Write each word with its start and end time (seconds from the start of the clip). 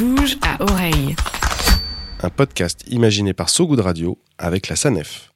bouge 0.00 0.38
à 0.40 0.62
oreille. 0.62 1.14
Un 2.22 2.30
podcast 2.30 2.84
imaginé 2.86 3.34
par 3.34 3.50
So 3.50 3.66
Good 3.66 3.80
Radio 3.80 4.16
avec 4.38 4.68
la 4.68 4.76
SANEF. 4.76 5.30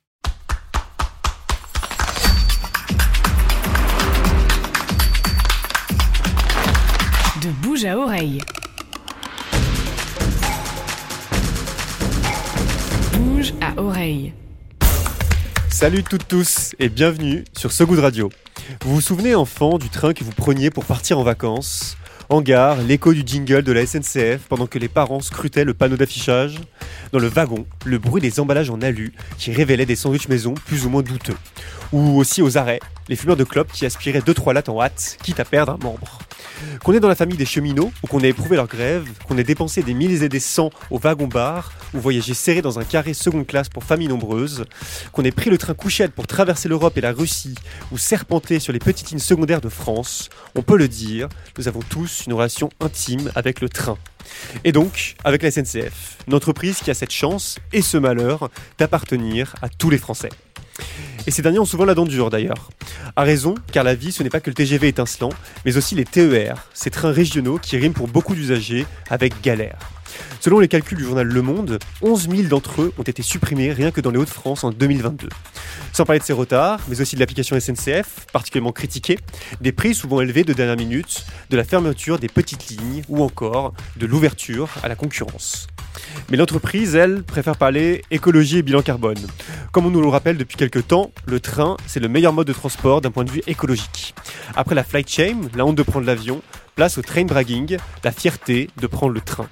De 7.43 7.51
bouge 7.63 7.85
à 7.85 7.99
oreille. 7.99 8.41
Bouge 13.13 13.53
à 13.61 13.79
oreille. 13.79 14.33
Salut 15.69 16.03
toutes 16.05 16.27
tous 16.27 16.75
et 16.79 16.89
bienvenue 16.89 17.45
sur 17.55 17.71
So 17.71 17.85
Good 17.85 17.99
Radio. 17.99 18.31
Vous 18.81 18.95
vous 18.95 19.01
souvenez 19.03 19.35
enfant 19.35 19.77
du 19.77 19.91
train 19.91 20.15
que 20.15 20.25
vous 20.25 20.33
preniez 20.33 20.71
pour 20.71 20.87
partir 20.87 21.19
en 21.19 21.23
vacances? 21.23 21.99
En 22.31 22.41
gare, 22.41 22.81
l'écho 22.81 23.13
du 23.13 23.23
jingle 23.25 23.63
de 23.63 23.73
la 23.73 23.85
SNCF 23.85 24.47
pendant 24.49 24.67
que 24.67 24.79
les 24.79 24.89
parents 24.89 25.21
scrutaient 25.21 25.65
le 25.65 25.75
panneau 25.75 25.97
d'affichage 25.97 26.59
Dans 27.13 27.19
le 27.19 27.29
wagon, 27.29 27.67
le 27.85 27.99
bruit 27.99 28.23
des 28.23 28.41
emballages 28.41 28.71
en 28.71 28.81
alu 28.81 29.13
qui 29.37 29.53
révélaient 29.53 29.85
des 29.85 29.95
sandwichs 29.95 30.29
maison 30.29 30.55
plus 30.55 30.87
ou 30.87 30.91
moins 30.91 31.03
douteux. 31.03 31.37
Ou 31.93 32.17
aussi 32.17 32.41
aux 32.41 32.57
arrêts, 32.57 32.81
les 33.09 33.17
fumeurs 33.17 33.37
de 33.37 33.45
clopes 33.45 33.73
qui 33.73 33.87
aspiraient 33.87 34.21
2-3 34.21 34.55
lattes 34.55 34.69
en 34.69 34.81
hâte, 34.81 35.19
quitte 35.23 35.41
à 35.41 35.45
perdre 35.45 35.73
un 35.73 35.85
membre. 35.85 36.19
Qu'on 36.83 36.93
est 36.93 37.01
dans 37.01 37.09
la 37.09 37.15
famille 37.15 37.37
des 37.37 37.47
cheminots, 37.47 37.93
ou 38.03 38.07
qu'on 38.07 38.21
ait 38.21 38.31
éprouvé 38.31 38.57
leur 38.57 38.67
grève, 38.67 39.07
qu'on 39.27 39.37
ait 39.39 39.45
dépensé 39.45 39.83
des 39.83 39.95
milliers 39.95 40.23
et 40.23 40.29
des 40.29 40.41
cents 40.41 40.71
au 40.91 40.99
wagon-bar, 40.99 41.73
ou 41.93 42.01
voyagé 42.01 42.35
serré 42.35 42.63
dans 42.63 42.79
un 42.79 42.85
carré 42.85 43.15
seconde 43.15 43.47
classe 43.47 43.69
pour 43.69 43.85
familles 43.85 44.09
nombreuses, 44.09 44.65
qu'on 45.13 45.25
ait 45.25 45.31
pris 45.31 45.51
le 45.51 45.59
train 45.59 45.75
couchette 45.75 46.13
pour 46.13 46.27
traverser 46.27 46.69
l'Europe 46.69 46.97
et 46.97 47.01
la 47.01 47.13
Russie, 47.13 47.55
ou 47.93 47.99
serpenté 47.99 48.59
sur 48.61 48.73
les 48.73 48.79
petites 48.79 49.11
lignes 49.11 49.19
secondaires 49.19 49.61
de 49.61 49.69
France, 49.69 50.31
on 50.55 50.63
peut 50.63 50.79
le 50.79 50.89
dire, 50.89 51.29
nous 51.59 51.69
avons 51.69 51.81
tous 51.81 52.25
une 52.27 52.33
relation 52.33 52.71
intime 52.81 53.31
avec 53.35 53.61
le 53.61 53.69
train. 53.69 53.99
Et 54.65 54.73
donc, 54.73 55.17
avec 55.25 55.43
la 55.43 55.51
SNCF, 55.51 56.19
une 56.27 56.35
entreprise 56.35 56.79
qui 56.79 56.91
a 56.91 56.95
cette 56.95 57.13
chance 57.13 57.59
et 57.73 57.83
ce 57.83 57.97
malheur 57.97 58.51
d'appartenir 58.79 59.55
à 59.63 59.69
tous 59.69 59.91
les 59.91 59.99
Français. 59.99 60.31
Et 61.27 61.31
ces 61.31 61.43
derniers 61.43 61.59
ont 61.59 61.65
souvent 61.65 61.85
la 61.85 61.95
dent 61.95 62.05
dure 62.05 62.31
d'ailleurs. 62.31 62.71
A 63.17 63.23
raison, 63.23 63.55
car 63.73 63.85
la 63.85 63.95
vie 63.95 64.13
ce 64.13 64.23
n'est 64.23 64.31
pas 64.31 64.41
que 64.41 64.51
le 64.51 64.55
TGV 64.55 64.89
étincelant, 64.89 65.31
mais 65.65 65.77
aussi 65.77 65.95
les 65.95 66.05
TER, 66.05 66.69
ces 66.75 66.91
trains 66.91 67.13
régionaux 67.13 67.59
qui 67.59 67.77
riment 67.77 67.95
pour 67.95 68.09
beaucoup 68.09 68.35
d'usagers 68.35 68.87
avec 69.09 69.41
galère. 69.43 69.79
Selon 70.41 70.59
les 70.59 70.69
calculs 70.69 70.99
du 70.99 71.05
journal 71.05 71.27
Le 71.27 71.43
Monde, 71.43 71.79
11 72.03 72.29
000 72.29 72.43
d'entre 72.49 72.83
eux 72.83 72.93
ont 72.99 73.03
été 73.03 73.23
supprimés 73.23 73.73
rien 73.73 73.91
que 73.91 74.01
dans 74.01 74.11
les 74.11 74.19
Hauts-de-France 74.19 74.65
en 74.65 74.71
2022. 74.71 75.29
Sans 75.93 76.05
parler 76.05 76.19
de 76.19 76.25
ces 76.25 76.33
retards, 76.33 76.81
mais 76.89 77.01
aussi 77.01 77.15
de 77.15 77.21
l'application 77.21 77.59
SNCF, 77.59 78.27
particulièrement 78.33 78.73
critiquée, 78.73 79.19
des 79.61 79.73
prix 79.73 79.95
souvent 79.95 80.21
élevés 80.21 80.45
de 80.45 80.53
dernière 80.53 80.77
minute, 80.77 81.25
de 81.51 81.57
la 81.57 81.65
fermeture 81.65 82.19
des 82.19 82.29
petites 82.29 82.69
lignes 82.69 83.03
ou 83.09 83.23
encore 83.23 83.75
de 83.97 84.07
l'ouverture 84.07 84.69
à 84.83 84.89
la 84.89 84.97
concurrence. 84.97 85.67
Mais 86.31 86.37
l'entreprise, 86.37 86.95
elle, 86.95 87.23
préfère 87.23 87.57
parler 87.57 88.03
écologie 88.11 88.59
et 88.59 88.63
bilan 88.63 88.83
carbone. 88.83 89.19
Comme 89.73 89.87
on 89.87 89.91
nous 89.91 90.01
le 90.01 90.09
rappelle 90.09 90.37
depuis 90.37 90.57
quelques 90.57 90.87
temps, 90.87 91.11
le 91.27 91.41
train, 91.41 91.77
c'est 91.87 92.01
le 92.01 92.09
meilleur 92.09 92.33
mode 92.33 92.47
de 92.47 92.53
transport 92.53 93.01
d'un 93.01 93.11
point 93.11 93.25
de 93.25 93.31
vue 93.31 93.43
écologique. 93.47 94.15
Après 94.57 94.75
la 94.75 94.85
flight 94.85 95.09
shame, 95.09 95.49
la 95.55 95.65
honte 95.65 95.77
de 95.77 95.83
prendre 95.83 96.07
l'avion, 96.07 96.43
place 96.75 96.99
au 96.99 97.03
train 97.03 97.25
bragging, 97.25 97.77
la 98.03 98.13
fierté 98.13 98.71
de 98.81 98.87
prendre 98.87 99.13
le 99.13 99.21
train. 99.21 99.49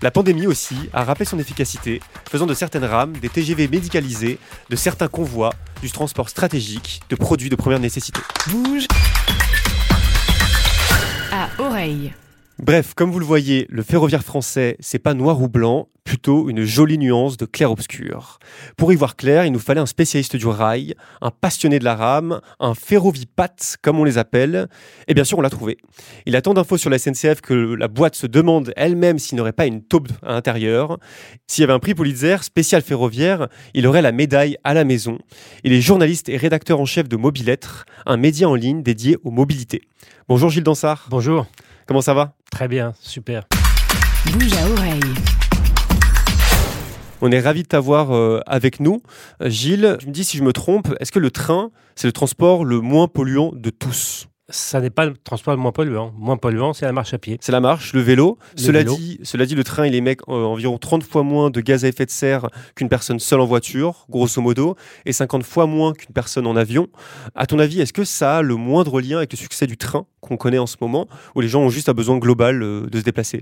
La 0.00 0.10
pandémie 0.10 0.46
aussi 0.46 0.76
a 0.92 1.04
rappelé 1.04 1.24
son 1.24 1.38
efficacité, 1.38 2.00
faisant 2.30 2.46
de 2.46 2.54
certaines 2.54 2.84
rames 2.84 3.12
des 3.12 3.28
TGV 3.28 3.68
médicalisés, 3.68 4.38
de 4.70 4.76
certains 4.76 5.08
convois, 5.08 5.50
du 5.80 5.90
transport 5.90 6.28
stratégique, 6.28 7.02
de 7.08 7.16
produits 7.16 7.50
de 7.50 7.56
première 7.56 7.80
nécessité. 7.80 8.20
Bouge 8.48 8.86
à 11.32 11.48
oreille. 11.58 12.12
Bref, 12.58 12.92
comme 12.94 13.10
vous 13.10 13.18
le 13.18 13.24
voyez, 13.24 13.66
le 13.70 13.82
ferroviaire 13.82 14.22
français, 14.22 14.76
c'est 14.78 14.98
pas 14.98 15.14
noir 15.14 15.40
ou 15.40 15.48
blanc, 15.48 15.88
plutôt 16.04 16.50
une 16.50 16.64
jolie 16.64 16.98
nuance 16.98 17.38
de 17.38 17.46
clair-obscur. 17.46 18.38
Pour 18.76 18.92
y 18.92 18.96
voir 18.96 19.16
clair, 19.16 19.46
il 19.46 19.52
nous 19.52 19.58
fallait 19.58 19.80
un 19.80 19.86
spécialiste 19.86 20.36
du 20.36 20.46
rail, 20.46 20.94
un 21.22 21.30
passionné 21.30 21.78
de 21.78 21.84
la 21.84 21.96
rame, 21.96 22.40
un 22.60 22.74
ferrovipate, 22.74 23.78
comme 23.80 23.98
on 23.98 24.04
les 24.04 24.18
appelle, 24.18 24.68
et 25.08 25.14
bien 25.14 25.24
sûr, 25.24 25.38
on 25.38 25.40
l'a 25.40 25.50
trouvé. 25.50 25.78
Il 26.26 26.36
a 26.36 26.42
tant 26.42 26.52
d'infos 26.52 26.76
sur 26.76 26.90
la 26.90 26.98
SNCF 26.98 27.40
que 27.40 27.54
la 27.54 27.88
boîte 27.88 28.16
se 28.16 28.26
demande 28.26 28.72
elle-même 28.76 29.18
s'il 29.18 29.38
n'aurait 29.38 29.52
pas 29.54 29.66
une 29.66 29.82
taupe 29.82 30.10
à 30.22 30.32
l'intérieur. 30.32 30.98
S'il 31.46 31.62
y 31.62 31.64
avait 31.64 31.72
un 31.72 31.78
prix 31.78 31.94
Pulitzer 31.94 32.36
spécial 32.42 32.82
ferroviaire, 32.82 33.48
il 33.72 33.86
aurait 33.86 34.02
la 34.02 34.12
médaille 34.12 34.58
à 34.62 34.74
la 34.74 34.84
maison. 34.84 35.18
Il 35.64 35.72
est 35.72 35.80
journaliste 35.80 36.28
et 36.28 36.36
rédacteur 36.36 36.80
en 36.80 36.84
chef 36.84 37.08
de 37.08 37.16
Mobilettre, 37.16 37.86
un 38.04 38.18
média 38.18 38.46
en 38.48 38.54
ligne 38.54 38.82
dédié 38.82 39.16
aux 39.24 39.30
mobilités. 39.30 39.80
Bonjour 40.28 40.50
Gilles 40.50 40.64
Dansard. 40.64 41.06
Bonjour. 41.08 41.46
Comment 41.92 42.00
ça 42.00 42.14
va? 42.14 42.32
Très 42.50 42.68
bien, 42.68 42.94
super. 43.02 43.44
Bouge 44.32 44.54
à 44.54 44.70
oreille. 44.70 45.00
On 47.20 47.30
est 47.30 47.40
ravi 47.40 47.64
de 47.64 47.68
t'avoir 47.68 48.16
euh, 48.16 48.40
avec 48.46 48.80
nous. 48.80 49.02
Euh, 49.42 49.50
Gilles, 49.50 49.98
tu 50.00 50.06
me 50.06 50.12
dis 50.12 50.24
si 50.24 50.38
je 50.38 50.42
me 50.42 50.54
trompe, 50.54 50.88
est-ce 51.00 51.12
que 51.12 51.18
le 51.18 51.30
train, 51.30 51.70
c'est 51.94 52.08
le 52.08 52.12
transport 52.12 52.64
le 52.64 52.80
moins 52.80 53.08
polluant 53.08 53.50
de 53.52 53.68
tous? 53.68 54.26
Ça 54.52 54.82
n'est 54.82 54.90
pas 54.90 55.06
le 55.06 55.14
transport 55.16 55.54
le 55.54 55.60
moins 55.60 55.72
polluant. 55.72 56.12
Moins 56.18 56.36
polluant, 56.36 56.74
c'est 56.74 56.84
la 56.84 56.92
marche 56.92 57.14
à 57.14 57.18
pied. 57.18 57.38
C'est 57.40 57.52
la 57.52 57.60
marche, 57.60 57.94
le 57.94 58.02
vélo. 58.02 58.38
Le 58.54 58.62
cela, 58.62 58.78
vélo. 58.80 58.96
Dit, 58.96 59.18
cela 59.22 59.46
dit, 59.46 59.54
le 59.54 59.64
train, 59.64 59.86
il 59.86 59.94
émet 59.94 60.18
euh, 60.28 60.44
environ 60.44 60.76
30 60.76 61.02
fois 61.04 61.22
moins 61.22 61.48
de 61.48 61.62
gaz 61.62 61.86
à 61.86 61.88
effet 61.88 62.04
de 62.04 62.10
serre 62.10 62.48
qu'une 62.74 62.90
personne 62.90 63.18
seule 63.18 63.40
en 63.40 63.46
voiture, 63.46 64.04
grosso 64.10 64.42
modo, 64.42 64.76
et 65.06 65.12
50 65.14 65.42
fois 65.42 65.66
moins 65.66 65.94
qu'une 65.94 66.12
personne 66.12 66.46
en 66.46 66.54
avion. 66.54 66.88
À 67.34 67.46
ton 67.46 67.58
avis, 67.58 67.80
est-ce 67.80 67.94
que 67.94 68.04
ça 68.04 68.38
a 68.38 68.42
le 68.42 68.56
moindre 68.56 69.00
lien 69.00 69.16
avec 69.16 69.32
le 69.32 69.38
succès 69.38 69.66
du 69.66 69.78
train 69.78 70.04
qu'on 70.20 70.36
connaît 70.36 70.58
en 70.58 70.66
ce 70.66 70.76
moment, 70.82 71.08
où 71.34 71.40
les 71.40 71.48
gens 71.48 71.62
ont 71.62 71.70
juste 71.70 71.88
un 71.88 71.94
besoin 71.94 72.18
global 72.18 72.62
euh, 72.62 72.86
de 72.90 72.98
se 72.98 73.04
déplacer? 73.04 73.40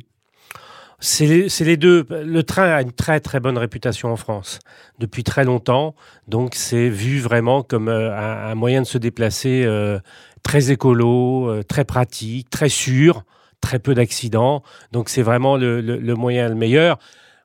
C'est 1.02 1.26
les, 1.26 1.76
deux. 1.78 2.06
Le 2.10 2.42
train 2.42 2.64
a 2.64 2.82
une 2.82 2.92
très 2.92 3.20
très 3.20 3.40
bonne 3.40 3.56
réputation 3.56 4.12
en 4.12 4.16
France 4.16 4.58
depuis 4.98 5.24
très 5.24 5.44
longtemps. 5.44 5.94
Donc 6.28 6.54
c'est 6.54 6.90
vu 6.90 7.20
vraiment 7.20 7.62
comme 7.62 7.88
euh, 7.88 8.14
un, 8.14 8.50
un 8.50 8.54
moyen 8.54 8.82
de 8.82 8.86
se 8.86 8.98
déplacer 8.98 9.62
euh, 9.64 9.98
très 10.42 10.70
écolo, 10.70 11.48
euh, 11.48 11.62
très 11.62 11.84
pratique, 11.84 12.50
très 12.50 12.68
sûr, 12.68 13.24
très 13.60 13.78
peu 13.78 13.94
d'accidents. 13.94 14.62
Donc 14.92 15.08
c'est 15.08 15.22
vraiment 15.22 15.56
le, 15.56 16.14
moyen 16.14 16.48
le 16.48 16.54
meilleur. 16.54 16.98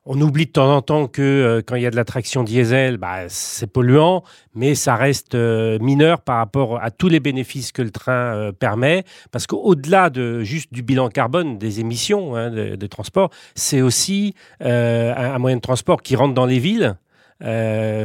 On 0.08 0.20
oublie 0.20 0.46
de 0.46 0.52
temps 0.52 0.72
en 0.72 0.82
temps 0.82 1.08
que 1.08 1.22
euh, 1.22 1.62
quand 1.66 1.74
il 1.74 1.82
y 1.82 1.86
a 1.86 1.90
de 1.90 1.96
la 1.96 2.04
traction 2.04 2.44
diesel, 2.44 2.96
bah, 2.96 3.28
c'est 3.28 3.66
polluant, 3.66 4.22
mais 4.54 4.76
ça 4.76 4.94
reste 4.94 5.34
euh, 5.34 5.80
mineur 5.80 6.20
par 6.20 6.36
rapport 6.36 6.80
à 6.80 6.92
tous 6.92 7.08
les 7.08 7.18
bénéfices 7.18 7.72
que 7.72 7.82
le 7.82 7.90
train 7.90 8.52
permet. 8.58 9.04
Parce 9.32 9.48
qu'au-delà 9.48 10.10
de 10.10 10.44
juste 10.44 10.72
du 10.72 10.82
bilan 10.82 11.08
carbone 11.08 11.58
des 11.58 11.80
émissions 11.80 12.36
hein, 12.36 12.50
de, 12.50 12.86
transport, 12.86 13.30
c'est 13.56 13.82
aussi 13.82 14.34
un, 14.60 15.38
moyen 15.38 15.56
de 15.56 15.60
transport 15.60 16.02
qui 16.02 16.14
rentre 16.14 16.34
dans 16.34 16.46
les 16.46 16.60
villes. 16.60 16.96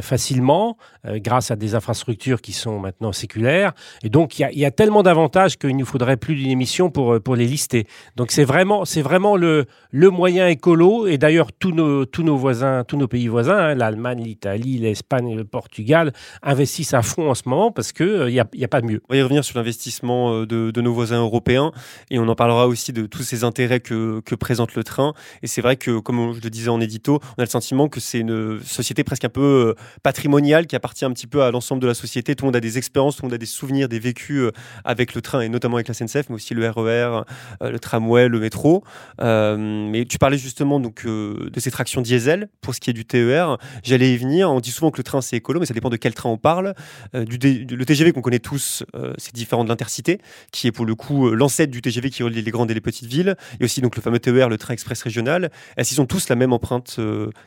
facilement 0.02 0.76
euh, 1.06 1.18
grâce 1.18 1.50
à 1.50 1.56
des 1.56 1.74
infrastructures 1.74 2.40
qui 2.40 2.52
sont 2.52 2.78
maintenant 2.78 3.12
séculaires. 3.12 3.72
Et 4.02 4.08
donc 4.08 4.38
il 4.38 4.58
y 4.58 4.64
a, 4.64 4.70
tellement 4.70 5.02
d'avantages 5.02 5.58
qu'il 5.58 5.76
nous 5.76 5.86
faudrait 5.86 6.16
plus 6.16 6.34
d'une 6.34 6.50
émission 6.50 6.90
pour, 6.90 7.14
euh, 7.14 7.20
pour 7.20 7.36
les 7.36 7.46
lister. 7.46 7.86
Donc 8.16 8.30
c'est 8.30 8.44
vraiment 8.44 8.84
c'est 8.84 9.02
vraiment 9.02 9.36
le, 9.36 9.66
le 9.90 10.10
moyen 10.10 10.48
écolo. 10.48 11.06
Et 11.06 11.18
d'ailleurs 11.18 11.52
tous 11.52 11.72
nos, 11.72 12.04
tous 12.06 12.22
nos 12.22 12.36
voisins 12.36 12.84
tous 12.84 12.96
nos 12.96 13.08
pays 13.08 13.28
voisins 13.28 13.58
hein, 13.58 13.74
l'Allemagne 13.74 14.22
l'Italie 14.22 14.78
l'Espagne 14.78 15.36
le 15.36 15.44
Portugal 15.44 16.12
investissent 16.42 16.94
à 16.94 17.02
fond 17.02 17.30
en 17.30 17.34
ce 17.34 17.42
moment 17.46 17.70
parce 17.70 17.92
que 17.92 18.04
euh, 18.04 18.30
il 18.30 18.34
y 18.34 18.40
a, 18.40 18.46
y 18.54 18.64
a 18.64 18.68
pas 18.68 18.80
de 18.80 18.86
mieux. 18.86 19.00
On 19.08 19.14
va 19.14 19.18
y 19.18 19.22
revenir 19.22 19.44
sur 19.44 19.58
l'investissement 19.58 20.32
euh, 20.32 20.46
de, 20.46 20.70
de 20.70 20.80
nos 20.80 20.92
voisins 20.92 21.20
européens. 21.20 21.72
Et 22.10 22.18
on 22.18 22.28
en 22.28 22.34
parlera 22.34 22.66
aussi 22.66 22.92
de 22.92 23.06
tous 23.06 23.22
ces 23.22 23.44
intérêts 23.44 23.80
que, 23.80 24.20
que 24.20 24.34
présente 24.34 24.74
le 24.74 24.84
train. 24.84 25.14
Et 25.42 25.46
c'est 25.46 25.62
vrai 25.62 25.76
que, 25.76 25.98
comme 25.98 26.34
je 26.34 26.40
le 26.40 26.50
disais 26.50 26.68
en 26.68 26.80
édito, 26.80 27.20
on 27.36 27.40
a 27.40 27.44
le 27.44 27.50
sentiment 27.50 27.88
que 27.88 28.00
c'est 28.00 28.18
une 28.18 28.60
société 28.62 29.04
presque 29.04 29.24
un 29.24 29.30
peu 29.30 29.74
euh, 29.76 29.82
patrimoniale 30.02 30.66
qui 30.66 30.76
appartient 30.76 30.91
un 31.02 31.12
petit 31.12 31.26
peu 31.26 31.42
à 31.42 31.50
l'ensemble 31.50 31.80
de 31.82 31.86
la 31.86 31.94
société. 31.94 32.34
Tout 32.36 32.44
le 32.44 32.48
monde 32.48 32.56
a 32.56 32.60
des 32.60 32.78
expériences, 32.78 33.16
tout 33.16 33.22
le 33.22 33.28
monde 33.28 33.34
a 33.34 33.38
des 33.38 33.46
souvenirs, 33.46 33.88
des 33.88 33.98
vécus 33.98 34.42
euh, 34.42 34.52
avec 34.84 35.14
le 35.14 35.22
train 35.22 35.40
et 35.40 35.48
notamment 35.48 35.76
avec 35.76 35.88
la 35.88 35.94
SNCF, 35.94 36.28
mais 36.28 36.34
aussi 36.36 36.54
le 36.54 36.68
RER, 36.68 37.22
euh, 37.62 37.70
le 37.70 37.78
tramway, 37.78 38.28
le 38.28 38.38
métro. 38.38 38.84
Euh, 39.20 39.56
mais 39.56 40.04
tu 40.04 40.18
parlais 40.18 40.38
justement 40.38 40.80
donc 40.80 41.04
de 41.06 41.50
ces 41.60 41.70
tractions 41.70 42.02
diesel 42.02 42.48
pour 42.60 42.74
ce 42.74 42.80
qui 42.80 42.90
est 42.90 42.92
du 42.92 43.04
TER. 43.04 43.58
J'allais 43.82 44.12
y 44.12 44.16
venir. 44.16 44.50
On 44.50 44.60
dit 44.60 44.70
souvent 44.70 44.90
que 44.90 44.98
le 44.98 45.04
train 45.04 45.20
c'est 45.20 45.36
écolo, 45.36 45.60
mais 45.60 45.66
ça 45.66 45.74
dépend 45.74 45.90
de 45.90 45.96
quel 45.96 46.14
train 46.14 46.28
on 46.30 46.38
parle. 46.38 46.74
Du 47.14 47.38
le 47.42 47.84
TGV 47.84 48.12
qu'on 48.12 48.22
connaît 48.22 48.38
tous, 48.38 48.84
c'est 49.18 49.34
différent 49.34 49.64
de 49.64 49.68
l'intercité, 49.68 50.20
qui 50.52 50.66
est 50.66 50.72
pour 50.72 50.84
le 50.86 50.94
coup 50.94 51.30
l'ancêtre 51.30 51.70
du 51.72 51.80
TGV 51.82 52.10
qui 52.10 52.22
relie 52.22 52.42
les 52.42 52.50
grandes 52.50 52.70
et 52.70 52.74
les 52.74 52.80
petites 52.80 53.08
villes. 53.08 53.36
Et 53.60 53.64
aussi 53.64 53.80
donc 53.80 53.96
le 53.96 54.02
fameux 54.02 54.18
TER, 54.18 54.48
le 54.48 54.58
train 54.58 54.74
express 54.74 55.02
régional. 55.02 55.50
Est-ce 55.76 55.90
qu'ils 55.90 56.00
ont 56.00 56.06
tous 56.06 56.28
la 56.28 56.36
même 56.36 56.52
empreinte 56.52 56.98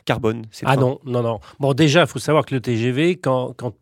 carbone 0.04 0.46
Ah 0.64 0.74
trains? 0.74 0.80
non, 0.80 1.00
non, 1.04 1.22
non. 1.22 1.40
Bon, 1.60 1.72
déjà, 1.74 2.02
il 2.02 2.06
faut 2.06 2.18
savoir 2.18 2.44
que 2.44 2.54
le 2.54 2.60
TGV, 2.60 3.16
quand, 3.16 3.35
quand 3.56 3.74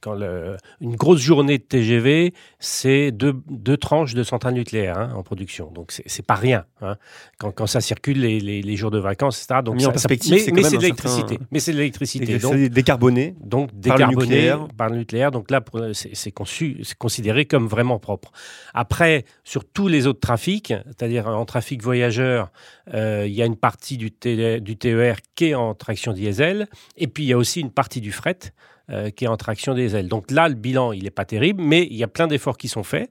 quand 0.00 0.14
le, 0.14 0.56
une 0.80 0.96
grosse 0.96 1.20
journée 1.20 1.58
de 1.58 1.62
TGV, 1.62 2.34
c'est 2.58 3.12
deux, 3.12 3.34
deux, 3.48 3.76
tranches 3.76 4.14
de 4.14 4.22
centrales 4.22 4.54
nucléaires 4.54 4.98
hein, 4.98 5.12
en 5.14 5.22
production. 5.22 5.70
Donc, 5.70 5.92
c'est 5.92 6.26
pas 6.26 6.34
rien. 6.34 6.64
Hein, 6.82 6.96
quand, 7.38 7.52
quand, 7.52 7.66
ça 7.66 7.80
circule 7.80 8.20
les, 8.20 8.40
les, 8.40 8.62
les, 8.62 8.76
jours 8.76 8.90
de 8.90 8.98
vacances, 8.98 9.42
etc. 9.42 9.60
Donc, 9.64 9.76
Mis 9.76 9.82
ça, 9.82 9.88
en 9.88 9.92
perspective, 9.92 10.32
mais, 10.32 10.38
c'est 10.38 10.52
mais 10.52 10.62
de 10.62 10.82
l'électricité. 10.82 11.38
Mais 11.50 11.60
c'est 11.60 11.72
de 11.72 11.76
l'électricité. 11.76 12.38
Donc, 12.38 12.56
décarboné. 12.56 13.36
donc 13.40 13.68
Par 13.68 13.76
le 13.76 13.80
décarboné 13.80 14.26
nucléaire. 14.26 14.68
par 14.76 14.88
le 14.88 14.96
nucléaire. 14.96 15.30
Donc 15.30 15.50
là, 15.50 15.62
c'est 15.92 16.10
c'est 16.14 16.32
conçu, 16.32 16.80
c'est 16.82 16.98
considéré 16.98 17.44
comme 17.44 17.66
vraiment 17.66 17.98
propre. 17.98 18.32
Après, 18.74 19.24
sur 19.44 19.64
tous 19.64 19.88
les 19.88 20.06
autres 20.06 20.20
trafics, 20.20 20.74
c'est-à-dire 20.86 21.28
en 21.28 21.44
trafic 21.44 21.82
voyageur, 21.82 22.50
euh, 22.94 23.24
il 23.26 23.32
y 23.32 23.42
a 23.42 23.46
une 23.46 23.56
partie 23.56 23.96
du, 23.96 24.10
du 24.10 24.76
TER 24.76 25.16
qui 25.34 25.46
est 25.46 25.54
en 25.54 25.74
traction 25.74 26.12
diesel, 26.12 26.68
et 26.96 27.06
puis 27.06 27.24
il 27.24 27.28
y 27.28 27.32
a 27.32 27.38
aussi 27.38 27.60
une 27.60 27.70
partie 27.70 28.00
du 28.00 28.12
fret 28.12 28.52
euh, 28.90 29.10
qui 29.10 29.24
est 29.24 29.28
en 29.28 29.36
traction 29.36 29.74
diesel. 29.74 30.08
Donc 30.08 30.32
là, 30.32 30.48
le 30.48 30.56
bilan, 30.56 30.92
il 30.92 31.04
n'est 31.04 31.10
pas 31.10 31.24
terrible, 31.24 31.62
mais 31.62 31.86
il 31.90 31.96
y 31.96 32.02
a 32.02 32.08
plein 32.08 32.26
d'efforts 32.26 32.58
qui 32.58 32.66
sont 32.66 32.82
faits. 32.82 33.08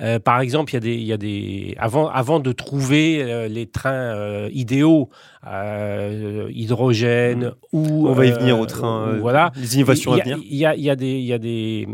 Euh, 0.00 0.18
par 0.18 0.40
exemple, 0.40 0.72
il 0.72 0.74
y 0.74 0.76
a 0.76 0.80
des, 0.80 0.94
il 0.94 1.04
y 1.04 1.12
a 1.12 1.16
des 1.18 1.76
avant, 1.78 2.08
avant 2.08 2.40
de 2.40 2.50
trouver 2.52 3.22
euh, 3.22 3.46
les 3.46 3.66
trains 3.66 4.48
idéaux, 4.48 5.10
hydrogène 6.50 7.52
ou 7.72 8.08
On 8.08 8.12
va 8.12 8.24
y 8.24 8.32
venir 8.32 8.58
au 8.58 8.64
train. 8.64 9.18
voilà. 9.18 9.52
Les 9.56 9.76
innovations 9.76 10.14
il 10.14 10.18
y 10.18 10.20
à 10.20 10.24
venir. 10.24 10.38
Il 10.42 10.56
y 10.56 10.64
a, 10.64 10.74
il 10.74 10.82
y 10.82 10.90
a 10.90 10.96
des, 10.96 11.18
il 11.18 11.26
y 11.26 11.32
a 11.32 11.38
des, 11.38 11.86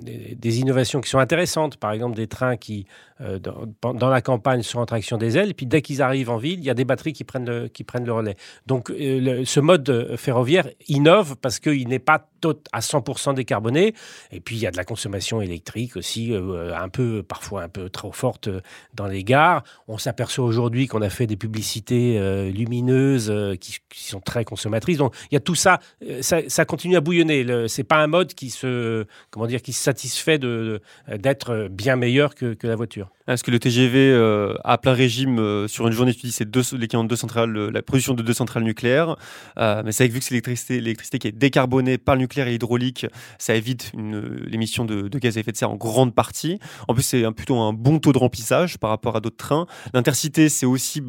des, 0.00 0.29
des 0.40 0.60
innovations 0.60 1.00
qui 1.00 1.10
sont 1.10 1.18
intéressantes. 1.18 1.76
Par 1.76 1.92
exemple, 1.92 2.16
des 2.16 2.26
trains 2.26 2.56
qui, 2.56 2.86
euh, 3.20 3.38
dans, 3.38 4.08
la 4.08 4.22
campagne, 4.22 4.62
sont 4.62 4.78
en 4.78 4.86
traction 4.86 5.18
diesel. 5.18 5.50
Et 5.50 5.54
puis, 5.54 5.66
dès 5.66 5.82
qu'ils 5.82 6.02
arrivent 6.02 6.30
en 6.30 6.38
ville, 6.38 6.58
il 6.58 6.64
y 6.64 6.70
a 6.70 6.74
des 6.74 6.84
batteries 6.84 7.12
qui 7.12 7.24
prennent 7.24 7.48
le, 7.48 7.68
qui 7.68 7.84
prennent 7.84 8.06
le 8.06 8.12
relais. 8.12 8.36
Donc, 8.66 8.90
euh, 8.90 9.44
ce 9.44 9.60
mode 9.60 9.88
euh, 9.90 10.16
ferroviaire 10.16 10.68
innove 10.88 11.36
parce 11.36 11.58
qu'il 11.58 11.88
n'est 11.88 11.98
pas 11.98 12.26
à 12.72 12.80
100% 12.80 13.34
décarboné. 13.34 13.94
Et 14.32 14.40
puis, 14.40 14.56
il 14.56 14.62
y 14.62 14.66
a 14.66 14.70
de 14.70 14.76
la 14.78 14.84
consommation 14.84 15.42
électrique 15.42 15.96
aussi, 15.96 16.34
un 16.34 16.88
peu, 16.88 17.22
parfois 17.22 17.64
un 17.64 17.68
peu 17.68 17.90
trop 17.90 18.12
forte 18.12 18.48
dans 18.94 19.06
les 19.06 19.24
gares. 19.24 19.62
On 19.88 19.98
s'aperçoit 19.98 20.46
aujourd'hui 20.46 20.86
qu'on 20.86 21.02
a 21.02 21.10
fait 21.10 21.26
des 21.26 21.36
publicités 21.36 22.18
lumineuses 22.50 23.30
qui, 23.60 23.78
sont 23.90 24.20
très 24.20 24.46
consommatrices. 24.46 24.96
Donc, 24.96 25.14
il 25.30 25.34
y 25.34 25.36
a 25.36 25.40
tout 25.40 25.54
ça. 25.54 25.80
ça, 26.22 26.64
continue 26.64 26.96
à 26.96 27.02
bouillonner. 27.02 27.44
Le- 27.44 27.68
C'est 27.68 27.84
pas 27.84 27.98
un 27.98 28.06
mode 28.06 28.32
qui 28.32 28.48
se, 28.48 29.04
comment 29.30 29.46
dire, 29.46 29.60
qui 29.60 29.74
se 29.74 29.82
satisfait 29.82 30.29
d'être 30.38 31.68
bien 31.70 31.96
meilleur 31.96 32.34
que, 32.34 32.54
que 32.54 32.66
la 32.66 32.76
voiture. 32.76 33.10
Parce 33.30 33.42
que 33.42 33.52
le 33.52 33.60
TGV 33.60 34.10
euh, 34.10 34.54
à 34.64 34.76
plein 34.76 34.92
régime 34.92 35.38
euh, 35.38 35.68
sur 35.68 35.86
une 35.86 35.92
journée, 35.92 36.12
tu 36.12 36.28
c'est 36.32 36.48
l'équivalent 36.72 37.04
de 37.04 37.08
deux 37.08 37.14
centrales, 37.14 37.56
euh, 37.56 37.70
la 37.70 37.80
production 37.80 38.14
de 38.14 38.22
deux 38.22 38.32
centrales 38.32 38.64
nucléaires. 38.64 39.14
Euh, 39.56 39.82
mais 39.84 39.92
c'est 39.92 40.08
vu 40.08 40.18
que 40.18 40.24
c'est 40.24 40.34
l'électricité, 40.80 41.20
qui 41.20 41.28
est 41.28 41.32
décarbonée 41.32 41.96
par 41.96 42.16
le 42.16 42.22
nucléaire 42.22 42.48
et 42.48 42.50
l'hydraulique, 42.50 43.06
ça 43.38 43.54
évite 43.54 43.92
l'émission 43.94 44.84
de, 44.84 45.06
de 45.06 45.18
gaz 45.20 45.36
à 45.36 45.40
effet 45.40 45.52
de 45.52 45.56
serre 45.56 45.70
en 45.70 45.76
grande 45.76 46.12
partie. 46.12 46.58
En 46.88 46.94
plus, 46.94 47.04
c'est 47.04 47.22
plutôt 47.30 47.58
un 47.58 47.72
bon 47.72 48.00
taux 48.00 48.12
de 48.12 48.18
remplissage 48.18 48.78
par 48.78 48.90
rapport 48.90 49.14
à 49.14 49.20
d'autres 49.20 49.36
trains. 49.36 49.66
L'intercité, 49.94 50.48
c'est 50.48 50.66
aussi 50.66 51.00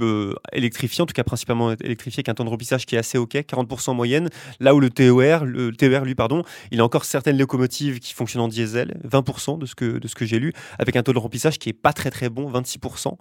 électrifié, 0.53 1.01
en 1.01 1.07
tout 1.07 1.13
cas 1.13 1.23
principalement 1.23 1.71
électrifié, 1.71 2.19
avec 2.19 2.29
un 2.29 2.35
temps 2.35 2.45
de 2.45 2.49
remplissage 2.49 2.85
qui 2.85 2.93
est 2.93 2.99
assez 2.99 3.17
ok, 3.17 3.33
40% 3.33 3.89
en 3.89 3.93
moyenne. 3.95 4.29
Là 4.59 4.75
où 4.75 4.79
le 4.79 4.91
TER, 4.91 5.43
le 5.43 5.71
TER, 5.71 6.05
lui, 6.05 6.13
pardon, 6.13 6.43
il 6.69 6.81
a 6.81 6.83
encore 6.83 7.05
certaines 7.05 7.39
locomotives 7.39 7.99
qui 7.99 8.13
fonctionnent 8.13 8.43
en 8.43 8.47
diesel, 8.47 8.99
20% 9.11 9.57
de 9.59 9.65
ce 9.65 9.75
que, 9.75 9.99
que 10.15 10.25
j'ai 10.25 10.39
lu, 10.39 10.53
avec 10.79 10.95
un 10.95 11.03
taux 11.03 11.13
de 11.13 11.19
remplissage 11.19 11.59
qui 11.59 11.69
est 11.69 11.73
pas 11.73 11.93
très 11.93 12.09
très 12.11 12.29
bon, 12.29 12.49
26%. 12.51 13.15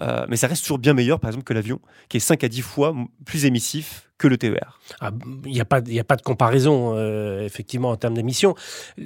Euh, 0.00 0.26
mais 0.28 0.36
ça 0.36 0.46
reste 0.46 0.62
toujours 0.62 0.78
bien 0.78 0.94
meilleur, 0.94 1.20
par 1.20 1.30
exemple, 1.30 1.44
que 1.44 1.52
l'avion, 1.54 1.80
qui 2.08 2.16
est 2.16 2.20
5 2.20 2.42
à 2.44 2.48
10 2.48 2.62
fois 2.62 2.94
plus 3.24 3.44
émissif 3.44 4.02
que 4.18 4.28
le 4.28 4.38
TER. 4.38 4.80
Ah, 5.00 5.10
Il 5.44 5.52
n'y 5.52 5.60
a, 5.60 5.66
pas- 5.66 5.82
y 5.86 6.00
a 6.00 6.04
pas 6.04 6.16
de 6.16 6.22
comparaison, 6.22 6.94
euh, 6.96 7.44
effectivement, 7.44 7.90
en 7.90 7.96
termes 7.96 8.14
d'émissions. 8.14 8.54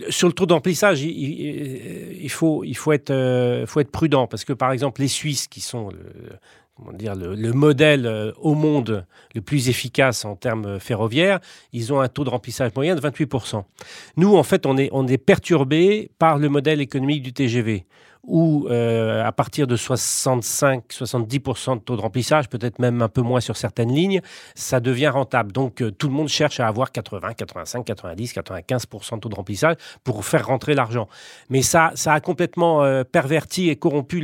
Sur 0.09 0.29
le 0.29 0.33
taux 0.35 0.47
de 0.47 0.53
remplissage, 0.53 1.03
il, 1.03 1.11
il- 1.11 2.23
il 2.23 2.31
faut, 2.31 2.63
il 2.65 2.77
faut, 2.77 2.93
être, 2.93 3.11
euh, 3.11 3.67
faut 3.67 3.81
être 3.81 3.91
prudent, 3.91 4.29
parce 4.29 4.45
que, 4.45 4.53
par 4.53 4.71
exemple, 4.71 5.01
les 5.01 5.09
Suisses, 5.09 5.49
qui 5.49 5.61
sont 5.61 5.89
le, 6.93 7.35
le 7.35 7.53
modèle 7.53 8.07
euh, 8.07 8.33
au 8.41 8.55
monde 8.55 9.05
le 9.35 9.41
plus 9.41 9.69
efficace 9.69 10.25
en 10.25 10.37
termes 10.37 10.79
ferroviaires, 10.81 11.41
ils 11.73 11.93
ont 11.93 12.01
un 12.01 12.09
taux 12.09 12.25
de 12.25 12.31
remplissage 12.31 12.73
moyen 12.75 12.95
de 12.95 13.01
28%. 13.01 13.63
Nous, 14.17 14.37
en 14.37 14.43
fait, 14.43 14.67
on 14.67 14.77
est, 14.77 14.89
on 14.93 15.07
est 15.07 15.19
perturbé 15.19 16.11
par 16.19 16.39
le 16.39 16.49
modèle 16.49 16.81
économique 16.81 17.23
du 17.23 17.33
TGV 17.33 17.87
où 18.25 18.67
euh, 18.69 19.25
à 19.25 19.33
partir 19.33 19.67
de 19.67 19.77
65-70% 19.77 21.75
de 21.77 21.81
taux 21.81 21.97
de 21.97 22.01
remplissage, 22.01 22.49
peut-être 22.49 22.79
même 22.79 23.01
un 23.03 23.09
peu 23.09 23.23
moins 23.23 23.41
sur 23.41 23.57
certaines 23.57 23.93
lignes, 23.93 24.21
ça 24.55 24.81
devient 24.81 25.09
rentable. 25.09 25.53
Donc 25.53 25.81
euh, 25.81 25.91
tout 25.91 26.09
le 26.09 26.13
monde 26.13 26.29
cherche 26.29 26.61
à 26.61 26.67
avoir 26.67 26.93
80, 26.93 27.33
85, 27.35 27.85
90, 27.85 28.35
95% 28.35 29.15
de 29.15 29.21
taux 29.21 29.29
de 29.29 29.35
remplissage 29.35 29.77
pour 30.05 30.25
faire 30.25 30.47
rentrer 30.47 30.75
l'argent. 30.75 31.09
Mais 31.49 31.63
ça, 31.63 31.93
ça 31.95 32.13
a 32.13 32.21
complètement 32.21 32.83
euh, 32.83 33.05
perverti 33.05 33.71
et 33.71 33.77
corrompu 33.77 34.21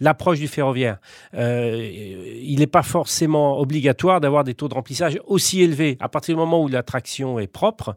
l'approche 0.00 0.38
du 0.38 0.48
ferroviaire. 0.48 0.98
Il 1.32 2.56
n'est 2.58 2.66
pas 2.66 2.82
forcément 2.82 3.58
obligatoire 3.58 4.20
d'avoir 4.20 4.44
des 4.44 4.54
taux 4.54 4.68
de 4.68 4.74
remplissage 4.74 5.18
aussi 5.26 5.62
élevés. 5.62 5.96
À 6.00 6.08
partir 6.08 6.34
du 6.34 6.38
moment 6.38 6.62
où 6.62 6.68
la 6.68 6.82
traction 6.82 7.38
est 7.38 7.46
propre, 7.46 7.96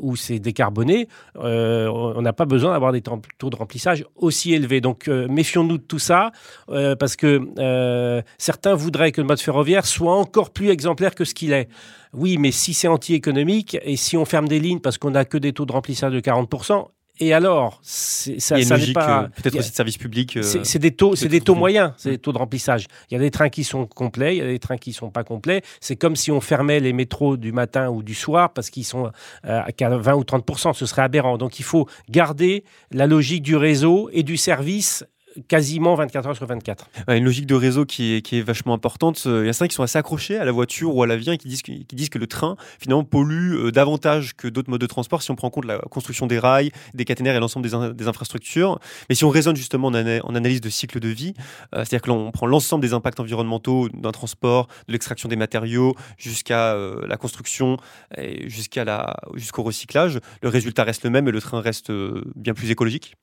où 0.00 0.16
c'est 0.16 0.38
décarboné, 0.38 1.08
on 1.36 2.22
n'a 2.22 2.32
pas 2.32 2.44
besoin 2.44 2.72
d'avoir 2.72 2.92
des 2.92 3.00
taux 3.02 3.50
de 3.50 3.56
remplissage 3.56 4.04
aussi 4.16 4.49
Donc 4.58 5.08
euh, 5.08 5.28
méfions-nous 5.28 5.78
de 5.78 5.82
tout 5.82 5.98
ça, 5.98 6.32
euh, 6.70 6.96
parce 6.96 7.16
que 7.16 7.40
euh, 7.58 8.22
certains 8.38 8.74
voudraient 8.74 9.12
que 9.12 9.20
le 9.20 9.26
mode 9.26 9.40
ferroviaire 9.40 9.86
soit 9.86 10.14
encore 10.14 10.50
plus 10.50 10.68
exemplaire 10.68 11.14
que 11.14 11.24
ce 11.24 11.34
qu'il 11.34 11.52
est. 11.52 11.68
Oui, 12.12 12.38
mais 12.38 12.50
si 12.50 12.74
c'est 12.74 12.88
anti-économique 12.88 13.78
et 13.82 13.96
si 13.96 14.16
on 14.16 14.24
ferme 14.24 14.48
des 14.48 14.58
lignes 14.58 14.80
parce 14.80 14.98
qu'on 14.98 15.10
n'a 15.10 15.24
que 15.24 15.38
des 15.38 15.52
taux 15.52 15.66
de 15.66 15.72
remplissage 15.72 16.12
de 16.12 16.20
40%, 16.20 16.88
et 17.20 17.32
alors 17.32 17.78
c'est- 17.82 18.40
ça, 18.40 18.56
n'est 18.56 18.92
pas... 18.92 19.22
euh, 19.24 19.28
peut-être 19.28 19.56
aussi 19.58 19.70
de 19.70 19.74
service 19.76 19.98
public. 19.98 20.36
euh, 20.38 20.42
c'est 20.42 20.78
des 20.78 20.90
taux, 20.90 21.14
c'est 21.14 21.28
des 21.28 21.38
tout 21.40 21.44
taux 21.46 21.52
trouvé. 21.52 21.58
moyens, 21.60 21.92
c'est 21.98 22.08
Mm. 22.08 22.12
des 22.12 22.18
taux 22.18 22.32
de 22.32 22.38
remplissage. 22.38 22.86
Il 23.10 23.14
y 23.14 23.16
a 23.16 23.20
des 23.20 23.30
trains 23.30 23.48
qui 23.50 23.62
sont 23.64 23.86
complets, 23.86 24.36
il 24.36 24.38
y 24.38 24.42
a 24.42 24.46
des 24.46 24.58
trains 24.58 24.78
qui 24.78 24.92
sont 24.92 25.10
pas 25.10 25.22
complets. 25.24 25.62
C'est 25.80 25.96
comme 25.96 26.16
si 26.16 26.30
on 26.32 26.40
fermait 26.40 26.80
les 26.80 26.92
métros 26.92 27.36
du 27.36 27.52
matin 27.52 27.88
ou 27.90 28.02
du 28.02 28.14
soir 28.14 28.52
parce 28.52 28.70
qu'ils 28.70 28.84
sont 28.86 29.10
euh, 29.44 29.62
qu'à 29.76 29.88
20 29.90 30.14
ou 30.14 30.24
30 30.24 30.74
Ce 30.74 30.86
serait 30.86 31.02
aberrant. 31.02 31.38
Donc 31.38 31.58
il 31.58 31.64
faut 31.64 31.86
garder 32.08 32.64
la 32.90 33.06
logique 33.06 33.42
du 33.42 33.56
réseau 33.56 34.08
et 34.12 34.22
du 34.22 34.36
service 34.36 35.04
quasiment 35.48 35.94
24 35.94 36.26
heures 36.28 36.36
sur 36.36 36.46
24. 36.46 36.88
Ouais, 37.08 37.18
une 37.18 37.24
logique 37.24 37.46
de 37.46 37.54
réseau 37.54 37.84
qui 37.84 38.14
est, 38.14 38.22
qui 38.22 38.38
est 38.38 38.42
vachement 38.42 38.74
importante. 38.74 39.22
Euh, 39.26 39.42
Il 39.44 39.46
y 39.46 39.48
a 39.48 39.52
certains 39.52 39.68
qui 39.68 39.74
sont 39.74 39.82
assez 39.82 39.98
accrochés 39.98 40.36
à 40.36 40.44
la 40.44 40.52
voiture 40.52 40.94
ou 40.94 41.02
à 41.02 41.06
l'avion 41.06 41.32
et 41.32 41.38
qui 41.38 41.48
disent, 41.48 41.62
que, 41.62 41.72
qui 41.72 41.96
disent 41.96 42.08
que 42.08 42.18
le 42.18 42.26
train, 42.26 42.56
finalement, 42.78 43.04
pollue 43.04 43.54
euh, 43.54 43.70
davantage 43.70 44.34
que 44.34 44.48
d'autres 44.48 44.70
modes 44.70 44.80
de 44.80 44.86
transport 44.86 45.22
si 45.22 45.30
on 45.30 45.36
prend 45.36 45.48
en 45.48 45.50
compte 45.50 45.64
la 45.66 45.78
construction 45.78 46.26
des 46.26 46.38
rails, 46.38 46.70
des 46.94 47.04
caténaires 47.04 47.36
et 47.36 47.40
l'ensemble 47.40 47.66
des, 47.66 47.74
in- 47.74 47.90
des 47.90 48.08
infrastructures. 48.08 48.78
Mais 49.08 49.14
si 49.14 49.24
on 49.24 49.28
raisonne 49.30 49.56
justement 49.56 49.88
en, 49.88 49.94
ana- 49.94 50.20
en 50.24 50.34
analyse 50.34 50.60
de 50.60 50.68
cycle 50.70 51.00
de 51.00 51.08
vie, 51.08 51.34
euh, 51.74 51.78
c'est-à-dire 51.84 52.02
que 52.02 52.08
l'on 52.08 52.30
prend 52.32 52.46
l'ensemble 52.46 52.82
des 52.82 52.92
impacts 52.92 53.20
environnementaux 53.20 53.88
d'un 53.90 54.12
transport, 54.12 54.66
de 54.88 54.92
l'extraction 54.92 55.28
des 55.28 55.36
matériaux 55.36 55.94
jusqu'à 56.18 56.74
euh, 56.74 57.06
la 57.06 57.16
construction 57.16 57.76
et 58.16 58.48
jusqu'à 58.48 58.84
la, 58.84 59.16
jusqu'au 59.34 59.62
recyclage, 59.62 60.18
le 60.42 60.48
résultat 60.48 60.84
reste 60.84 61.04
le 61.04 61.10
même 61.10 61.28
et 61.28 61.30
le 61.32 61.40
train 61.40 61.60
reste 61.60 61.90
euh, 61.90 62.22
bien 62.36 62.54
plus 62.54 62.70
écologique. 62.70 63.14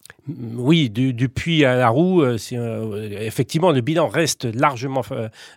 Oui, 0.55 0.89
du, 0.89 1.13
du 1.13 1.29
puits 1.29 1.63
à 1.65 1.75
la 1.75 1.89
euh, 1.97 2.37
euh, 2.53 3.09
effectivement, 3.21 3.71
le 3.71 3.81
bilan 3.81 4.07
reste 4.07 4.45
largement 4.45 5.03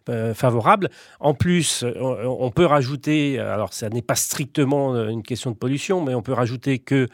euh, 0.09 0.35
favorable. 0.35 0.91
En 1.19 1.35
plus, 1.35 1.85
on, 1.85 2.37
on 2.41 2.51
peut 2.51 2.67
rajouter, 2.67 3.39
alors 3.39 3.73
ça 3.73 3.89
n'est 3.89 4.03
pas 4.03 4.15
strictement 4.15 4.95
une 5.09 5.23
question 5.23 5.51
de 5.51 5.57
pollution, 5.57 6.03
mais 6.03 6.15
on 6.15 6.23
peut 6.23 6.33
rajouter 6.33 6.79
que 6.79 7.09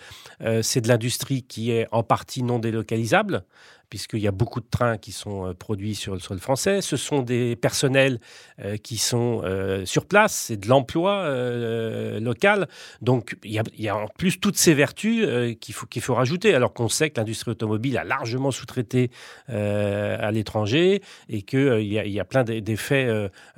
c'est 0.63 0.81
de 0.81 0.89
l'industrie 0.89 1.43
qui 1.43 1.71
est 1.71 1.87
en 1.93 2.03
partie 2.03 2.43
non 2.43 2.59
délocalisable 2.59 3.45
puisqu'il 3.89 4.21
y 4.21 4.29
a 4.29 4.33
beaucoup 4.33 4.61
de 4.61 4.67
trains 4.71 4.97
qui 4.99 5.13
sont 5.13 5.47
euh, 5.47 5.55
produits 5.55 5.95
sur 5.95 6.15
le 6.15 6.21
sol 6.21 6.39
français. 6.39 6.81
Ce 6.83 6.97
sont 6.97 7.23
des 7.23 7.57
personnels 7.57 8.21
euh, 8.65 8.77
qui 8.77 8.97
sont 8.97 9.43
euh, 9.45 9.85
sur 9.85 10.07
place, 10.07 10.35
c'est 10.47 10.57
de 10.57 10.69
l'emploi 10.69 11.29
local. 12.21 12.69
Donc 13.03 13.37
il 13.45 13.53
y, 13.53 13.89
a, 13.89 13.97
en 13.97 14.09
plus 14.09 14.41
toutes 14.41 14.57
ces 14.57 14.75
vertus 14.75 15.27
qu'il 15.61 15.75
faut, 15.75 15.87
qu'il 15.87 16.03
faut 16.03 16.15
rajouter, 16.15 16.55
alors 16.55 16.73
qu'on 16.73 16.89
sait 16.89 17.11
que 17.11 17.21
l'industrie 17.21 17.53
automobile 17.53 17.99
a 17.99 18.05
largement 18.05 18.51
sous-traité 18.51 19.11
à 19.49 20.31
l'étranger 20.31 21.03
et 21.29 21.43
qu'il 21.43 21.79
il 21.81 21.93
y, 22.13 22.21
a- 22.21 22.25
plein 22.25 22.45
d'e- 22.45 22.61
d'effets. 22.61 23.07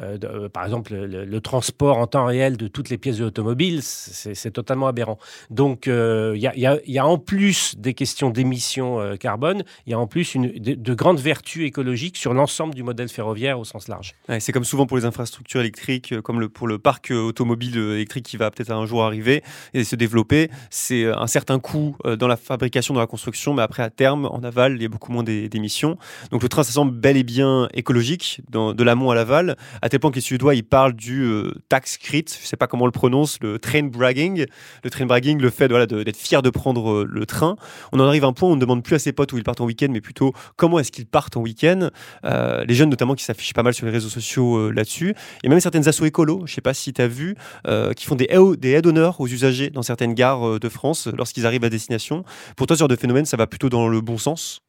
de- 0.00 0.48
par 0.48 0.64
exemple, 0.64 0.94
le, 0.94 1.40
transport 1.40 1.98
en 1.98 2.06
temps 2.06 2.26
réel 2.26 2.56
de 2.56 2.68
toutes 2.68 2.90
les 2.90 2.98
pièces 2.98 3.18
de 3.18 3.24
l'automobile, 3.24 3.82
c'est 3.82 4.50
totalement 4.50 4.88
aberrant. 4.88 5.18
Donc 5.50 5.86
il 5.86 6.36
y, 6.36 6.98
a, 6.98 7.06
en 7.06 7.18
plus 7.18 7.74
des 7.78 7.94
questions 7.94 8.30
d'émissions 8.30 9.16
carbone, 9.18 9.62
il 9.86 9.90
y 9.90 9.94
a 9.94 9.98
en 9.98 10.06
plus 10.06 10.17
de, 10.22 10.74
de 10.74 10.94
grandes 10.94 11.20
vertus 11.20 11.66
écologiques 11.66 12.16
sur 12.16 12.34
l'ensemble 12.34 12.74
du 12.74 12.82
modèle 12.82 13.08
ferroviaire 13.08 13.58
au 13.58 13.64
sens 13.64 13.88
large. 13.88 14.14
C'est 14.40 14.52
comme 14.52 14.64
souvent 14.64 14.86
pour 14.86 14.96
les 14.96 15.04
infrastructures 15.04 15.60
électriques, 15.60 16.12
euh, 16.12 16.22
comme 16.22 16.48
pour 16.48 16.66
le 16.66 16.78
parc 16.78 17.10
euh, 17.10 17.20
automobile 17.20 17.78
euh, 17.78 17.94
électrique 17.94 18.26
qui 18.26 18.36
va 18.36 18.50
peut-être 18.50 18.70
un 18.70 18.86
jour 18.86 19.04
arriver 19.04 19.42
et 19.74 19.84
se 19.84 19.96
développer. 19.96 20.50
C'est 20.70 21.06
un 21.06 21.26
certain 21.26 21.58
coût 21.58 21.96
dans 22.18 22.28
la 22.28 22.36
fabrication, 22.36 22.94
dans 22.94 23.00
la 23.00 23.06
construction, 23.06 23.54
mais 23.54 23.62
après 23.62 23.82
à 23.82 23.90
terme, 23.90 24.26
en 24.26 24.42
aval, 24.42 24.74
il 24.76 24.82
y 24.82 24.84
a 24.84 24.88
beaucoup 24.88 25.12
moins 25.12 25.22
d'é- 25.22 25.48
d'émissions. 25.48 25.98
Donc 26.30 26.42
le 26.42 26.48
train, 26.48 26.62
ça 26.62 26.72
semble 26.72 26.92
bel 26.92 27.16
et 27.16 27.24
bien 27.24 27.68
écologique, 27.74 28.40
de 28.50 28.82
l'amont 28.84 29.10
à 29.10 29.14
l'aval, 29.14 29.56
à 29.82 29.88
tel 29.88 30.00
point 30.00 30.10
que 30.10 30.16
les 30.16 30.20
Suédois, 30.20 30.54
ils 30.54 30.64
parlent 30.64 30.94
du 30.94 31.30
tax 31.68 31.98
crit, 31.98 32.24
je 32.28 32.46
sais 32.46 32.56
pas 32.56 32.66
comment 32.66 32.84
on 32.84 32.86
le 32.86 32.92
prononce, 32.92 33.38
le 33.40 33.58
train 33.58 33.84
bragging. 33.84 34.46
Le 34.84 34.90
train 34.90 35.06
bragging, 35.06 35.40
le 35.40 35.50
fait 35.50 35.68
d'être 35.68 36.16
fier 36.16 36.42
de 36.42 36.50
prendre 36.50 37.04
le 37.04 37.26
train. 37.26 37.56
On 37.92 38.00
en 38.00 38.06
arrive 38.06 38.24
à 38.24 38.28
un 38.28 38.32
point 38.32 38.48
où 38.48 38.52
on 38.52 38.56
ne 38.56 38.60
demande 38.60 38.82
plus 38.82 38.94
à 38.96 38.98
ses 38.98 39.12
potes 39.12 39.32
où 39.32 39.38
ils 39.38 39.44
partent 39.44 39.60
en 39.60 39.66
week-end, 39.66 39.88
mais 39.90 40.00
plutôt 40.08 40.32
comment 40.56 40.78
est-ce 40.78 40.90
qu'ils 40.90 41.04
partent 41.04 41.36
en 41.36 41.42
week-end. 41.42 41.90
Euh, 42.24 42.64
les 42.64 42.74
jeunes 42.74 42.88
notamment 42.88 43.14
qui 43.14 43.24
s'affichent 43.24 43.52
pas 43.52 43.62
mal 43.62 43.74
sur 43.74 43.84
les 43.84 43.92
réseaux 43.92 44.08
sociaux 44.08 44.56
euh, 44.56 44.70
là-dessus. 44.70 45.14
A 45.44 45.48
même 45.50 45.60
certaines 45.60 45.86
assos 45.86 46.06
écolos, 46.06 46.46
je 46.46 46.54
sais 46.54 46.62
pas 46.62 46.72
si 46.72 46.94
tu 46.94 47.02
as 47.02 47.08
vu, 47.08 47.36
euh, 47.66 47.92
qui 47.92 48.06
font 48.06 48.14
des, 48.14 48.26
aides 48.30 48.86
aux 48.86 49.26
usagers 49.26 49.68
dans 49.68 49.82
certaines 49.82 50.14
gares 50.14 50.58
de 50.58 50.68
France 50.70 51.08
lorsqu'ils 51.14 51.44
arrivent 51.44 51.64
à 51.64 51.68
destination. 51.68 52.24
Pour 52.56 52.66
toi, 52.66 52.74
ce 52.74 52.78
genre 52.78 52.88
de 52.88 52.96
phénomène, 52.96 53.26
ça 53.26 53.36
va 53.36 53.46
plutôt 53.46 53.68
dans 53.68 53.86
le 53.86 54.00
bon 54.00 54.16
sens? 54.16 54.62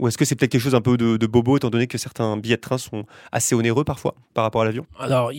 Ou 0.00 0.08
est-ce 0.08 0.18
que 0.18 0.24
c'est 0.24 0.34
peut-être 0.34 0.50
quelque 0.50 0.60
chose 0.60 0.74
un 0.74 0.80
peu 0.80 0.96
de, 0.96 1.26
bobo, 1.26 1.56
étant 1.56 1.70
donné 1.70 1.86
que 1.86 1.98
certains 1.98 2.36
billets 2.36 2.56
de 2.56 2.60
train 2.60 2.78
sont 2.78 3.04
assez 3.30 3.54
onéreux 3.54 3.84
parfois 3.84 4.16
par 4.34 4.42
rapport 4.42 4.62
à 4.62 4.64
l'avion? 4.64 4.86
Alors, 4.98 5.30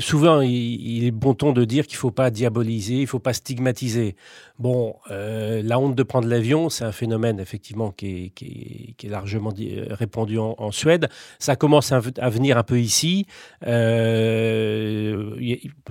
souvent, 0.00 0.42
il, 0.42 1.06
est 1.06 1.10
bon 1.10 1.32
ton 1.32 1.52
de 1.52 1.64
dire 1.64 1.86
qu'il 1.86 1.96
ne 1.96 2.00
faut 2.00 2.10
pas 2.10 2.30
diaboliser, 2.30 2.96
il 2.96 3.02
ne 3.02 3.06
faut 3.06 3.18
pas 3.18 3.32
stigmatiser. 3.32 4.14
Bon, 4.58 4.96
euh, 5.10 5.62
la 5.64 5.78
honte 5.78 5.94
de 5.94 6.02
prendre 6.02 6.28
l'avion, 6.28 6.68
c'est 6.68 6.84
un 6.84 6.92
phénomène 6.92 7.40
effectivement 7.40 7.90
qui 7.90 8.32
est, 8.40 9.08
largement 9.08 9.52
euh, 9.58 9.86
répandu 9.90 10.38
en, 10.38 10.70
Suède. 10.70 11.08
Ça 11.38 11.56
commence 11.56 11.90
à, 11.90 12.00
venir 12.00 12.58
un 12.58 12.62
peu 12.62 12.78
ici. 12.78 13.26
Euh, 13.66 15.30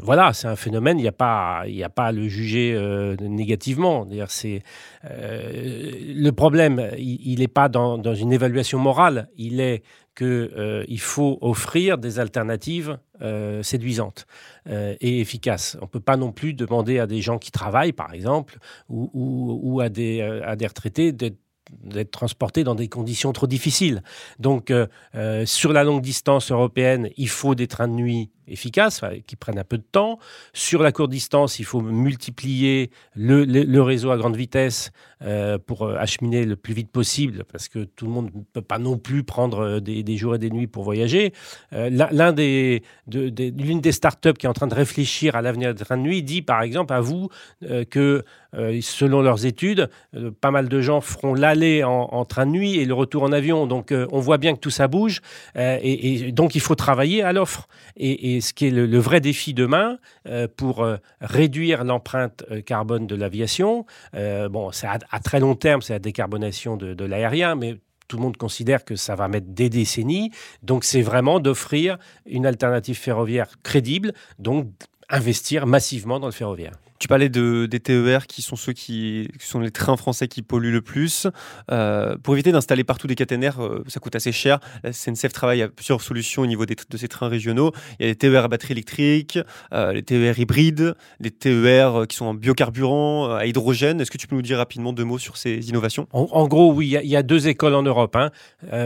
voilà, 0.01 0.33
c'est 0.33 0.47
un 0.47 0.55
phénomène. 0.55 0.99
Il 0.99 1.01
n'y 1.01 1.07
a 1.07 1.11
pas, 1.11 1.65
à 1.97 2.11
le 2.11 2.27
juger 2.27 2.77
négativement. 3.21 4.07
C'est 4.27 4.61
le 5.03 6.31
problème. 6.31 6.91
Il 6.97 7.39
n'est 7.39 7.47
pas 7.47 7.69
dans, 7.69 8.15
une 8.15 8.31
évaluation 8.31 8.79
morale. 8.79 9.29
Il 9.37 9.59
est 9.59 9.83
que 10.15 10.51
euh, 10.55 10.97
faut 10.97 11.37
offrir 11.41 11.97
des 11.97 12.19
alternatives 12.19 12.99
euh, 13.21 13.63
séduisantes 13.63 14.25
euh, 14.69 14.95
et 15.01 15.19
efficaces. 15.19 15.77
On 15.81 15.85
ne 15.85 15.89
peut 15.89 15.99
pas 15.99 16.17
non 16.17 16.31
plus 16.31 16.53
demander 16.53 16.99
à 16.99 17.07
des 17.07 17.21
gens 17.21 17.37
qui 17.37 17.51
travaillent, 17.51 17.93
par 17.93 18.13
exemple, 18.13 18.57
ou, 18.89 19.79
à, 19.81 19.89
des, 19.89 20.21
euh, 20.21 20.41
à 20.45 20.55
des 20.55 20.67
retraités 20.67 21.11
d'être 21.11 21.37
d'être 21.71 22.11
transportés 22.11 22.63
dans 22.63 22.75
des 22.75 22.87
conditions 22.87 23.33
trop 23.33 23.47
difficiles. 23.47 24.03
Donc, 24.39 24.71
euh, 24.71 24.87
euh, 25.15 25.45
sur 25.45 25.73
la 25.73 25.83
longue 25.83 26.01
distance 26.01 26.51
européenne, 26.51 27.09
il 27.17 27.29
faut 27.29 27.55
des 27.55 27.67
trains 27.67 27.87
de 27.87 27.93
nuit 27.93 28.29
efficaces, 28.45 29.01
qui 29.25 29.37
prennent 29.37 29.57
un 29.57 29.63
peu 29.63 29.77
de 29.77 29.85
temps. 29.89 30.19
Sur 30.51 30.83
la 30.83 30.91
courte 30.91 31.11
distance, 31.11 31.59
il 31.59 31.65
faut 31.65 31.79
multiplier 31.79 32.91
le, 33.15 33.79
réseau 33.79 34.11
à 34.11 34.17
grande 34.17 34.35
vitesse 34.35 34.91
euh, 35.21 35.57
pour 35.57 35.89
acheminer 35.89 36.43
le 36.43 36.57
plus 36.57 36.73
vite 36.73 36.91
possible, 36.91 37.45
parce 37.49 37.69
que 37.69 37.85
tout 37.85 38.05
le 38.05 38.11
monde 38.11 38.31
ne 38.35 38.41
peut 38.51 38.61
pas 38.61 38.79
non 38.79 38.97
plus 38.97 39.23
prendre 39.23 39.79
des, 39.79 40.17
jours 40.17 40.35
et 40.35 40.39
des 40.39 40.49
nuits 40.49 40.67
pour 40.67 40.83
voyager. 40.83 41.31
L'une 41.71 42.81
des 43.07 43.91
startups 43.93 44.33
qui 44.33 44.45
est 44.45 44.49
en 44.49 44.53
train 44.53 44.67
de 44.67 44.75
réfléchir 44.75 45.37
à 45.37 45.41
l'avenir 45.41 45.73
des 45.73 45.85
trains 45.85 45.97
de 45.97 46.01
nuit 46.01 46.21
dit, 46.21 46.41
par 46.41 46.63
exemple, 46.63 46.93
à 46.93 46.99
vous 46.99 47.29
que, 47.61 48.25
euh, 48.53 48.79
selon 48.81 49.21
leurs 49.21 49.45
études, 49.45 49.89
euh, 50.15 50.31
pas 50.31 50.51
mal 50.51 50.69
de 50.69 50.81
gens 50.81 51.01
feront 51.01 51.33
l'aller 51.33 51.83
en, 51.83 52.25
train 52.25 52.45
de 52.45 52.51
nuit 52.51 52.75
et 52.77 52.85
le 52.85 52.93
retour 52.93 53.23
en 53.23 53.31
avion. 53.31 53.67
Donc, 53.67 53.91
euh, 53.91 54.07
on 54.11 54.19
voit 54.19 54.37
bien 54.37 54.53
que 54.53 54.59
tout 54.59 54.69
ça 54.69 54.87
bouge, 54.87 55.21
euh, 55.57 55.77
et, 55.81 56.27
et 56.27 56.31
donc 56.31 56.55
il 56.55 56.61
faut 56.61 56.75
travailler 56.75 57.23
à 57.23 57.33
l'offre. 57.33 57.67
Et, 57.97 58.35
et 58.35 58.41
ce 58.41 58.53
qui 58.53 58.67
est 58.67 58.71
le, 58.71 58.85
le 58.85 58.99
vrai 58.99 59.19
défi 59.19 59.53
demain 59.53 59.97
euh, 60.27 60.47
pour 60.55 60.85
réduire 61.21 61.83
l'empreinte 61.83 62.43
carbone 62.65 63.07
de 63.07 63.15
l'aviation, 63.15 63.85
bon, 64.13 64.71
c'est 64.71 64.87
à, 64.87 64.99
à 65.11 65.19
très 65.19 65.39
long 65.39 65.55
terme, 65.55 65.81
c'est 65.81 65.93
la 65.93 65.99
décarbonation 65.99 66.77
de, 66.77 66.93
de 66.93 67.05
l'aérien, 67.05 67.55
mais 67.55 67.77
tout 68.07 68.17
le 68.17 68.23
monde 68.23 68.37
considère 68.37 68.85
que 68.85 68.95
ça 68.95 69.15
va 69.15 69.27
mettre 69.27 69.47
des 69.47 69.69
décennies. 69.69 70.31
Donc, 70.61 70.83
c'est 70.83 71.01
vraiment 71.01 71.39
d'offrir 71.39 71.97
une 72.25 72.45
alternative 72.45 72.97
ferroviaire 72.97 73.47
crédible, 73.63 74.13
donc 74.39 74.67
investir 75.09 75.65
massivement 75.65 76.19
dans 76.19 76.27
le 76.27 76.33
ferroviaire. 76.33 76.73
Tu 77.03 77.09
parlais 77.09 77.27
de, 77.27 77.65
des 77.65 77.81
TER 77.81 78.27
qui 78.27 78.41
sont 78.41 78.55
ceux 78.55 78.71
qui, 78.71 79.27
sont 79.37 79.59
les 79.59 79.71
trains 79.71 79.97
français 79.97 80.29
qui 80.29 80.41
polluent 80.41 80.71
le 80.71 80.81
plus. 80.81 81.27
Euh, 81.69 82.15
pour 82.23 82.33
éviter 82.33 82.53
d'installer 82.53 82.85
partout 82.85 83.07
des 83.07 83.15
caténaires, 83.15 83.61
euh, 83.61 83.83
ça 83.87 83.99
coûte 83.99 84.15
assez 84.15 84.31
cher. 84.31 84.61
La 84.85 84.93
SNCF 84.93 85.33
travaille 85.33 85.61
à 85.63 85.67
plusieurs 85.67 86.01
solutions 86.01 86.43
au 86.43 86.45
niveau 86.45 86.65
des- 86.65 86.77
de 86.89 86.97
ces 86.97 87.09
trains 87.09 87.27
régionaux. 87.27 87.73
Il 87.99 88.03
y 88.03 88.05
a 88.05 88.11
les 88.11 88.15
TER 88.15 88.45
à 88.45 88.47
batterie 88.47 88.71
électrique, 88.71 89.37
euh, 89.73 89.91
les 89.91 90.01
TER 90.01 90.39
hybrides, 90.39 90.95
les 91.19 91.31
TER 91.31 92.07
qui 92.07 92.15
sont 92.15 92.27
en 92.27 92.33
biocarburant, 92.35 93.35
à 93.35 93.47
hydrogène. 93.47 93.99
Est-ce 93.99 94.09
que 94.09 94.17
tu 94.17 94.27
peux 94.27 94.37
nous 94.37 94.41
dire 94.41 94.59
rapidement 94.59 94.93
deux 94.93 95.03
mots 95.03 95.19
sur 95.19 95.35
ces 95.35 95.67
innovations? 95.67 96.07
En, 96.13 96.47
gros, 96.47 96.71
oui, 96.71 96.97
il 97.03 97.09
y 97.09 97.17
a- 97.17 97.21
deux 97.23 97.49
écoles 97.49 97.75
en 97.75 97.83
Europe. 97.83 98.15
hein. 98.15 98.31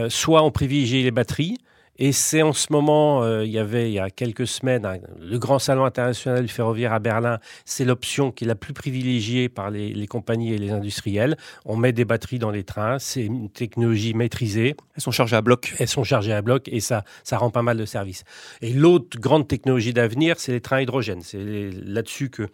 Soit 0.09 0.41
on 0.41 0.49
privilégie 0.49 1.03
les 1.03 1.11
batteries, 1.11 1.59
et 1.99 2.11
c'est 2.11 2.41
en 2.41 2.53
ce 2.53 2.67
moment, 2.71 3.23
euh, 3.23 3.45
il 3.45 3.51
y 3.51 3.59
avait 3.59 3.89
il 3.89 3.93
y 3.93 3.99
a 3.99 4.09
quelques 4.09 4.47
semaines, 4.47 4.87
le 5.19 5.37
grand 5.39 5.59
salon 5.59 5.85
international 5.85 6.43
du 6.43 6.47
ferroviaire 6.47 6.93
à 6.93 6.99
Berlin, 6.99 7.39
c'est 7.65 7.85
l'option 7.85 8.31
qui 8.31 8.43
est 8.43 8.47
la 8.47 8.55
plus 8.55 8.73
privilégiée 8.73 9.49
par 9.49 9.71
les, 9.71 9.93
les 9.93 10.07
compagnies 10.07 10.53
et 10.53 10.57
les 10.57 10.71
industriels. 10.71 11.37
On 11.65 11.75
met 11.75 11.93
des 11.93 12.05
batteries 12.05 12.39
dans 12.39 12.51
les 12.51 12.63
trains, 12.63 12.99
c'est 12.99 13.23
une 13.23 13.49
technologie 13.49 14.13
maîtrisée. 14.13 14.75
Elles 14.95 15.01
sont 15.01 15.11
chargées 15.11 15.35
à 15.35 15.41
bloc. 15.41 15.73
Elles 15.79 15.87
sont 15.87 16.03
chargées 16.03 16.33
à 16.33 16.41
bloc 16.41 16.67
et 16.67 16.79
ça, 16.79 17.03
ça 17.23 17.37
rend 17.37 17.49
pas 17.49 17.61
mal 17.61 17.77
de 17.77 17.85
services. 17.85 18.23
Et 18.61 18.73
l'autre 18.73 19.19
grande 19.19 19.47
technologie 19.47 19.93
d'avenir, 19.93 20.35
c'est 20.39 20.51
les 20.51 20.61
trains 20.61 20.81
hydrogène. 20.81 21.21
C'est 21.21 21.71
là-dessus 21.83 22.29
que 22.29 22.47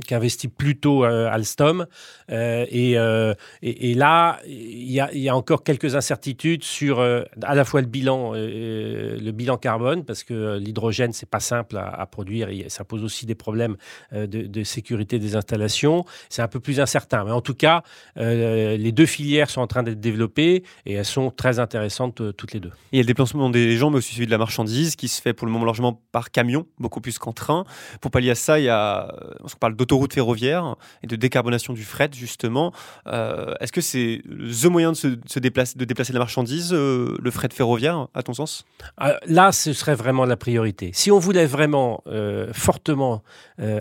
qu'investit 0.00 0.48
plutôt 0.48 1.04
euh, 1.04 1.28
Alstom. 1.30 1.86
Euh, 2.30 2.66
et, 2.70 2.98
euh, 2.98 3.34
et, 3.62 3.94
là, 3.94 4.40
il 4.46 4.90
y, 4.90 5.28
a, 5.28 5.36
encore 5.36 5.62
quelques 5.62 5.94
incertitudes 5.94 6.64
sur 6.64 7.00
à 7.00 7.54
la 7.54 7.64
fois 7.64 7.80
le 7.80 7.86
bilan, 7.86 8.32
le 8.34 9.30
bilan 9.30 9.56
carbone, 9.56 10.04
parce 10.04 10.24
que 10.24 10.58
l'hydrogène, 10.58 11.12
c'est 11.12 11.28
pas 11.28 11.40
simple 11.40 11.76
à, 11.76 12.06
produire 12.06 12.48
ça 12.68 12.84
pose 12.84 13.02
aussi 13.04 13.26
des 13.26 13.34
problèmes 13.34 13.76
de, 14.12 14.26
de 14.26 14.64
sécurité 14.64 15.18
des 15.18 15.36
installations. 15.36 16.04
C'est 16.28 16.42
un 16.42 16.48
peu 16.48 16.60
plus 16.60 16.80
incertain. 16.80 17.24
Mais 17.24 17.30
en 17.30 17.40
tout 17.40 17.54
cas, 17.54 17.82
les 18.16 18.92
deux 18.92 19.06
filières 19.06 19.50
sont 19.50 19.60
en 19.60 19.66
train 19.66 19.82
d'être 19.82 20.00
développées 20.00 20.64
et 20.86 20.94
elles 20.94 21.04
sont 21.04 21.30
très 21.30 21.58
intéressantes 21.58 22.22
toutes 22.36 22.52
les 22.52 22.60
deux. 22.60 22.72
Il 22.92 22.96
y 22.96 23.00
a 23.00 23.02
le 23.02 23.06
déplacement 23.06 23.50
des 23.50 23.76
gens, 23.76 23.90
mais 23.90 23.98
aussi 23.98 24.14
celui 24.14 24.26
de 24.26 24.30
la 24.30 24.38
marchandise, 24.38 24.96
qui 24.96 25.08
se 25.08 25.20
fait 25.20 25.32
pour 25.32 25.46
le 25.46 25.52
moment 25.52 25.64
largement 25.64 26.00
par 26.12 26.30
camion, 26.30 26.66
beaucoup 26.78 27.00
plus 27.00 27.18
qu'en 27.18 27.32
train. 27.32 27.64
Pour 28.00 28.10
pallier 28.10 28.30
à 28.30 28.34
ça, 28.34 28.58
il 28.58 28.64
y 28.64 28.68
a, 28.68 29.14
on 29.42 29.48
parle 29.58 29.76
d'autoroute 29.84 30.14
ferroviaire 30.14 30.76
et 31.02 31.06
de 31.06 31.16
décarbonation 31.16 31.72
du 31.74 31.84
fret, 31.84 32.10
justement. 32.14 32.72
Euh, 33.06 33.54
Est-ce 33.60 33.72
que 33.72 33.80
c'est 33.80 34.22
the 34.24 34.64
moyen 34.66 34.92
de 34.92 34.96
se, 34.96 35.38
déplacer, 35.38 35.78
de 35.78 35.84
déplacer 35.84 36.12
la 36.12 36.18
marchandise, 36.18 36.72
euh, 36.72 37.16
le 37.22 37.30
fret 37.30 37.48
ferroviaire, 37.52 38.08
à 38.14 38.22
ton 38.22 38.32
sens? 38.32 38.64
Euh, 39.02 39.12
Là, 39.26 39.52
ce 39.52 39.72
serait 39.72 39.94
vraiment 39.94 40.24
la 40.24 40.36
priorité. 40.36 40.90
Si 40.94 41.10
on 41.10 41.18
voulait 41.18 41.46
vraiment 41.46 42.02
euh, 42.06 42.52
fortement 42.52 43.22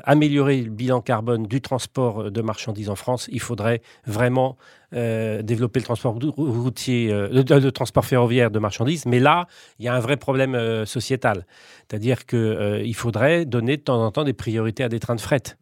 améliorer 0.03 0.62
le 0.62 0.69
bilan 0.69 1.01
carbone 1.01 1.48
du 1.48 1.62
transport 1.62 2.31
de 2.31 2.41
marchandises 2.41 2.89
en 2.89 2.95
France, 2.95 3.27
il 3.31 3.39
faudrait 3.39 3.81
vraiment 4.05 4.57
développer 4.91 5.79
le 5.79 5.86
transport 5.86 6.13
rou- 6.13 6.33
routier, 6.38 7.07
le, 7.12 7.41
le 7.41 7.72
transport 7.72 8.05
ferroviaire 8.05 8.51
de 8.51 8.60
marchandises. 8.60 9.07
Mais 9.07 9.19
là, 9.19 9.48
il 9.79 9.86
y 9.86 9.88
a 9.88 9.95
un 9.95 10.00
vrai 10.00 10.17
problème 10.17 10.86
sociétal. 10.86 11.45
C'est-à-dire 11.89 12.25
qu'il 12.27 12.93
faudrait 12.95 13.45
donner 13.45 13.77
de 13.77 13.81
temps 13.81 14.03
en 14.05 14.12
temps 14.12 14.24
des 14.24 14.33
priorités 14.33 14.83
à 14.83 14.89
des 14.89 15.00
trains 15.00 15.15
de 15.15 15.22
fret. 15.22 15.57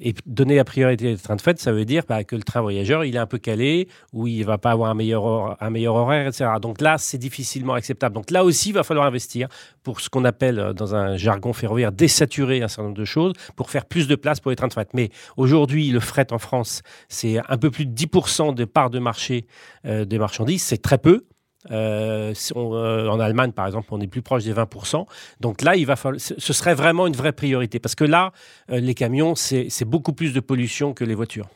Et 0.00 0.12
donner 0.26 0.56
la 0.56 0.64
priorité 0.64 1.08
à 1.08 1.12
des 1.12 1.18
trains 1.18 1.36
de 1.36 1.40
fret, 1.40 1.54
ça 1.56 1.70
veut 1.70 1.84
dire 1.84 2.02
bah, 2.08 2.24
que 2.24 2.34
le 2.34 2.42
train 2.42 2.60
voyageur, 2.60 3.04
il 3.04 3.14
est 3.14 3.18
un 3.18 3.26
peu 3.26 3.38
calé, 3.38 3.86
ou 4.12 4.26
il 4.26 4.44
va 4.44 4.58
pas 4.58 4.72
avoir 4.72 4.90
un 4.90 4.94
meilleur, 4.94 5.62
un 5.62 5.70
meilleur 5.70 5.94
horaire, 5.94 6.26
etc. 6.26 6.50
Donc 6.60 6.80
là, 6.80 6.98
c'est 6.98 7.18
difficilement 7.18 7.74
acceptable. 7.74 8.12
Donc 8.12 8.32
là 8.32 8.44
aussi, 8.44 8.70
il 8.70 8.72
va 8.72 8.82
falloir 8.82 9.06
investir 9.06 9.48
pour 9.84 10.00
ce 10.00 10.10
qu'on 10.10 10.24
appelle, 10.24 10.58
euh, 10.58 10.72
dans 10.72 10.96
un 10.96 11.16
jargon 11.16 11.52
ferroviaire, 11.52 11.92
désaturer 11.92 12.60
un 12.62 12.68
certain 12.68 12.84
nombre 12.84 12.96
de 12.96 13.04
choses, 13.04 13.34
pour 13.54 13.70
faire 13.70 13.86
plus 13.86 14.08
de 14.08 14.16
place 14.16 14.40
pour 14.40 14.50
les 14.50 14.56
trains 14.56 14.66
de 14.66 14.72
fret. 14.72 14.88
Mais 14.94 15.10
aujourd'hui, 15.36 15.90
le 15.90 16.00
fret 16.00 16.32
en 16.32 16.38
France, 16.38 16.82
c'est 17.08 17.38
un 17.48 17.56
peu 17.56 17.70
plus 17.70 17.86
de 17.86 17.94
10% 17.94 18.54
des 18.54 18.66
parts 18.66 18.90
de 18.90 18.98
marché 18.98 19.46
euh, 19.86 20.04
des 20.04 20.18
marchandises. 20.18 20.62
C'est 20.62 20.82
très 20.82 20.98
peu. 20.98 21.24
Euh, 21.70 22.34
euh, 22.56 23.08
en 23.08 23.20
Allemagne, 23.20 23.52
par 23.52 23.66
exemple, 23.66 23.88
on 23.90 24.00
est 24.00 24.06
plus 24.06 24.22
proche 24.22 24.44
des 24.44 24.52
20%. 24.52 25.06
Donc 25.40 25.62
là, 25.62 25.76
il 25.76 25.86
va 25.86 25.96
falloir, 25.96 26.20
ce 26.20 26.52
serait 26.52 26.74
vraiment 26.74 27.06
une 27.06 27.16
vraie 27.16 27.32
priorité 27.32 27.78
parce 27.78 27.94
que 27.94 28.04
là, 28.04 28.32
euh, 28.70 28.80
les 28.80 28.94
camions, 28.94 29.34
c'est 29.34 29.84
beaucoup 29.84 30.12
plus 30.12 30.32
de 30.32 30.40
pollution 30.40 30.92
que 30.92 31.04
les 31.04 31.14
voitures. 31.14 31.48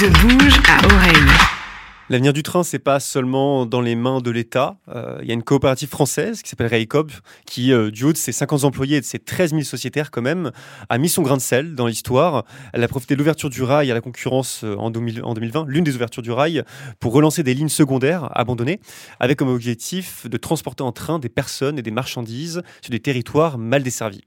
De 0.00 0.08
bouge 0.08 0.60
à 0.68 0.84
oreille. 0.86 1.55
L'avenir 2.08 2.32
du 2.32 2.44
train, 2.44 2.62
c'est 2.62 2.78
pas 2.78 3.00
seulement 3.00 3.66
dans 3.66 3.80
les 3.80 3.96
mains 3.96 4.20
de 4.20 4.30
l'État. 4.30 4.76
Euh, 4.94 5.18
il 5.22 5.26
y 5.26 5.32
a 5.32 5.34
une 5.34 5.42
coopérative 5.42 5.88
française 5.88 6.40
qui 6.40 6.48
s'appelle 6.48 6.68
Raycob, 6.68 7.10
qui, 7.46 7.72
euh, 7.72 7.90
du 7.90 8.04
haut 8.04 8.12
de 8.12 8.16
ses 8.16 8.30
50 8.30 8.62
employés 8.62 8.98
et 8.98 9.00
de 9.00 9.04
ses 9.04 9.18
13 9.18 9.50
000 9.50 9.62
sociétaires 9.62 10.12
quand 10.12 10.22
même, 10.22 10.52
a 10.88 10.98
mis 10.98 11.08
son 11.08 11.22
grain 11.22 11.36
de 11.36 11.42
sel 11.42 11.74
dans 11.74 11.88
l'histoire. 11.88 12.44
Elle 12.72 12.84
a 12.84 12.88
profité 12.88 13.14
de 13.14 13.18
l'ouverture 13.18 13.50
du 13.50 13.64
rail 13.64 13.90
à 13.90 13.94
la 13.94 14.00
concurrence 14.00 14.62
euh, 14.62 14.76
en, 14.76 14.90
2020, 14.92 15.64
l'une 15.66 15.82
des 15.82 15.96
ouvertures 15.96 16.22
du 16.22 16.30
rail, 16.30 16.62
pour 17.00 17.12
relancer 17.12 17.42
des 17.42 17.54
lignes 17.54 17.68
secondaires 17.68 18.30
abandonnées, 18.38 18.78
avec 19.18 19.36
comme 19.36 19.48
objectif 19.48 20.28
de 20.28 20.36
transporter 20.36 20.84
en 20.84 20.92
train 20.92 21.18
des 21.18 21.28
personnes 21.28 21.76
et 21.76 21.82
des 21.82 21.90
marchandises 21.90 22.62
sur 22.82 22.92
des 22.92 23.00
territoires 23.00 23.58
mal 23.58 23.82
desservis. 23.82 24.22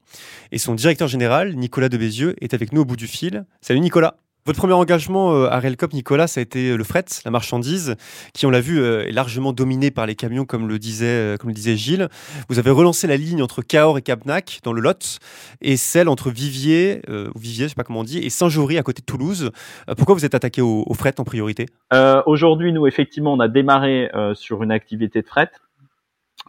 Et 0.51 0.57
son 0.57 0.75
directeur 0.75 1.07
général, 1.07 1.55
Nicolas 1.55 1.87
Debézieux, 1.87 2.35
est 2.41 2.53
avec 2.53 2.73
nous 2.73 2.81
au 2.81 2.85
bout 2.85 2.97
du 2.97 3.07
fil. 3.07 3.45
Salut 3.61 3.79
Nicolas 3.79 4.17
votre 4.45 4.59
premier 4.59 4.73
engagement 4.73 5.33
euh, 5.33 5.47
à 5.49 5.59
Railcop, 5.59 5.93
Nicolas, 5.93 6.27
ça 6.27 6.39
a 6.39 6.41
été 6.41 6.71
euh, 6.71 6.77
le 6.77 6.83
fret, 6.83 7.05
la 7.25 7.31
marchandise, 7.31 7.95
qui, 8.33 8.45
on 8.45 8.49
l'a 8.49 8.61
vu, 8.61 8.79
euh, 8.79 9.05
est 9.05 9.11
largement 9.11 9.53
dominé 9.53 9.91
par 9.91 10.05
les 10.05 10.15
camions, 10.15 10.45
comme 10.45 10.67
le 10.67 10.79
disait, 10.79 11.35
comme 11.39 11.49
le 11.49 11.53
disait 11.53 11.75
Gilles. 11.75 12.07
Vous 12.47 12.57
avez 12.57 12.71
relancé 12.71 13.05
la 13.05 13.17
ligne 13.17 13.43
entre 13.43 13.61
Cahors 13.61 13.97
et 13.97 14.01
Capnac, 14.01 14.59
dans 14.63 14.73
le 14.73 14.81
Lot, 14.81 15.19
et 15.61 15.77
celle 15.77 16.07
entre 16.07 16.29
Vivier, 16.29 17.01
ou 17.09 17.39
Vivier, 17.39 17.65
je 17.65 17.69
sais 17.69 17.75
pas 17.75 17.83
comment 17.83 17.99
on 17.99 18.03
dit, 18.03 18.19
et 18.19 18.29
Saint-Jory, 18.29 18.77
à 18.77 18.83
côté 18.83 19.01
de 19.01 19.05
Toulouse. 19.05 19.51
pourquoi 19.97 20.15
vous 20.15 20.25
êtes 20.25 20.35
attaqué 20.35 20.61
au, 20.61 20.93
fret 20.93 21.13
en 21.19 21.23
priorité? 21.23 21.67
Aujourd'hui, 22.25 22.71
nous, 22.73 22.87
effectivement, 22.87 23.33
on 23.33 23.39
a 23.39 23.47
démarré 23.47 24.09
sur 24.33 24.63
une 24.63 24.71
activité 24.71 25.21
de 25.21 25.27
fret. 25.27 25.51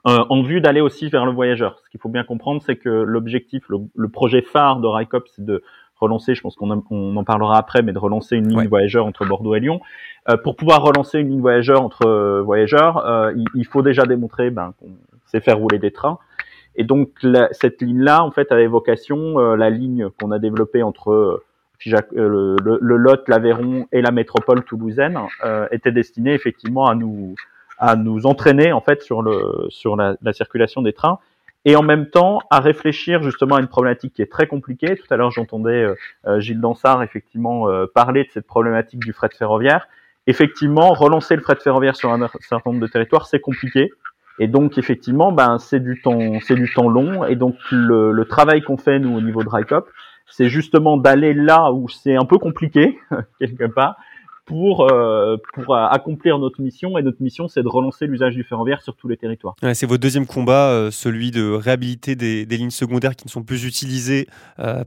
en 0.05 0.43
vue 0.43 0.61
d'aller 0.61 0.81
aussi 0.81 1.09
vers 1.09 1.27
le 1.27 1.33
voyageur. 1.33 1.79
Ce 1.85 1.91
qu'il 1.91 2.01
faut 2.01 2.09
bien 2.09 2.25
comprendre, 2.25 2.63
c'est 2.65 2.77
que 2.77 2.89
l'objectif, 2.89 3.65
le, 3.69 4.09
projet 4.09 4.43
phare 4.43 4.81
de 4.81 4.87
Railcop, 4.87 5.29
c'est 5.35 5.45
de 5.45 5.63
relancer, 6.01 6.35
je 6.35 6.41
pense 6.41 6.57
qu'on 6.57 6.71
en 6.71 7.25
parlera 7.25 7.59
après, 7.59 7.83
mais 7.83 7.93
de 7.93 7.99
relancer 7.99 8.37
une 8.37 8.49
ligne 8.49 8.69
voyageur 8.69 9.07
entre 9.07 9.27
Bordeaux 9.27 9.55
et 9.55 9.61
Lyon. 9.61 9.81
Euh, 10.29 10.37
pour 10.37 10.57
pouvoir 10.57 10.83
relancer 10.83 11.19
une 11.19 11.29
ligne 11.29 11.41
voyageur 11.41 11.83
entre 11.83 12.07
euh, 12.07 12.43
voyageurs, 12.43 13.07
euh, 13.07 13.33
il, 13.55 13.67
faut 13.67 13.83
déjà 13.83 14.05
démontrer 14.05 14.51
ben, 14.51 14.75
qu'on 14.79 14.91
sait 15.27 15.41
faire 15.41 15.59
rouler 15.59 15.79
des 15.79 15.91
trains. 15.91 16.19
Et 16.77 16.85
donc 16.85 17.11
cette 17.53 17.83
ligne-là, 17.83 18.25
en 18.25 18.31
fait, 18.31 18.53
avait 18.53 18.67
vocation, 18.67 19.39
la 19.39 19.71
ligne 19.71 20.09
qu'on 20.21 20.31
a 20.31 20.39
développée 20.39 20.83
entre 20.83 21.43
le, 21.85 22.57
le, 22.63 22.97
Lot, 22.97 23.29
l'Aveyron 23.29 23.87
et 23.91 24.01
la 24.01 24.13
métropole 24.13 24.63
toulousaine, 24.63 25.19
était 25.73 25.91
destinée 25.91 26.33
effectivement 26.33 26.87
à 26.87 26.95
nous 26.95 27.35
à 27.83 27.97
nous 27.97 28.27
entraîner 28.27 28.73
en 28.73 28.81
fait 28.81 29.03
sur 29.03 29.21
le 29.21 29.67
sur 29.69 29.97
la, 29.97 30.15
la 30.23 30.33
circulation 30.33 30.81
des 30.81 30.93
trains 30.93 31.19
et 31.65 31.77
en 31.77 31.83
même 31.83 32.09
temps 32.09 32.41
à 32.51 32.61
réfléchir 32.61 33.23
justement 33.23 33.57
à 33.57 33.61
une 33.61 33.69
problématique 33.69 34.15
qui 34.15 34.23
est 34.23 34.31
très 34.31 34.47
compliquée. 34.47 34.97
Tout 34.97 35.07
à 35.13 35.17
l'heure, 35.17 35.31
j'entendais 35.31 35.83
euh, 35.83 35.95
euh, 36.27 36.41
Gilles 36.41 36.61
Dansard 36.61 37.03
effectivement 37.03 37.69
euh, 37.69 37.87
parler 37.87 38.25
de 38.25 38.31
cette 38.31 38.47
problématique 38.47 39.01
du 39.01 39.13
fret 39.13 39.31
ferroviaire. 39.37 39.89
Effectivement, 40.27 40.93
relancer 40.93 41.37
le 41.37 41.43
fret 41.43 41.57
ferroviaire 41.57 41.97
sur 41.97 42.13
un 42.13 42.29
certain 42.41 42.71
nombre 42.71 42.81
de 42.81 42.87
territoires, 42.87 43.27
c'est 43.27 43.41
compliqué. 43.41 43.91
Et 44.39 44.49
donc 44.49 44.79
effectivement, 44.79 45.33
ben 45.33 45.59
c'est 45.59 45.81
du 45.81 46.01
temps, 46.01 46.39
c'est 46.41 46.55
du 46.55 46.73
temps 46.73 46.89
long. 46.89 47.25
Et 47.25 47.37
donc 47.37 47.57
le, 47.71 48.13
le 48.13 48.25
travail 48.25 48.63
qu'on 48.63 48.79
fait 48.79 48.99
nous 48.99 49.15
au 49.15 49.21
niveau 49.21 49.43
de 49.43 49.49
Drycop, 49.49 49.91
c'est 50.27 50.49
justement 50.49 50.97
d'aller 50.97 51.35
là 51.35 51.73
où 51.73 51.89
c'est 51.89 52.17
un 52.17 52.25
peu 52.25 52.39
compliqué 52.39 52.99
quelque 53.41 53.65
part, 53.65 53.97
pour, 54.51 54.91
euh, 54.91 55.37
euh, 55.59 55.87
accomplir 55.91 56.41
notre 56.41 56.61
mission. 56.61 56.99
Et 56.99 57.03
notre 57.03 57.23
mission, 57.23 57.47
c'est 57.47 57.63
de 57.63 57.69
relancer 57.69 58.07
l'usage 58.07 58.35
du 58.35 58.43
ferroviaire 58.43 58.83
sur 58.83 58.97
tous 58.97 59.07
les 59.07 59.17
territoires. 59.17 59.55
c'est 59.75 59.87
votre 59.87 60.01
deuxième 60.01 60.27
combat, 60.27 60.71
euh, 60.71 60.91
celui 60.91 61.31
de 61.31 61.53
réhabiliter 61.53 62.17
des, 62.17 62.45
lignes 62.45 62.71
secondaires 62.71 63.15
qui 63.15 63.27
ne 63.27 63.31
sont 63.31 63.45
plus 63.45 63.65
utilisées 63.65 64.27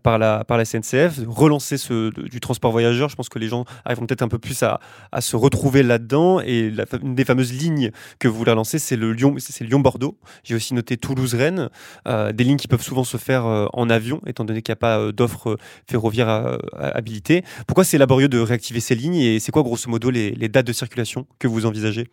par, 0.03 0.19
la, 0.19 0.43
par 0.43 0.63
SNCF, 0.63 1.21
relancer 1.27 1.77
ce, 1.77 2.11
du 2.29 2.39
transport 2.41 2.71
voyageur. 2.71 3.07
Je 3.07 3.15
pense 3.15 3.29
que 3.29 3.39
les 3.39 3.47
gens 3.47 3.63
arriveront 3.85 4.05
peut-être 4.05 4.21
un 4.21 4.27
peu 4.27 4.37
plus 4.37 4.61
à, 4.63 4.79
se 5.21 5.35
retrouver 5.37 5.81
là-dedans. 5.81 6.41
Et 6.41 6.71
une 7.01 7.15
des 7.15 7.25
fameuses 7.25 7.53
lignes 7.53 7.91
que 8.19 8.27
vous 8.27 8.37
voulez 8.37 8.53
lancer, 8.53 8.79
c'est 8.79 8.97
Lyon-Bordeaux. 8.97 10.17
J'ai 10.43 10.55
aussi 10.55 10.73
noté 10.73 10.97
Toulouse-Rennes, 10.97 11.69
des 12.05 12.43
lignes 12.43 12.57
qui 12.57 12.67
peuvent 12.67 12.81
souvent 12.81 13.05
se 13.05 13.17
faire 13.17 13.45
en 13.45 13.89
avion, 13.89 14.19
étant 14.27 14.43
donné 14.43 14.61
qu'il 14.61 14.73
n'y 14.73 14.77
a 14.77 14.83
pas 14.87 15.11
d'offres 15.13 15.57
ferroviaires 15.89 16.57
habilitées. 16.77 17.43
Pourquoi 17.65 17.85
c'est 17.85 17.97
laborieux 17.97 18.27
de 18.27 18.39
réactiver 18.39 18.81
ces 18.81 18.95
lignes 18.95 19.15
et 19.15 19.39
c'est 19.39 19.52
quoi, 19.53 19.63
grosso 19.63 19.89
modo, 19.89 20.09
les, 20.09 20.49
dates 20.49 20.67
de 20.67 20.73
circulation 20.73 21.25
que 21.39 21.47
vous 21.47 21.65
envisagez? 21.65 22.09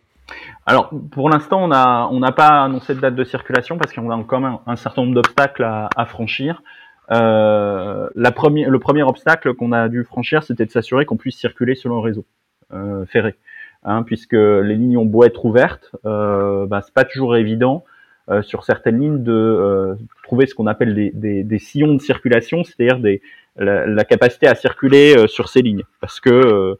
Alors, 0.65 0.89
pour 1.11 1.29
l'instant, 1.29 1.63
on 1.65 2.19
n'a 2.19 2.31
pas 2.31 2.63
annoncé 2.63 2.95
de 2.95 3.01
date 3.01 3.15
de 3.15 3.23
circulation 3.25 3.77
parce 3.77 3.91
qu'on 3.91 4.09
a 4.09 4.23
quand 4.23 4.39
même 4.39 4.57
un 4.65 4.77
certain 4.77 5.01
nombre 5.01 5.15
d'obstacles 5.15 5.63
à, 5.63 6.05
franchir. 6.05 6.63
Euh, 7.11 8.07
le 8.15 8.77
premier 8.77 9.03
obstacle 9.03 9.53
qu'on 9.55 9.73
a 9.73 9.89
dû 9.89 10.05
franchir, 10.05 10.43
c'était 10.43 10.65
de 10.65 10.71
s'assurer 10.71 11.05
qu'on 11.05 11.17
puisse 11.17 11.37
circuler 11.37 11.75
sur 11.75 11.89
le 11.89 11.97
réseau 11.97 12.25
euh, 12.73 13.05
ferré, 13.05 13.35
hein, 13.83 14.03
puisque 14.03 14.31
les 14.31 14.75
lignes 14.75 14.95
ont 14.95 15.05
beau 15.05 15.25
être 15.25 15.43
ouvertes, 15.43 15.91
euh, 16.05 16.65
bah, 16.67 16.81
c'est 16.81 16.93
pas 16.93 17.03
toujours 17.03 17.35
évident 17.35 17.83
euh, 18.29 18.41
sur 18.43 18.63
certaines 18.63 18.97
lignes 18.97 19.23
de 19.23 19.97
trouver 20.23 20.45
ce 20.45 20.55
qu'on 20.55 20.67
appelle 20.67 21.11
des, 21.13 21.59
sillons 21.59 21.95
de 21.95 22.01
circulation, 22.01 22.63
c'est-à-dire 22.63 23.01
la, 23.57 23.85
la, 23.87 24.03
capacité 24.05 24.47
à 24.47 24.55
circuler 24.55 25.27
sur 25.27 25.49
ces 25.49 25.61
lignes, 25.61 25.83
parce 25.99 26.21
que 26.21 26.77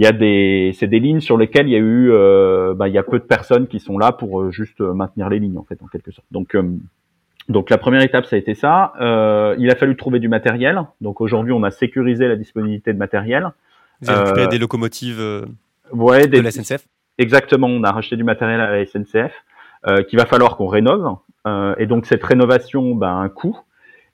il 0.00 0.04
y 0.04 0.06
a 0.06 0.12
des 0.12 0.72
c'est 0.78 0.86
des 0.86 0.98
lignes 0.98 1.20
sur 1.20 1.36
lesquelles 1.36 1.68
il 1.68 1.72
y 1.72 1.76
a 1.76 1.78
eu 1.78 2.10
euh, 2.10 2.72
bah, 2.72 2.88
il 2.88 2.94
y 2.94 2.98
a 2.98 3.02
peu 3.02 3.18
de 3.18 3.24
personnes 3.24 3.66
qui 3.66 3.80
sont 3.80 3.98
là 3.98 4.12
pour 4.12 4.40
euh, 4.40 4.50
juste 4.50 4.80
maintenir 4.80 5.28
les 5.28 5.38
lignes 5.38 5.58
en 5.58 5.62
fait 5.62 5.78
en 5.82 5.88
quelque 5.88 6.10
sorte. 6.10 6.26
Donc 6.30 6.54
euh, 6.54 6.62
donc 7.50 7.68
la 7.68 7.76
première 7.76 8.00
étape 8.00 8.24
ça 8.24 8.36
a 8.36 8.38
été 8.38 8.54
ça. 8.54 8.94
Euh, 8.98 9.54
il 9.58 9.70
a 9.70 9.76
fallu 9.76 9.94
trouver 9.96 10.18
du 10.18 10.28
matériel. 10.28 10.80
Donc 11.02 11.20
aujourd'hui 11.20 11.52
on 11.52 11.62
a 11.64 11.70
sécurisé 11.70 12.28
la 12.28 12.36
disponibilité 12.36 12.94
de 12.94 12.98
matériel. 12.98 13.50
Vous 14.00 14.08
avez 14.08 14.20
récupéré 14.22 14.48
des 14.48 14.58
locomotives 14.58 15.46
ouais, 15.92 16.26
de 16.28 16.40
la 16.40 16.50
SNCF. 16.50 16.86
Exactement, 17.18 17.66
on 17.66 17.84
a 17.84 17.92
racheté 17.92 18.16
du 18.16 18.24
matériel 18.24 18.62
à 18.62 18.70
la 18.70 18.86
SNCF 18.86 19.34
qu'il 20.08 20.18
va 20.18 20.24
falloir 20.24 20.56
qu'on 20.56 20.68
rénove. 20.68 21.16
et 21.76 21.84
donc 21.84 22.06
cette 22.06 22.24
rénovation 22.24 22.94
bah, 22.94 23.10
a 23.10 23.16
un 23.16 23.28
coût. 23.28 23.60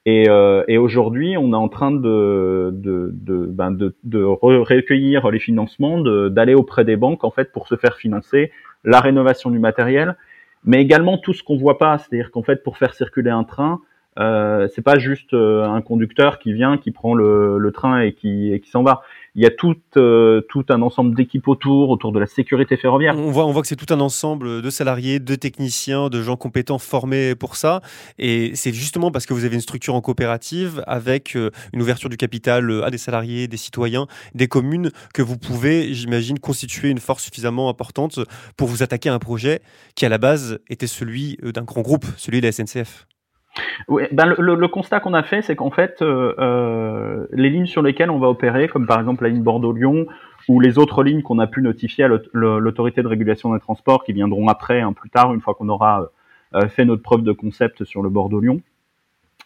Et, 0.08 0.28
euh, 0.28 0.62
et 0.69 0.78
aujourd'hui, 0.78 1.36
on 1.36 1.52
est 1.52 1.56
en 1.56 1.69
train 1.69 1.90
de, 1.90 2.71
de, 2.73 3.10
de, 3.12 3.47
ben 3.47 3.73
de, 3.73 3.97
de 4.04 4.23
recueillir 4.23 5.28
les 5.32 5.40
financements, 5.40 6.00
d'aller 6.00 6.54
auprès 6.54 6.84
des 6.84 6.95
banques 6.97 7.25
en 7.25 7.32
fait 7.32 7.50
pour 7.50 7.66
se 7.66 7.75
faire 7.75 7.97
financer 7.97 8.52
la 8.84 9.00
rénovation 9.00 9.50
du 9.50 9.58
matériel, 9.58 10.16
mais 10.64 10.80
également 10.80 11.19
tout 11.19 11.32
ce 11.32 11.42
qu'on 11.42 11.56
voit 11.56 11.78
pas, 11.78 11.99
c'est-à-dire 11.99 12.30
qu'en 12.30 12.45
fait 12.45 12.62
pour 12.62 12.78
faire 12.78 12.95
circuler 12.95 13.30
un 13.30 13.42
train, 13.42 13.80
euh, 14.18 14.68
c'est 14.74 14.82
pas 14.82 14.98
juste 14.98 15.34
euh, 15.34 15.64
un 15.64 15.80
conducteur 15.82 16.38
qui 16.38 16.52
vient, 16.52 16.78
qui 16.78 16.90
prend 16.90 17.14
le, 17.14 17.58
le 17.58 17.72
train 17.72 18.00
et 18.00 18.12
qui, 18.12 18.52
et 18.52 18.60
qui 18.60 18.70
s'en 18.70 18.82
va 18.82 19.02
il 19.36 19.42
y 19.42 19.46
a 19.46 19.50
tout, 19.50 19.76
euh, 19.98 20.40
tout 20.48 20.64
un 20.70 20.80
ensemble 20.80 21.14
d'équipes 21.14 21.46
autour, 21.46 21.90
autour 21.90 22.10
de 22.10 22.18
la 22.18 22.26
sécurité 22.26 22.78
ferroviaire. 22.78 23.14
On 23.18 23.30
voit, 23.30 23.44
on 23.44 23.52
voit 23.52 23.60
que 23.60 23.68
c'est 23.68 23.76
tout 23.76 23.92
un 23.92 24.00
ensemble 24.00 24.62
de 24.62 24.70
salariés, 24.70 25.20
de 25.20 25.34
techniciens, 25.34 26.08
de 26.08 26.22
gens 26.22 26.36
compétents 26.36 26.78
formés 26.78 27.34
pour 27.34 27.56
ça. 27.56 27.82
Et 28.18 28.52
c'est 28.54 28.72
justement 28.72 29.10
parce 29.10 29.26
que 29.26 29.34
vous 29.34 29.44
avez 29.44 29.54
une 29.54 29.60
structure 29.60 29.94
en 29.94 30.00
coopérative 30.00 30.82
avec 30.86 31.36
euh, 31.36 31.50
une 31.74 31.82
ouverture 31.82 32.08
du 32.08 32.16
capital 32.16 32.70
euh, 32.70 32.86
à 32.86 32.90
des 32.90 32.96
salariés, 32.96 33.46
des 33.46 33.58
citoyens, 33.58 34.06
des 34.34 34.48
communes, 34.48 34.90
que 35.12 35.20
vous 35.20 35.36
pouvez, 35.36 35.92
j'imagine, 35.92 36.38
constituer 36.38 36.88
une 36.88 36.98
force 36.98 37.22
suffisamment 37.22 37.68
importante 37.68 38.20
pour 38.56 38.68
vous 38.68 38.82
attaquer 38.82 39.10
à 39.10 39.14
un 39.14 39.18
projet 39.18 39.60
qui, 39.96 40.06
à 40.06 40.08
la 40.08 40.18
base, 40.18 40.60
était 40.70 40.86
celui 40.86 41.36
d'un 41.42 41.64
grand 41.64 41.82
groupe, 41.82 42.06
celui 42.16 42.40
de 42.40 42.46
la 42.46 42.52
SNCF. 42.52 43.06
Oui, 43.88 44.04
ben 44.12 44.26
le, 44.26 44.69
constat 44.69 45.00
qu'on 45.00 45.14
a 45.14 45.23
fait, 45.23 45.42
c'est 45.42 45.56
qu'en 45.56 45.71
fait, 45.71 46.02
euh, 46.02 46.34
euh, 46.38 47.26
les 47.32 47.50
lignes 47.50 47.66
sur 47.66 47.82
lesquelles 47.82 48.10
on 48.10 48.19
va 48.19 48.28
opérer, 48.28 48.69
comme 48.69 48.86
par 48.86 48.99
exemple 48.99 49.25
la 49.25 49.30
ligne 49.30 49.42
Bordeaux-Lyon 49.42 50.06
ou 50.49 50.60
les 50.60 50.78
autres 50.78 51.02
lignes 51.02 51.23
qu'on 51.23 51.38
a 51.38 51.47
pu 51.47 51.62
notifier 51.62 52.04
à 52.04 52.08
l'autorité 52.08 53.02
de 53.02 53.08
régulation 53.08 53.52
des 53.54 53.60
transports, 53.60 54.04
qui 54.04 54.12
viendront 54.12 54.49
après, 54.49 54.80
hein, 54.80 54.92
plus 54.92 55.10
tard, 55.10 55.32
une 55.34 55.40
fois 55.40 55.54
qu'on 55.54 55.69
aura 55.69 56.08
euh, 56.54 56.69
fait 56.69 56.84
notre 56.84 57.02
preuve 57.02 57.23
de 57.23 57.32
concept 57.32 57.84
sur 57.84 58.02
le 58.02 58.08
Bordeaux-Lyon. 58.08 58.60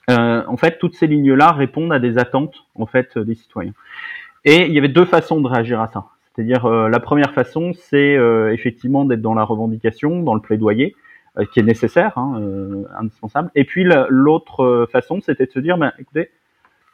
en 0.08 0.56
fait, 0.56 0.78
toutes 0.78 0.94
ces 0.94 1.06
lignes-là 1.06 1.52
répondent 1.52 1.92
à 1.92 1.98
des 1.98 2.18
attentes 2.18 2.64
en 2.74 2.86
fait 2.86 3.16
des 3.18 3.34
citoyens. 3.34 3.72
Et 4.44 4.66
il 4.66 4.72
y 4.72 4.78
avait 4.78 4.88
deux 4.88 5.04
façons 5.04 5.40
de 5.40 5.46
réagir 5.46 5.80
à 5.80 5.88
ça. 5.88 6.06
C'est-à-dire, 6.34 6.66
la 6.68 7.00
première 7.00 7.32
façon, 7.32 7.72
c'est 7.74 8.18
effectivement 8.52 9.04
d'être 9.04 9.22
dans 9.22 9.34
la 9.34 9.44
revendication, 9.44 10.22
dans 10.22 10.34
le 10.34 10.40
plaidoyer, 10.40 10.96
qui 11.52 11.60
est 11.60 11.64
nécessaire, 11.64 12.16
hein, 12.18 12.40
euh, 12.40 12.84
indispensable. 12.98 13.50
Et 13.54 13.64
puis 13.64 13.84
l'autre 14.08 14.64
euh, 14.64 14.86
façon, 14.86 15.20
c'était 15.20 15.46
de 15.46 15.50
se 15.50 15.60
dire, 15.60 15.78
ben, 15.78 15.92
écoutez, 15.98 16.30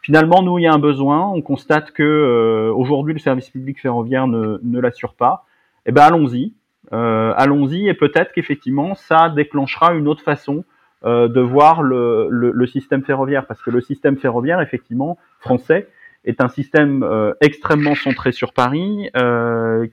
finalement, 0.02 0.42
nous, 0.42 0.58
il 0.58 0.62
y 0.62 0.66
a 0.66 0.72
un 0.72 0.78
besoin. 0.78 1.26
On 1.28 1.42
constate 1.42 1.92
que 1.92 2.70
aujourd'hui, 2.74 3.14
le 3.14 3.18
service 3.18 3.50
public 3.50 3.80
ferroviaire 3.80 4.26
ne, 4.26 4.58
ne 4.62 4.80
l'assure 4.80 5.14
pas. 5.14 5.44
Eh 5.86 5.92
ben, 5.92 6.02
allons-y, 6.02 6.54
allons-y, 6.90 7.88
et 7.88 7.94
peut-être 7.94 8.32
qu'effectivement, 8.32 8.94
ça 8.94 9.30
déclenchera 9.30 9.94
une 9.94 10.08
autre 10.08 10.22
façon 10.22 10.64
de 11.04 11.40
voir 11.40 11.82
le, 11.82 12.28
le, 12.30 12.50
le, 12.50 12.66
système 12.66 13.04
ferroviaire, 13.04 13.46
parce 13.46 13.62
que 13.62 13.70
le 13.70 13.80
système 13.80 14.16
ferroviaire, 14.16 14.60
effectivement, 14.60 15.18
français, 15.38 15.88
est 16.24 16.40
un 16.40 16.48
système 16.48 17.08
extrêmement 17.40 17.94
centré 17.94 18.32
sur 18.32 18.52
Paris, 18.52 19.10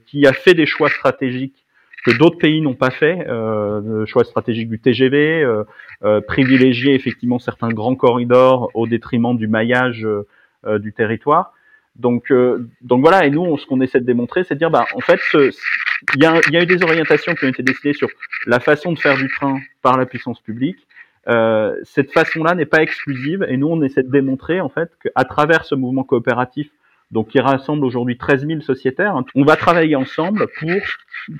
qui 0.06 0.26
a 0.26 0.32
fait 0.32 0.54
des 0.54 0.66
choix 0.66 0.88
stratégiques 0.88 1.63
que 2.04 2.10
d'autres 2.18 2.38
pays 2.38 2.60
n'ont 2.60 2.74
pas 2.74 2.90
fait, 2.90 3.24
euh, 3.28 3.80
le 3.84 4.06
choix 4.06 4.24
stratégique 4.24 4.68
du 4.68 4.78
TGV, 4.78 5.42
euh, 5.42 5.64
euh, 6.04 6.20
privilégier 6.20 6.94
effectivement 6.94 7.38
certains 7.38 7.70
grands 7.70 7.94
corridors 7.96 8.70
au 8.74 8.86
détriment 8.86 9.36
du 9.36 9.48
maillage 9.48 10.06
euh, 10.06 10.78
du 10.78 10.92
territoire. 10.92 11.52
Donc, 11.96 12.30
euh, 12.30 12.68
donc 12.82 13.00
voilà, 13.02 13.24
et 13.24 13.30
nous, 13.30 13.42
on- 13.42 13.56
ce 13.56 13.66
qu'on 13.66 13.80
essaie 13.80 14.00
de 14.00 14.04
démontrer, 14.06 14.42
c'est 14.44 14.54
de 14.54 14.58
dire, 14.58 14.70
bah, 14.70 14.84
en 14.94 15.00
fait, 15.00 15.20
il 15.32 16.22
y, 16.22 16.26
a, 16.26 16.40
y 16.50 16.56
a 16.56 16.62
eu 16.62 16.66
des 16.66 16.82
orientations 16.82 17.34
qui 17.34 17.44
ont 17.44 17.48
été 17.48 17.62
décidées 17.62 17.92
sur 17.92 18.08
la 18.46 18.58
façon 18.60 18.92
de 18.92 18.98
faire 18.98 19.16
du 19.16 19.28
train 19.28 19.58
par 19.80 19.96
la 19.96 20.04
puissance 20.04 20.40
publique. 20.40 20.86
Euh, 21.28 21.74
cette 21.84 22.12
façon-là 22.12 22.54
n'est 22.54 22.66
pas 22.66 22.82
exclusive, 22.82 23.46
et 23.48 23.56
nous, 23.56 23.68
on 23.68 23.80
essaie 23.82 24.02
de 24.02 24.10
démontrer, 24.10 24.60
en 24.60 24.68
fait, 24.68 24.90
qu'à 25.02 25.24
travers 25.24 25.64
ce 25.64 25.74
mouvement 25.74 26.02
coopératif, 26.04 26.68
donc 27.10 27.28
qui 27.28 27.40
rassemble 27.40 27.84
aujourd'hui 27.84 28.16
13 28.16 28.46
000 28.46 28.60
sociétaires, 28.60 29.14
on 29.34 29.44
va 29.44 29.56
travailler 29.56 29.96
ensemble 29.96 30.46
pour 30.58 30.70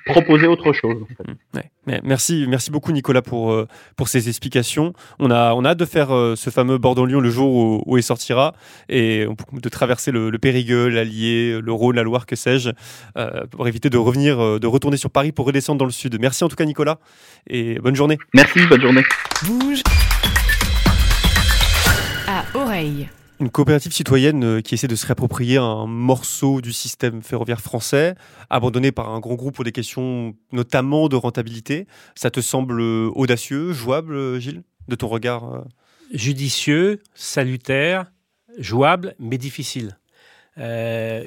proposer 0.06 0.46
autre 0.46 0.72
chose. 0.72 1.02
en 1.02 1.06
fait. 1.06 1.30
Ouais. 1.54 1.70
Mais 1.86 2.00
Merci, 2.04 2.46
merci 2.48 2.70
beaucoup 2.70 2.92
Nicolas 2.92 3.22
pour, 3.22 3.52
euh, 3.52 3.66
pour 3.96 4.08
ces 4.08 4.28
explications. 4.28 4.94
On 5.18 5.30
a, 5.30 5.52
on 5.54 5.64
a 5.64 5.70
hâte 5.70 5.78
de 5.78 5.84
faire 5.84 6.14
euh, 6.14 6.36
ce 6.36 6.50
fameux 6.50 6.78
Bordeaux-Lyon 6.78 7.20
le 7.20 7.30
jour 7.30 7.54
où, 7.54 7.82
où 7.86 7.96
il 7.96 8.02
sortira 8.02 8.54
et 8.88 9.26
de 9.52 9.68
traverser 9.68 10.10
le, 10.10 10.30
le 10.30 10.38
Périgueux, 10.38 10.88
l'Allier, 10.88 11.60
le 11.60 11.72
Rhône, 11.72 11.96
la 11.96 12.02
Loire, 12.02 12.26
que 12.26 12.36
sais-je, 12.36 12.70
euh, 13.16 13.46
pour 13.50 13.68
éviter 13.68 13.90
de 13.90 13.98
revenir, 13.98 14.60
de 14.60 14.66
retourner 14.66 14.96
sur 14.96 15.10
Paris 15.10 15.32
pour 15.32 15.46
redescendre 15.46 15.78
dans 15.78 15.84
le 15.84 15.90
sud. 15.90 16.18
Merci 16.20 16.44
en 16.44 16.48
tout 16.48 16.56
cas 16.56 16.64
Nicolas 16.64 16.98
et 17.48 17.78
bonne 17.80 17.96
journée. 17.96 18.18
Merci, 18.32 18.66
bonne 18.66 18.80
journée. 18.80 19.02
Bouge 19.44 19.82
à 22.26 22.44
oreille. 22.54 23.08
Une 23.40 23.50
coopérative 23.50 23.92
citoyenne 23.92 24.44
euh, 24.44 24.60
qui 24.60 24.74
essaie 24.74 24.86
de 24.86 24.94
se 24.94 25.06
réapproprier 25.06 25.56
un 25.56 25.86
morceau 25.86 26.60
du 26.60 26.72
système 26.72 27.20
ferroviaire 27.20 27.60
français, 27.60 28.14
abandonné 28.48 28.92
par 28.92 29.10
un 29.10 29.18
grand 29.18 29.34
groupe 29.34 29.56
pour 29.56 29.64
des 29.64 29.72
questions 29.72 30.36
notamment 30.52 31.08
de 31.08 31.16
rentabilité. 31.16 31.86
Ça 32.14 32.30
te 32.30 32.40
semble 32.40 32.80
euh, 32.80 33.10
audacieux, 33.14 33.72
jouable, 33.72 34.14
euh, 34.14 34.38
Gilles, 34.38 34.62
de 34.86 34.94
ton 34.94 35.08
regard 35.08 35.64
Judicieux, 36.12 37.02
salutaire, 37.14 38.12
jouable, 38.58 39.14
mais 39.18 39.38
difficile. 39.38 39.98
Euh, 40.58 41.24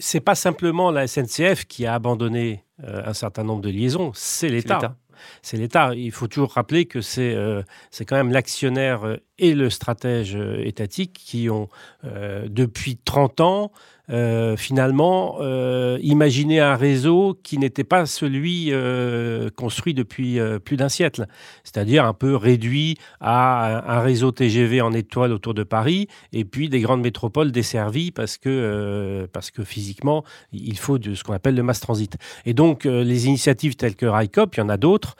c'est 0.00 0.20
pas 0.20 0.34
simplement 0.34 0.90
la 0.90 1.06
SNCF 1.06 1.66
qui 1.66 1.84
a 1.86 1.94
abandonné 1.94 2.63
euh, 2.82 3.02
un 3.04 3.14
certain 3.14 3.44
nombre 3.44 3.62
de 3.62 3.70
liaisons, 3.70 4.12
c'est 4.14 4.48
l'État. 4.48 4.96
C'est 5.42 5.56
l'État. 5.56 5.94
Il 5.94 6.12
faut 6.12 6.26
toujours 6.26 6.52
rappeler 6.52 6.86
que 6.86 7.00
c'est 7.00 7.34
euh, 7.34 7.62
quand 8.06 8.16
même 8.16 8.32
l'actionnaire 8.32 9.18
et 9.38 9.54
le 9.54 9.70
stratège 9.70 10.36
euh, 10.36 10.64
étatique 10.64 11.12
qui 11.12 11.50
ont, 11.50 11.68
euh, 12.04 12.46
depuis 12.48 12.96
30 12.96 13.40
ans, 13.40 13.72
euh, 14.10 14.56
finalement, 14.56 15.36
euh, 15.40 15.98
imaginé 16.02 16.60
un 16.60 16.76
réseau 16.76 17.38
qui 17.42 17.56
n'était 17.58 17.84
pas 17.84 18.04
celui 18.06 18.68
euh, 18.70 19.48
construit 19.56 19.94
depuis 19.94 20.38
euh, 20.38 20.58
plus 20.58 20.76
d'un 20.76 20.88
siècle. 20.90 21.26
C'est-à-dire 21.62 22.04
un 22.04 22.12
peu 22.12 22.36
réduit 22.36 22.96
à 23.20 23.96
un, 23.96 24.00
réseau 24.00 24.30
TGV 24.30 24.82
en 24.82 24.92
étoile 24.92 25.32
autour 25.32 25.54
de 25.54 25.62
Paris 25.62 26.08
et 26.32 26.44
puis 26.44 26.68
des 26.68 26.80
grandes 26.80 27.00
métropoles 27.00 27.50
desservies 27.50 28.10
parce 28.10 28.36
que, 28.36 28.48
euh, 28.50 29.26
parce 29.32 29.50
que 29.50 29.64
physiquement, 29.64 30.22
il 30.52 30.76
faut 30.78 30.98
de, 30.98 31.14
ce 31.14 31.24
qu'on 31.24 31.32
appelle 31.32 31.54
le 31.54 31.62
mass 31.62 31.80
transit. 31.80 32.16
Et 32.44 32.52
donc, 32.52 32.84
euh, 32.84 33.02
les 33.04 33.26
initiatives 33.26 33.76
telles 33.76 33.96
que 33.96 34.06
RICOP, 34.06 34.54
il 34.56 34.60
y 34.60 34.62
en 34.62 34.68
a 34.68 34.76
d'autres, 34.76 35.16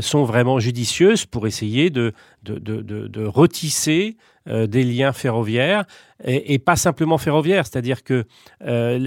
sont 0.00 0.24
vraiment 0.24 0.58
judicieuses 0.58 1.26
pour 1.26 1.46
essayer 1.46 1.90
de, 1.90 2.12
de, 2.44 2.58
de- 2.58 2.82
de 2.82 3.24
retisser 3.24 4.16
euh, 4.48 4.66
des 4.66 4.82
liens 4.82 5.12
ferroviaires 5.12 5.84
et, 6.24 6.58
pas 6.58 6.74
simplement 6.74 7.16
ferroviaires. 7.16 7.64
C'est-à-dire 7.64 8.02
que 8.02 8.24
euh, 8.64 8.98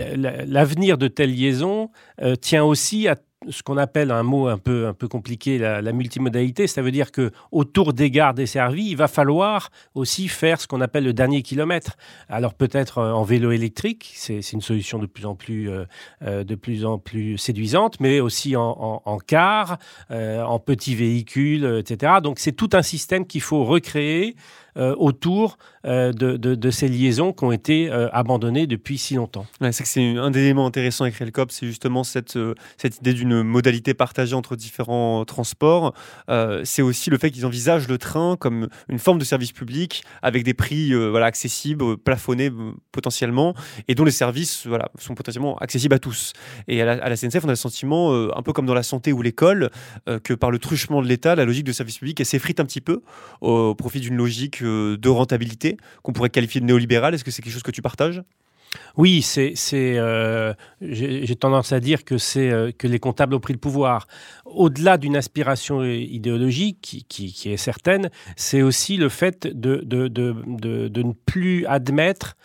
l'avenir 0.47 0.97
de 0.97 1.09
telles 1.09 1.35
liaisons 1.35 1.89
euh, 2.21 2.35
tient 2.35 2.63
aussi 2.63 3.09
à 3.09 3.17
ce 3.49 3.61
qu'on 3.61 3.75
appelle 3.75 4.11
un 4.11 4.23
mot 4.23 4.47
un 4.47 4.57
peu, 4.57 4.87
un 4.87 4.93
peu 4.93 5.09
compliqué, 5.09 5.57
la, 5.57 5.91
multimodalité. 5.91 6.67
Ça 6.67 6.81
veut 6.81 6.91
dire 6.91 7.11
que 7.11 7.31
autour 7.51 7.91
des 7.91 8.09
gares 8.09 8.33
desservies, 8.33 8.87
il 8.89 8.95
va 8.95 9.09
falloir 9.09 9.71
aussi 9.93 10.29
faire 10.29 10.61
ce 10.61 10.67
qu'on 10.67 10.79
appelle 10.79 11.03
le 11.03 11.13
dernier 11.13 11.41
kilomètre. 11.41 11.97
Alors 12.29 12.53
peut-être 12.53 13.01
en 13.01 13.23
vélo 13.23 13.51
électrique, 13.51 14.13
c'est 14.15 14.39
une 14.53 14.61
solution 14.61 14.99
de 14.99 15.05
plus 15.05 15.25
en 15.25 15.35
plus, 15.35 15.69
de 16.21 16.55
plus 16.55 16.85
en 16.85 16.97
plus 16.97 17.37
séduisante, 17.37 17.99
mais 17.99 18.19
aussi 18.19 18.55
en, 18.55 19.19
car, 19.27 19.77
en 20.09 20.57
petits 20.57 20.95
véhicules, 20.95 21.65
etc. 21.81 22.13
Donc 22.23 22.39
c'est 22.39 22.53
tout 22.53 22.69
un 22.73 22.81
système 22.81 23.27
qu'il 23.27 23.41
faut 23.41 23.63
recréer 23.63 24.35
autour 24.75 25.57
euh, 25.85 26.11
de, 26.13 26.71
ces 26.71 26.87
liaisons 26.87 27.31
qui 27.31 27.43
ont 27.43 27.51
été 27.51 27.91
euh, 27.91 28.09
abandonnées 28.11 28.67
depuis 28.67 28.97
si 28.97 29.15
longtemps. 29.15 29.45
C'est 29.71 29.83
que 29.83 29.89
c'est 29.89 30.17
un 30.17 30.31
des 30.31 30.39
éléments 30.39 30.65
intéressants 30.65 31.03
avec 31.03 31.15
Railcop, 31.15 31.51
c'est 31.51 31.67
justement 31.67 32.03
cette, 32.03 32.37
euh, 32.37 32.55
idée 32.83 33.13
d'une 33.13 33.43
modalité 33.43 33.93
partagée 33.93 34.35
entre 34.35 34.55
différents 34.55 35.25
transports. 35.25 35.93
Euh, 36.29 36.61
c'est 36.63 36.81
aussi 36.81 37.09
le 37.09 37.17
fait 37.17 37.29
qu'ils 37.31 37.45
envisagent 37.45 37.87
le 37.87 37.97
train 37.97 38.35
comme 38.35 38.67
une 38.89 38.99
forme 38.99 39.19
de 39.19 39.25
service 39.25 39.51
public 39.51 40.03
avec 40.21 40.43
des 40.43 40.53
prix 40.53 40.93
euh, 40.93 41.15
accessibles, 41.21 41.97
plafonnés 41.97 42.49
euh, 42.49 42.71
potentiellement, 42.91 43.53
et 43.87 43.95
dont 43.95 44.05
les 44.05 44.11
services 44.11 44.67
sont 44.99 45.15
potentiellement 45.15 45.57
accessibles 45.57 45.95
à 45.95 45.99
tous. 45.99 46.33
Et 46.67 46.81
à 46.81 46.85
la, 46.85 47.03
à 47.03 47.09
la 47.09 47.15
SNCF, 47.15 47.43
on 47.43 47.49
a 47.49 47.51
le 47.51 47.55
sentiment, 47.55 48.13
euh, 48.13 48.29
un 48.35 48.41
peu 48.41 48.53
comme 48.53 48.65
dans 48.65 48.73
la 48.73 48.83
santé 48.83 49.11
ou 49.11 49.21
l'école, 49.21 49.69
euh, 50.07 50.19
que 50.19 50.33
par 50.33 50.51
le 50.51 50.59
truchement 50.59 51.01
de 51.01 51.07
l'État, 51.07 51.35
la 51.35 51.45
logique 51.45 51.65
de 51.65 51.71
service 51.71 51.99
public 51.99 52.25
s'effrite 52.25 52.59
un 52.59 52.65
petit 52.65 52.81
peu 52.81 53.01
au 53.41 53.75
profit 53.75 53.99
d'une 53.99 54.15
logique 54.15 54.61
euh, 54.61 54.64
de 54.67 55.09
rentabilité 55.09 55.77
qu'on 56.03 56.13
pourrait 56.13 56.29
qualifier 56.29 56.61
de 56.61 56.65
néolibérale. 56.65 57.13
Est-ce 57.13 57.23
que 57.23 57.31
c'est 57.31 57.41
quelque 57.41 57.53
chose 57.53 57.63
que 57.63 57.71
tu 57.71 57.81
partages? 57.81 58.21
Oui, 58.97 59.21
c'est, 59.21 59.53
c'est, 59.55 59.97
euh, 59.97 60.53
j'ai 60.81 61.35
tendance 61.35 61.71
à 61.71 61.79
dire 61.79 62.03
que 62.03 62.17
c'est 62.17 62.49
euh, 62.51 62.71
que 62.77 62.87
les 62.87 62.99
comptables 62.99 63.33
ont 63.33 63.39
pris 63.39 63.53
le 63.53 63.59
pouvoir. 63.59 64.05
Au-delà 64.45 64.97
d'une 64.97 65.15
aspiration 65.15 65.83
idéologique 65.83 66.79
qui, 66.81 67.03
qui- 67.05 67.31
qui 67.31 67.51
est 67.51 67.57
certaine, 67.57 68.09
c'est 68.35 68.61
aussi 68.61 68.97
le 68.97 69.07
fait 69.09 69.47
de, 69.47 69.81
de, 69.85 70.07
de- 70.09 70.89
de 70.89 71.01
ne 71.03 71.13
plus 71.25 71.65
admettre 71.67 72.35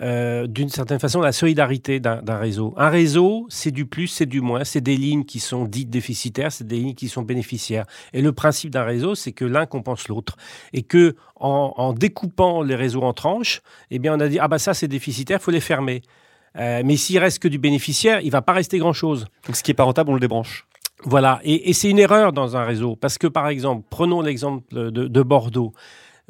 euh, 0.00 0.46
d'une 0.46 0.70
certaine 0.70 0.98
façon 0.98 1.20
la 1.20 1.32
solidarité 1.32 2.00
d'un 2.00 2.38
réseau. 2.38 2.72
Un 2.78 2.88
réseau, 2.88 3.46
c'est 3.50 3.70
du 3.70 3.84
plus, 3.84 4.06
c'est 4.06 4.26
du 4.26 4.40
moins, 4.40 4.64
c'est 4.64 4.80
des 4.80 4.96
lignes 4.96 5.24
qui 5.24 5.38
sont 5.38 5.66
dites 5.66 5.90
déficitaires, 5.90 6.50
c'est 6.50 6.66
des 6.66 6.76
lignes 6.76 6.94
qui 6.94 7.08
sont 7.08 7.22
bénéficiaires. 7.22 7.84
Et 8.14 8.22
le 8.22 8.32
principe 8.32 8.70
d'un 8.70 8.84
réseau, 8.84 9.14
c'est 9.14 9.32
que 9.32 9.44
l'un 9.44 9.66
compense 9.66 10.08
l'autre. 10.08 10.36
Et 10.72 10.82
que 10.82 11.14
en, 11.36 11.74
en 11.76 11.92
découpant 11.92 12.62
les 12.62 12.74
réseaux 12.74 13.02
en 13.02 13.12
tranches, 13.12 13.60
eh 13.90 13.98
bien, 13.98 14.16
on 14.16 14.20
a 14.20 14.28
dit 14.28 14.38
ah 14.38 14.48
bah 14.48 14.58
ça 14.58 14.72
c'est 14.72 14.88
déficitaire, 14.88 15.42
faut 15.42 15.50
les 15.50 15.60
fermer. 15.60 16.02
Euh, 16.56 16.82
mais 16.84 16.96
s'il 16.96 17.18
reste 17.18 17.38
que 17.38 17.48
du 17.48 17.58
bénéficiaire, 17.58 18.20
il 18.22 18.30
va 18.30 18.42
pas 18.42 18.52
rester 18.52 18.78
grand 18.78 18.92
chose. 18.92 19.26
Donc 19.46 19.56
ce 19.56 19.62
qui 19.62 19.70
est 19.70 19.74
pas 19.74 19.84
rentable, 19.84 20.10
on 20.10 20.14
le 20.14 20.20
débranche. 20.20 20.66
Voilà, 21.04 21.40
et, 21.42 21.68
et 21.68 21.72
c'est 21.72 21.90
une 21.90 21.98
erreur 21.98 22.32
dans 22.32 22.56
un 22.56 22.64
réseau, 22.64 22.94
parce 22.94 23.18
que 23.18 23.26
par 23.26 23.48
exemple, 23.48 23.84
prenons 23.90 24.20
l'exemple 24.22 24.64
de, 24.72 25.08
de 25.08 25.22
Bordeaux. 25.22 25.72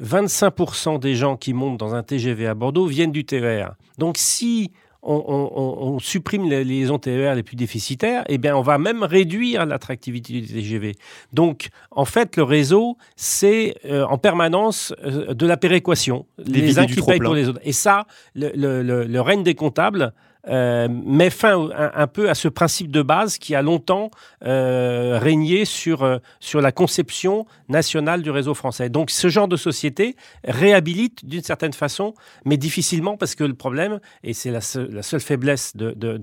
25% 0.03 0.99
des 0.99 1.15
gens 1.15 1.37
qui 1.37 1.53
montent 1.53 1.77
dans 1.79 1.95
un 1.95 2.03
TGV 2.03 2.47
à 2.47 2.53
Bordeaux 2.53 2.85
viennent 2.85 3.11
du 3.11 3.25
TER. 3.25 3.73
Donc 3.97 4.17
si 4.17 4.71
on, 5.05 5.15
on- 5.27 5.51
on- 5.55 5.93
on 5.95 5.99
supprime 5.99 6.49
les 6.49 6.63
liaisons 6.63 6.97
TER 6.97 7.35
les 7.35 7.43
plus 7.43 7.55
déficitaires, 7.57 8.23
eh 8.29 8.37
bien 8.37 8.55
on 8.55 8.61
va 8.61 8.77
même 8.77 9.03
réduire 9.03 9.65
l'attractivité 9.65 10.33
du 10.39 10.47
TGV. 10.47 10.95
Donc 11.33 11.67
en 11.91 12.05
fait, 12.05 12.37
le 12.37 12.43
réseau, 12.43 12.97
c'est 13.15 13.75
euh, 13.85 14.05
en 14.05 14.17
permanence 14.17 14.93
euh, 15.03 15.33
de 15.33 15.45
la 15.45 15.57
péréquation. 15.57 16.25
Les 16.37 16.79
uns 16.79 16.83
qui 16.87 16.93
payent 17.01 17.19
pour 17.19 17.35
les 17.35 17.49
autres. 17.49 17.59
Et 17.63 17.73
ça, 17.73 18.05
le, 18.33 18.51
le- 18.55 18.81
le- 18.81 19.03
le 19.05 19.21
règne 19.21 19.43
des 19.43 19.55
comptables 19.55 20.13
euh, 20.49 20.87
met 20.89 21.29
fin 21.29 21.69
un, 21.71 21.91
un 21.95 22.07
peu 22.07 22.29
à 22.29 22.35
ce 22.35 22.47
principe 22.49 22.91
de 22.91 23.01
base 23.01 23.37
qui 23.37 23.55
a 23.55 23.61
longtemps 23.61 24.11
euh, 24.43 25.17
régné 25.21 25.63
sur, 25.65 26.03
euh, 26.03 26.17
sur 26.39 26.59
la 26.61 26.71
conception 26.71 27.45
nationale 27.69 28.21
du 28.21 28.29
réseau 28.29 28.53
français. 28.53 28.89
Donc 28.89 29.09
ce 29.09 29.29
genre 29.29 29.47
de 29.47 29.55
société 29.55 30.15
réhabilite 30.43 31.25
d'une 31.25 31.43
certaine 31.43 31.73
façon, 31.73 32.13
mais 32.45 32.57
difficilement 32.57 33.15
parce 33.17 33.35
que 33.35 33.43
le 33.43 33.53
problème, 33.53 33.99
et 34.23 34.33
c'est 34.33 34.51
la, 34.51 34.61
seule- 34.61 34.91
la 34.91 35.03
seule 35.03 35.21
faiblesse 35.21 35.75
de, 35.75 35.91
de, 35.91 36.19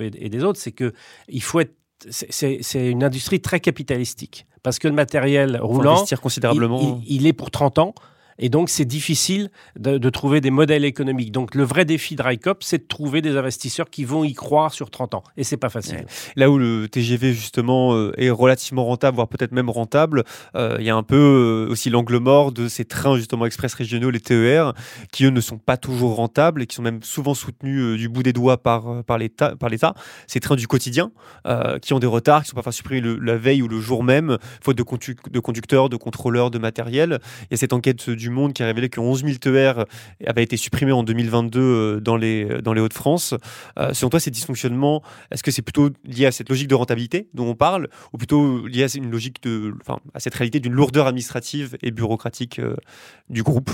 et, 0.00 0.26
et 0.26 0.28
des 0.28 0.44
autres, 0.44 0.60
c'est 0.60 0.72
que 0.72 0.92
il 1.28 1.42
faut 1.42 1.60
être 1.60 1.74
c'est- 2.10 2.90
une 2.90 3.02
industrie 3.04 3.40
très 3.40 3.60
capitalistique 3.60 4.46
parce 4.62 4.78
que 4.78 4.88
le 4.88 4.94
matériel 4.94 5.58
roulant, 5.60 5.96
il 7.06 7.26
est 7.26 7.32
pour 7.32 7.50
30 7.50 7.78
ans. 7.78 7.94
Et 8.38 8.48
donc, 8.48 8.68
c'est 8.68 8.84
difficile 8.84 9.50
de, 9.78 10.10
trouver 10.10 10.40
des 10.40 10.50
modèles 10.50 10.84
économiques. 10.84 11.32
Donc, 11.32 11.54
le 11.54 11.64
vrai 11.64 11.84
défi 11.84 12.16
de 12.16 12.22
RICOP, 12.22 12.62
c'est 12.62 12.78
de 12.78 12.86
trouver 12.86 13.22
des 13.22 13.36
investisseurs 13.36 13.90
qui 13.90 14.04
vont 14.04 14.24
y 14.24 14.32
croire 14.32 14.72
sur 14.72 14.90
30 14.90 15.14
ans. 15.14 15.24
Et 15.36 15.44
c'est 15.44 15.56
pas 15.56 15.68
facile. 15.68 16.06
Là 16.36 16.50
où 16.50 16.58
le 16.58 16.88
TGV 16.88 17.32
justement 17.32 17.94
euh, 17.94 18.12
est 18.16 18.30
relativement 18.30 18.84
rentable, 18.84 19.16
voire 19.16 19.28
peut-être 19.28 19.52
même 19.52 19.70
rentable, 19.70 20.24
euh, 20.56 20.76
il 20.78 20.84
y 20.84 20.90
a 20.90 20.96
un 20.96 21.02
peu 21.02 21.16
euh, 21.16 21.70
aussi 21.70 21.90
l'angle 21.90 22.18
mort 22.18 22.52
de 22.52 22.68
ces 22.68 22.84
trains 22.84 23.16
justement 23.16 23.46
express 23.46 23.74
régionaux, 23.74 24.10
les 24.10 24.20
TER, 24.20 24.72
qui 25.12 25.24
eux 25.24 25.30
ne 25.30 25.40
sont 25.40 25.58
pas 25.58 25.76
toujours 25.76 26.16
rentables 26.16 26.62
et 26.62 26.66
qui 26.66 26.76
sont 26.76 26.82
même 26.82 27.02
souvent 27.02 27.34
soutenus 27.34 27.98
du 27.98 28.08
bout 28.08 28.22
des 28.22 28.32
doigts 28.32 28.62
par, 28.62 29.04
par 29.04 29.18
l'État. 29.18 29.54
Ces 30.26 30.40
trains 30.40 30.56
du 30.56 30.66
quotidien 30.66 31.10
qui 31.82 31.92
ont 31.92 31.98
des 31.98 32.06
retards, 32.06 32.42
qui 32.42 32.50
sont 32.50 32.54
parfois 32.54 32.72
supprimés 32.72 33.16
la 33.20 33.36
veille 33.36 33.62
ou 33.62 33.68
le 33.68 33.80
jour 33.80 34.04
même, 34.04 34.38
faute 34.62 34.76
de 34.76 35.40
conducteurs, 35.40 35.88
de 35.88 35.96
contrôleurs, 35.96 36.50
de 36.50 36.58
matériel. 36.58 37.18
Il 37.42 37.46
y 37.52 37.54
a 37.54 37.56
cette 37.56 37.72
enquête 37.72 38.10
du 38.10 38.23
Monde 38.30 38.52
qui 38.52 38.62
a 38.62 38.66
révélé 38.66 38.88
que 38.88 39.00
11 39.00 39.24
000 39.24 39.36
TER 39.38 39.84
avaient 40.26 40.42
été 40.42 40.56
supprimés 40.56 40.92
en 40.92 41.02
2022 41.02 41.60
euh, 41.60 42.00
dans 42.00 42.16
les, 42.16 42.62
dans 42.62 42.72
les 42.72 42.80
Hauts-de-France. 42.80 43.34
Euh, 43.78 43.92
selon 43.92 44.10
toi, 44.10 44.20
ces 44.20 44.30
dysfonctionnements, 44.30 45.02
est-ce 45.30 45.42
que 45.42 45.50
c'est 45.50 45.62
plutôt 45.62 45.90
lié 46.04 46.26
à 46.26 46.32
cette 46.32 46.48
logique 46.48 46.68
de 46.68 46.74
rentabilité 46.74 47.28
dont 47.34 47.46
on 47.46 47.54
parle, 47.54 47.88
ou 48.12 48.18
plutôt 48.18 48.66
lié 48.66 48.84
à 48.84 48.86
une 48.94 49.10
logique 49.10 49.42
de, 49.42 49.74
enfin, 49.80 49.98
à 50.14 50.20
cette 50.20 50.34
réalité 50.34 50.60
d'une 50.60 50.72
lourdeur 50.72 51.06
administrative 51.06 51.76
et 51.82 51.90
bureaucratique 51.90 52.58
euh, 52.58 52.76
du 53.28 53.42
groupe? 53.42 53.70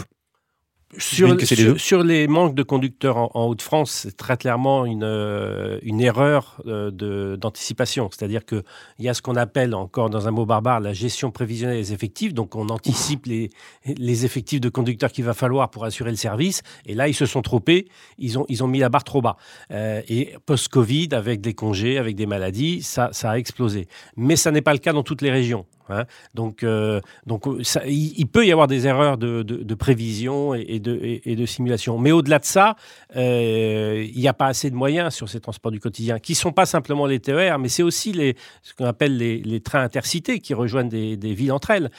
Sur, 0.98 1.36
sur, 1.78 2.02
les 2.02 2.26
manques 2.26 2.56
de 2.56 2.64
conducteurs 2.64 3.36
en, 3.36 3.46
Haute-France, 3.46 3.92
c'est 3.92 4.16
très 4.16 4.36
clairement 4.36 4.84
une, 4.84 5.04
euh, 5.04 5.78
une 5.82 6.00
erreur 6.00 6.60
euh, 6.66 7.36
d'anticipation. 7.36 8.08
C'est-à-dire 8.10 8.44
qu'il 8.44 8.62
y 8.98 9.08
a 9.08 9.14
ce 9.14 9.22
qu'on 9.22 9.36
appelle, 9.36 9.74
encore 9.76 10.10
dans 10.10 10.26
un 10.26 10.32
mot 10.32 10.46
barbare, 10.46 10.80
la 10.80 10.92
gestion 10.92 11.30
prévisionnelle 11.30 11.76
des 11.76 11.92
effectifs. 11.92 12.34
Donc 12.34 12.56
on 12.56 12.68
anticipe 12.70 13.26
les, 13.26 13.50
les 13.84 14.24
effectifs 14.24 14.60
de 14.60 14.68
conducteurs 14.68 15.12
qu'il 15.12 15.24
va 15.24 15.34
falloir 15.34 15.70
pour 15.70 15.84
assurer 15.84 16.10
le 16.10 16.16
service. 16.16 16.62
Et 16.86 16.94
là, 16.94 17.06
ils 17.06 17.14
se 17.14 17.26
sont 17.26 17.42
trompés. 17.42 17.86
Ils 18.18 18.36
ont, 18.38 18.46
ils 18.48 18.64
ont 18.64 18.68
mis 18.68 18.80
la 18.80 18.88
barre 18.88 19.04
trop 19.04 19.22
bas. 19.22 19.36
Euh, 19.70 20.02
et 20.08 20.34
post-Covid, 20.44 21.10
avec 21.12 21.40
des 21.40 21.54
congés, 21.54 21.98
avec 21.98 22.16
des 22.16 22.26
maladies, 22.26 22.82
ça, 22.82 23.10
ça 23.12 23.30
a 23.30 23.38
explosé. 23.38 23.86
Mais 24.16 24.34
ça 24.34 24.50
n'est 24.50 24.62
pas 24.62 24.72
le 24.72 24.80
cas 24.80 24.92
dans 24.92 25.04
toutes 25.04 25.22
les 25.22 25.30
régions. 25.30 25.66
Hein. 25.90 26.04
Donc, 26.34 26.62
euh, 26.62 27.00
donc 27.26 27.44
ça, 27.62 27.82
il, 27.86 28.26
peut 28.26 28.46
y 28.46 28.52
avoir 28.52 28.66
des 28.66 28.86
erreurs 28.86 29.18
de, 29.18 29.74
prévision 29.74 30.54
et, 30.54 30.78
de, 30.78 31.46
simulation. 31.46 31.98
Mais 31.98 32.12
au-delà 32.12 32.38
de 32.38 32.44
ça, 32.44 32.76
euh, 33.16 34.06
il 34.12 34.18
n'y 34.18 34.28
a 34.28 34.32
pas 34.32 34.46
assez 34.46 34.70
de 34.70 34.76
moyens 34.76 35.14
sur 35.14 35.28
ces 35.28 35.40
transports 35.40 35.72
du 35.72 35.80
quotidien, 35.80 36.18
qui 36.18 36.32
ne 36.32 36.36
sont 36.36 36.52
pas 36.52 36.66
simplement 36.66 37.06
les 37.06 37.20
TER, 37.20 37.58
mais 37.58 37.68
c'est 37.68 37.82
aussi 37.82 38.12
ce 38.62 38.74
qu'on 38.74 38.86
appelle 38.86 39.16
les, 39.16 39.60
trains 39.60 39.82
intercités 39.82 40.40
qui 40.40 40.54
rejoignent 40.54 40.88
des 40.88 41.34
villes 41.34 41.52
entre 41.52 41.70
elles. 41.70 41.90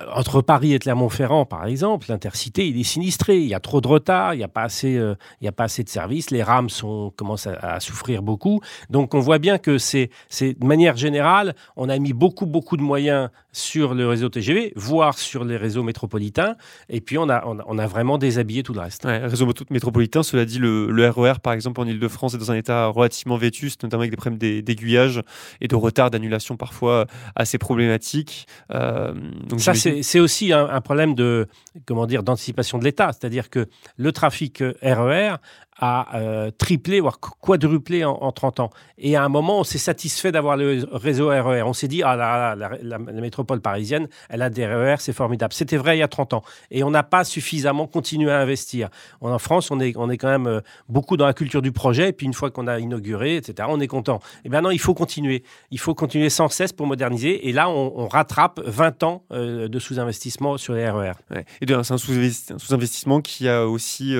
Euh, 0.00 0.06
entre 0.12 0.42
Paris 0.42 0.74
et 0.74 0.78
Clermont-Ferrand, 0.78 1.44
par 1.44 1.66
exemple, 1.66 2.06
l'intercité, 2.08 2.66
il 2.66 2.78
est 2.78 2.84
sinistré. 2.84 3.38
Il 3.38 3.46
y 3.46 3.54
a 3.54 3.60
trop 3.60 3.80
de 3.80 3.88
retard, 3.88 4.34
il 4.34 4.38
n'y 4.38 4.44
a, 4.44 4.48
pas 4.48 4.62
assez, 4.62 4.96
euh, 4.96 5.14
il 5.40 5.44
y 5.44 5.48
a 5.48 5.52
pas 5.52 5.64
assez 5.64 5.84
de 5.84 5.88
services, 5.88 6.30
les 6.30 6.42
rames 6.42 6.68
sont, 6.68 7.12
commencent 7.16 7.46
à, 7.46 7.80
souffrir 7.80 8.22
beaucoup. 8.22 8.60
Donc 8.90 9.14
on 9.14 9.20
voit 9.20 9.38
bien 9.38 9.58
que 9.58 9.78
c'est, 9.78 10.10
de 10.40 10.66
manière 10.66 10.96
générale, 10.96 11.54
on 11.76 11.88
a 11.88 11.98
mis 11.98 12.12
beaucoup, 12.12 12.46
beaucoup 12.46 12.76
de 12.76 12.82
moyens 12.82 13.30
sur 13.52 13.94
le 13.94 14.08
réseau 14.08 14.28
TGV, 14.28 14.72
voire 14.74 15.16
sur 15.16 15.44
les 15.44 15.56
réseaux 15.56 15.84
métropolitains, 15.84 16.56
et 16.88 17.00
puis 17.00 17.18
on 17.18 17.28
a, 17.28 17.44
on 17.46 17.78
a, 17.78 17.86
vraiment 17.86 18.18
déshabillé 18.18 18.62
tout 18.62 18.72
le 18.72 18.80
reste. 18.80 19.04
Ouais, 19.04 19.18
réseau 19.18 19.46
métropolitain, 19.70 20.22
cela 20.24 20.44
dit, 20.44 20.58
le, 20.58 20.90
le, 20.90 21.08
RER, 21.08 21.34
par 21.40 21.52
exemple, 21.52 21.80
en 21.80 21.86
Ile-de-France, 21.86 22.34
est 22.34 22.38
dans 22.38 22.50
un 22.50 22.56
état 22.56 22.86
relativement 22.86 23.36
vétuste, 23.36 23.84
notamment 23.84 24.00
avec 24.00 24.10
des 24.10 24.16
problèmes 24.16 24.38
d'aiguillage 24.38 25.22
et 25.60 25.68
de 25.68 25.76
retard 25.76 26.10
d'annulation 26.10 26.56
parfois 26.56 27.06
assez 27.36 27.58
problématiques. 27.58 28.46
Euh, 28.72 29.14
donc 29.48 29.60
Ça, 29.60 29.74
c'est 30.02 30.20
aussi 30.20 30.52
un, 30.52 30.80
problème 30.80 31.14
de 31.14 31.48
comment 31.86 32.06
dire 32.06 32.22
d'anticipation 32.22 32.78
de 32.78 32.84
l'État, 32.84 33.12
c'est-à-dire 33.12 33.50
que 33.50 33.68
le 33.96 34.12
trafic 34.12 34.62
RER 34.82 35.36
a 35.80 36.16
euh, 36.16 36.50
triplé, 36.56 37.00
voire 37.00 37.18
quadruplé 37.18 38.04
en, 38.04 38.32
30 38.32 38.60
ans. 38.60 38.70
Et 38.98 39.16
à 39.16 39.24
un 39.24 39.28
moment, 39.28 39.60
on 39.60 39.64
s'est 39.64 39.78
satisfait 39.78 40.32
d'avoir 40.32 40.56
le 40.56 40.86
réseau 40.92 41.28
RER. 41.28 41.62
On 41.62 41.72
s'est 41.72 41.88
dit, 41.88 42.02
ah 42.02 42.16
la, 42.16 42.54
la, 42.82 42.98
métropole 42.98 43.60
parisienne, 43.60 44.08
elle 44.28 44.42
a 44.42 44.50
des 44.50 44.66
RER, 44.66 44.96
c'est 44.98 45.12
formidable. 45.12 45.52
C'était 45.52 45.76
vrai 45.76 45.96
il 45.96 46.00
y 46.00 46.02
a 46.02 46.08
30 46.08 46.34
ans. 46.34 46.42
Et 46.70 46.84
on 46.84 46.90
n'a 46.90 47.02
pas 47.02 47.24
suffisamment 47.24 47.86
continué 47.86 48.30
à 48.30 48.40
investir. 48.40 48.88
En 49.20 49.38
France, 49.38 49.70
on 49.70 49.80
est, 49.80 49.96
on 49.96 50.10
est 50.10 50.16
quand 50.16 50.28
même 50.28 50.46
euh, 50.46 50.60
beaucoup 50.88 51.16
dans 51.16 51.26
la 51.26 51.34
culture 51.34 51.62
du 51.62 51.72
projet. 51.72 52.10
Et 52.10 52.12
puis 52.12 52.26
une 52.26 52.34
fois 52.34 52.50
qu'on 52.50 52.66
a 52.66 52.78
inauguré, 52.78 53.36
etc., 53.36 53.68
on 53.70 53.80
est 53.80 53.88
content. 53.88 54.20
Et 54.44 54.48
maintenant, 54.48 54.70
il 54.70 54.80
faut 54.80 54.94
continuer. 54.94 55.42
Il 55.70 55.80
faut 55.80 55.94
continuer 55.94 56.30
sans 56.30 56.48
cesse 56.48 56.72
pour 56.72 56.86
moderniser. 56.86 57.48
Et 57.48 57.52
là, 57.52 57.68
on, 57.68 58.04
rattrape 58.04 58.60
20 58.64 59.02
ans 59.02 59.24
euh, 59.32 59.66
de 59.66 59.78
sous-investissement 59.78 60.56
sur 60.58 60.74
les 60.74 60.88
RER. 60.88 61.12
Et 61.60 61.66
c'est 61.66 61.92
un 61.92 61.98
sous-investissement 61.98 63.20
qui 63.20 63.48
a 63.48 63.66
aussi 63.66 64.14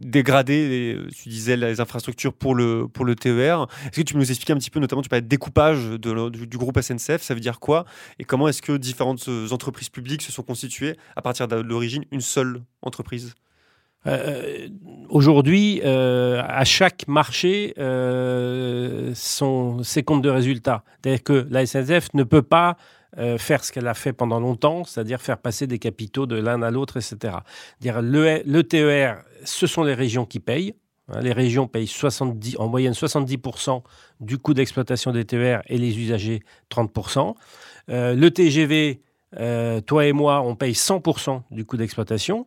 dégradé 0.00 0.55
tu 1.16 1.28
disais 1.28 1.56
les 1.56 1.80
infrastructures 1.80 2.32
pour 2.32 2.54
le, 2.54 2.86
pour 2.88 3.04
le 3.04 3.14
TER. 3.14 3.66
Est-ce 3.86 4.00
que 4.00 4.02
tu 4.02 4.16
nous 4.16 4.28
expliquer 4.28 4.52
un 4.52 4.56
petit 4.56 4.70
peu, 4.70 4.80
notamment, 4.80 5.02
tu 5.02 5.08
parlais 5.08 5.22
de 5.22 5.28
découpage 5.28 5.84
du, 5.98 6.58
groupe 6.58 6.80
SNCF, 6.80 7.22
ça 7.22 7.34
veut 7.34 7.40
dire 7.40 7.60
quoi? 7.60 7.84
Et 8.18 8.24
comment 8.24 8.48
est-ce 8.48 8.62
que 8.62 8.76
différentes 8.76 9.28
euh, 9.28 9.48
entreprises 9.50 9.88
publiques 9.88 10.22
se 10.22 10.32
sont 10.32 10.42
constituées 10.42 10.96
à 11.16 11.22
partir 11.22 11.48
de 11.48 11.56
l'origine 11.56 12.04
une 12.10 12.20
seule 12.20 12.62
entreprise? 12.82 13.34
Euh, 14.06 14.68
Aujourd'hui, 15.08 15.80
euh, 15.84 16.42
à 16.46 16.64
chaque 16.64 17.06
marché, 17.06 17.74
euh, 17.78 19.12
sont 19.14 19.82
ses 19.82 20.02
de 20.02 20.28
résultats. 20.28 20.82
C'est-à-dire 21.02 21.22
que 21.22 21.46
la 21.50 21.64
SNCF 21.64 22.08
ne 22.14 22.24
peut 22.24 22.42
pas 22.42 22.76
faire 23.38 23.64
ce 23.64 23.72
qu'elle 23.72 23.86
a 23.86 23.94
fait 23.94 24.12
pendant 24.12 24.40
longtemps, 24.40 24.84
c'est-à-dire 24.84 25.20
faire 25.20 25.38
passer 25.38 25.66
des 25.66 25.78
capitaux 25.78 26.26
de 26.26 26.36
l'un 26.36 26.62
à 26.62 26.70
l'autre, 26.70 26.96
etc. 26.98 27.36
Dire 27.80 28.02
le, 28.02 28.62
TER, 28.62 29.22
ce 29.44 29.66
sont 29.66 29.82
les 29.82 29.94
régions 29.94 30.26
qui 30.26 30.40
payent. 30.40 30.74
Hein, 31.08 31.20
les 31.20 31.32
régions 31.32 31.66
payent 31.66 31.86
70, 31.86 32.56
en 32.58 32.68
moyenne 32.68 32.92
70% 32.92 33.82
du 34.20 34.38
coût 34.38 34.54
d'exploitation 34.54 35.12
des 35.12 35.24
TER 35.24 35.62
et 35.66 35.78
les 35.78 35.98
usagers 35.98 36.42
30%. 36.70 37.34
Euh, 37.90 38.14
le 38.14 38.30
TGV, 38.30 39.00
euh, 39.38 39.80
toi 39.80 40.06
et 40.06 40.12
moi, 40.12 40.42
on 40.42 40.56
paye 40.56 40.72
100% 40.72 41.42
du 41.50 41.64
coût 41.64 41.76
d'exploitation. 41.76 42.46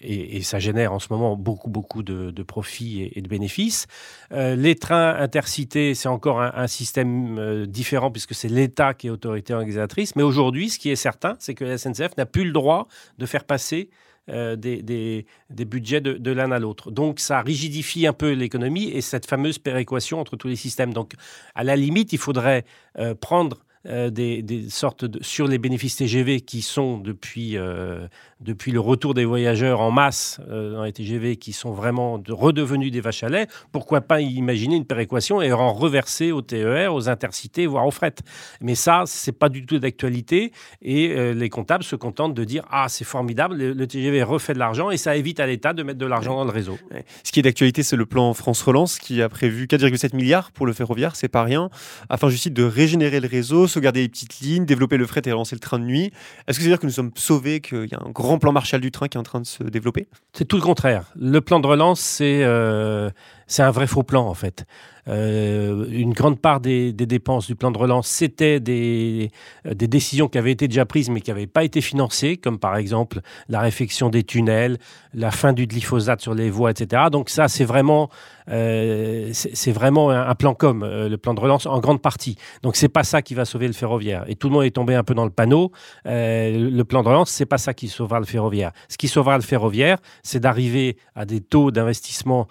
Et, 0.00 0.42
ça 0.42 0.58
génère 0.58 0.92
en 0.92 0.98
ce 0.98 1.08
moment 1.10 1.36
beaucoup, 1.36 1.70
beaucoup 1.70 2.02
de, 2.02 2.42
profits 2.42 3.10
et, 3.12 3.20
de 3.20 3.28
bénéfices. 3.28 3.86
Euh, 4.32 4.54
les 4.54 4.76
trains 4.76 5.16
intercités, 5.16 5.94
c'est 5.94 6.08
encore 6.08 6.40
un, 6.40 6.66
système 6.68 7.66
différent 7.66 8.10
puisque 8.10 8.34
c'est 8.34 8.48
l'État 8.48 8.94
qui 8.94 9.08
est 9.08 9.10
autorité 9.10 9.54
organisatrice. 9.54 10.14
Mais 10.16 10.22
aujourd'hui, 10.22 10.70
ce 10.70 10.78
qui 10.78 10.90
est 10.90 10.96
certain, 10.96 11.36
c'est 11.38 11.54
que 11.54 11.64
la 11.64 11.78
SNCF 11.78 12.16
n'a 12.16 12.26
plus 12.26 12.44
le 12.44 12.52
droit 12.52 12.86
de 13.18 13.26
faire 13.26 13.44
passer 13.44 13.90
euh, 14.30 14.56
des, 14.56 15.24
budgets 15.64 16.02
de, 16.02 16.30
l'un 16.30 16.50
à 16.52 16.58
l'autre. 16.58 16.90
Donc 16.90 17.18
ça 17.18 17.40
rigidifie 17.40 18.06
un 18.06 18.12
peu 18.12 18.32
l'économie 18.32 18.90
et 18.90 19.00
cette 19.00 19.24
fameuse 19.24 19.58
péréquation 19.58 20.20
entre 20.20 20.36
tous 20.36 20.48
les 20.48 20.56
systèmes. 20.56 20.92
Donc 20.92 21.14
à 21.54 21.64
la 21.64 21.76
limite, 21.76 22.12
il 22.12 22.18
faudrait 22.18 22.64
euh, 22.98 23.14
prendre 23.14 23.64
euh, 23.88 24.10
des, 24.10 24.66
sortes 24.68 25.06
sur 25.22 25.46
les 25.48 25.56
bénéfices 25.56 25.96
TGV 25.96 26.42
qui 26.42 26.60
sont 26.60 26.98
depuis, 26.98 27.56
euh, 27.56 28.06
depuis 28.40 28.70
le 28.70 28.80
retour 28.80 29.14
des 29.14 29.24
voyageurs 29.24 29.80
en 29.80 29.90
masse 29.90 30.40
euh, 30.50 30.72
dans 30.74 30.84
les 30.84 30.92
TGV 30.92 31.36
qui 31.36 31.52
sont 31.52 31.72
vraiment 31.72 32.22
redevenus 32.28 32.92
des 32.92 33.00
vaches 33.00 33.22
à 33.22 33.30
lait, 33.30 33.46
pourquoi 33.72 34.02
pas 34.02 34.20
imaginer 34.20 34.76
une 34.76 34.84
péréquation 34.84 35.40
et 35.40 35.52
en 35.52 35.72
reverser 35.72 36.32
aux 36.32 36.42
TER, 36.42 36.92
aux 36.92 37.08
intercités, 37.08 37.66
voire 37.66 37.86
aux 37.86 37.90
fret. 37.90 38.14
Mais 38.60 38.74
ça, 38.74 39.04
c'est 39.06 39.32
pas 39.32 39.48
du 39.48 39.64
tout 39.64 39.78
d'actualité 39.78 40.52
et 40.82 41.32
les 41.34 41.48
comptables 41.48 41.84
se 41.84 41.96
contentent 41.96 42.34
de 42.34 42.44
dire 42.44 42.64
ah 42.70 42.86
c'est 42.88 43.04
formidable, 43.04 43.56
le, 43.56 43.86
TGV 43.86 44.22
refait 44.22 44.54
de 44.54 44.58
l'argent 44.58 44.90
et 44.90 44.96
ça 44.96 45.16
évite 45.16 45.40
à 45.40 45.46
l'État 45.46 45.72
de 45.72 45.82
mettre 45.82 45.98
de 45.98 46.06
l'argent 46.06 46.36
dans 46.36 46.44
le 46.44 46.50
réseau. 46.50 46.78
Ce 47.22 47.32
qui 47.32 47.40
est 47.40 47.42
d'actualité, 47.42 47.82
c'est 47.82 47.96
le 47.96 48.06
plan 48.06 48.34
France 48.34 48.62
Relance 48.62 48.98
qui 48.98 49.22
a 49.22 49.28
prévu 49.28 49.66
4,7 49.66 50.14
milliards 50.14 50.52
pour 50.52 50.66
le 50.66 50.72
ferroviaire, 50.72 51.16
c'est 51.16 51.28
pas 51.28 51.42
rien, 51.42 51.70
afin 52.08 52.28
juste 52.28 52.48
de 52.48 52.64
régénérer 52.64 53.20
le 53.20 53.28
réseau 53.28 53.66
sauvegarder 53.78 54.02
les 54.02 54.08
petites 54.08 54.40
lignes, 54.40 54.64
développer 54.64 54.96
le 54.96 55.06
fret 55.06 55.22
et 55.24 55.32
relancer 55.32 55.54
le 55.54 55.60
train 55.60 55.78
de 55.78 55.84
nuit. 55.84 56.12
Est-ce 56.46 56.58
que 56.58 56.64
c'est 56.64 56.68
dire 56.68 56.80
que 56.80 56.86
nous 56.86 56.92
sommes 56.92 57.12
sauvés, 57.14 57.60
qu'il 57.60 57.86
y 57.86 57.94
a 57.94 58.00
un 58.04 58.10
grand 58.10 58.38
plan 58.38 58.52
Marshall 58.52 58.80
du 58.80 58.90
train 58.90 59.08
qui 59.08 59.16
est 59.16 59.20
en 59.20 59.24
train 59.24 59.40
de 59.40 59.46
se 59.46 59.62
développer? 59.62 60.08
C'est 60.32 60.46
tout 60.46 60.56
le 60.56 60.62
contraire. 60.62 61.12
Le 61.14 61.40
plan 61.40 61.60
de 61.60 61.66
relance, 61.66 62.00
c'est 62.00 62.42
euh, 62.42 63.10
c'est 63.48 63.62
un 63.62 63.70
vrai 63.70 63.88
faux 63.88 64.04
plan 64.04 64.26
en 64.26 64.34
fait. 64.34 64.64
Euh, 65.08 65.86
une 65.90 66.12
grande 66.12 66.38
part 66.38 66.60
des, 66.60 66.92
dépenses 66.92 67.46
du 67.46 67.54
plan 67.54 67.70
de 67.70 67.78
relance, 67.78 68.06
c'était 68.08 68.60
des, 68.60 69.30
décisions 69.64 70.28
qui 70.28 70.38
avaient 70.38 70.52
été 70.52 70.68
déjà 70.68 70.84
prises 70.84 71.08
mais 71.08 71.20
qui 71.20 71.30
n'avaient 71.30 71.46
pas 71.46 71.64
été 71.64 71.80
financées, 71.80 72.36
comme 72.36 72.58
par 72.58 72.76
exemple 72.76 73.20
la 73.48 73.60
réfection 73.60 74.10
des 74.10 74.22
tunnels, 74.22 74.78
la 75.14 75.30
fin 75.30 75.52
du 75.52 75.66
glyphosate 75.66 76.20
sur 76.20 76.34
les 76.34 76.50
voies, 76.50 76.70
etc. 76.70 77.04
Donc 77.10 77.30
ça, 77.30 77.48
c'est 77.48 77.64
vraiment, 77.64 78.10
euh, 78.50 79.30
c'est 79.32 79.72
vraiment 79.72 80.10
un, 80.10 80.34
plan 80.34 80.54
com, 80.54 80.82
euh, 80.82 81.08
le 81.08 81.16
plan 81.16 81.32
de 81.32 81.40
relance 81.40 81.64
en 81.64 81.80
grande 81.80 82.02
partie. 82.02 82.36
Donc 82.62 82.76
c'est 82.76 82.88
pas 82.88 83.04
ça 83.04 83.22
qui 83.22 83.34
va 83.34 83.46
sauver 83.46 83.66
le 83.66 83.72
ferroviaire. 83.72 84.24
Et 84.28 84.34
tout 84.34 84.48
le 84.48 84.54
monde 84.54 84.64
est 84.64 84.72
tombé 84.72 84.94
un 84.94 85.04
peu 85.04 85.14
dans 85.14 85.24
le 85.24 85.30
panneau. 85.30 85.72
le 86.04 86.82
plan 86.82 87.02
de 87.02 87.08
relance, 87.08 87.30
c'est 87.30 87.46
pas 87.46 87.58
ça 87.58 87.72
qui 87.72 87.88
sauvera 87.88 88.20
le 88.20 88.26
ferroviaire. 88.26 88.72
Ce 88.88 88.98
qui 88.98 89.08
sauvera 89.08 89.36
le 89.36 89.42
ferroviaire, 89.42 89.98
c'est 90.22 90.40
d'arriver 90.40 90.98
à 91.14 91.24
des 91.24 91.40
taux 91.40 91.70
d'investissement 91.70 92.46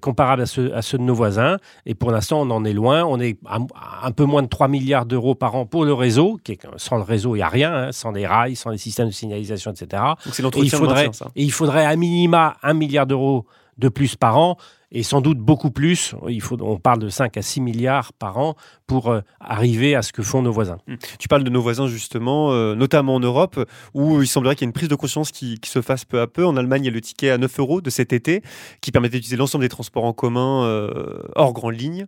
comparables 0.00 0.42
à 0.42 0.46
ceux, 0.46 0.74
à 0.74 0.82
ceux 0.82 0.98
de 0.98 1.02
nos 1.02 1.14
voisins 1.14 1.58
et 1.86 1.94
pour 1.94 2.10
l'instant, 2.10 2.40
on 2.42 2.50
en 2.50 2.64
est 2.64 2.72
loin. 2.72 3.04
On 3.04 3.20
est 3.20 3.38
à 3.46 3.58
un 4.06 4.12
peu 4.12 4.24
moins 4.24 4.42
de 4.42 4.48
3 4.48 4.68
milliards 4.68 5.06
d'euros 5.06 5.34
par 5.34 5.54
an 5.54 5.66
pour 5.66 5.84
le 5.84 5.92
réseau. 5.92 6.38
Qui 6.42 6.58
sans 6.76 6.96
le 6.96 7.02
réseau, 7.02 7.34
il 7.34 7.38
n'y 7.38 7.42
a 7.42 7.48
rien. 7.48 7.74
Hein, 7.74 7.92
sans 7.92 8.12
les 8.12 8.26
rails, 8.26 8.56
sans 8.56 8.70
les 8.70 8.78
systèmes 8.78 9.08
de 9.08 9.12
signalisation, 9.12 9.72
etc. 9.72 10.02
Donc 10.24 10.34
c'est 10.34 10.42
l'entretien 10.42 11.12
ça. 11.12 11.30
Et 11.36 11.42
il 11.42 11.52
faudrait 11.52 11.84
à 11.84 11.96
minima 11.96 12.56
1 12.62 12.74
milliard 12.74 13.06
d'euros 13.06 13.46
de 13.78 13.88
plus 13.88 14.16
par 14.16 14.36
an 14.36 14.56
et 14.92 15.02
sans 15.02 15.20
doute 15.20 15.38
beaucoup 15.38 15.70
plus. 15.70 16.14
Il 16.28 16.40
faut, 16.40 16.60
on 16.60 16.78
parle 16.78 17.00
de 17.00 17.08
5 17.08 17.36
à 17.36 17.42
6 17.42 17.60
milliards 17.62 18.12
par 18.12 18.38
an 18.38 18.54
pour 18.86 19.08
euh, 19.08 19.22
arriver 19.40 19.94
à 19.94 20.02
ce 20.02 20.12
que 20.12 20.22
font 20.22 20.42
nos 20.42 20.52
voisins. 20.52 20.78
Hum. 20.86 20.98
Tu 21.18 21.28
parles 21.28 21.44
de 21.44 21.50
nos 21.50 21.62
voisins 21.62 21.86
justement, 21.86 22.52
euh, 22.52 22.74
notamment 22.74 23.14
en 23.14 23.20
Europe, 23.20 23.58
où 23.94 24.20
il 24.20 24.28
semblerait 24.28 24.54
qu'il 24.54 24.66
y 24.66 24.66
ait 24.66 24.70
une 24.70 24.74
prise 24.74 24.90
de 24.90 24.94
conscience 24.94 25.32
qui, 25.32 25.58
se 25.64 25.80
fasse 25.80 26.04
peu 26.04 26.20
à 26.20 26.26
peu. 26.26 26.44
En 26.44 26.56
Allemagne, 26.56 26.82
il 26.82 26.86
y 26.86 26.90
a 26.90 26.92
le 26.92 27.00
ticket 27.00 27.30
à 27.30 27.38
9 27.38 27.58
euros 27.60 27.80
de 27.80 27.88
cet 27.88 28.12
été 28.12 28.42
qui 28.82 28.92
permettait 28.92 29.16
d'utiliser 29.16 29.36
l'ensemble 29.36 29.64
des 29.64 29.70
transports 29.70 30.04
en 30.04 30.12
commun 30.12 30.64
euh, 30.64 31.22
hors 31.34 31.54
grande 31.54 31.80
ligne, 31.80 32.06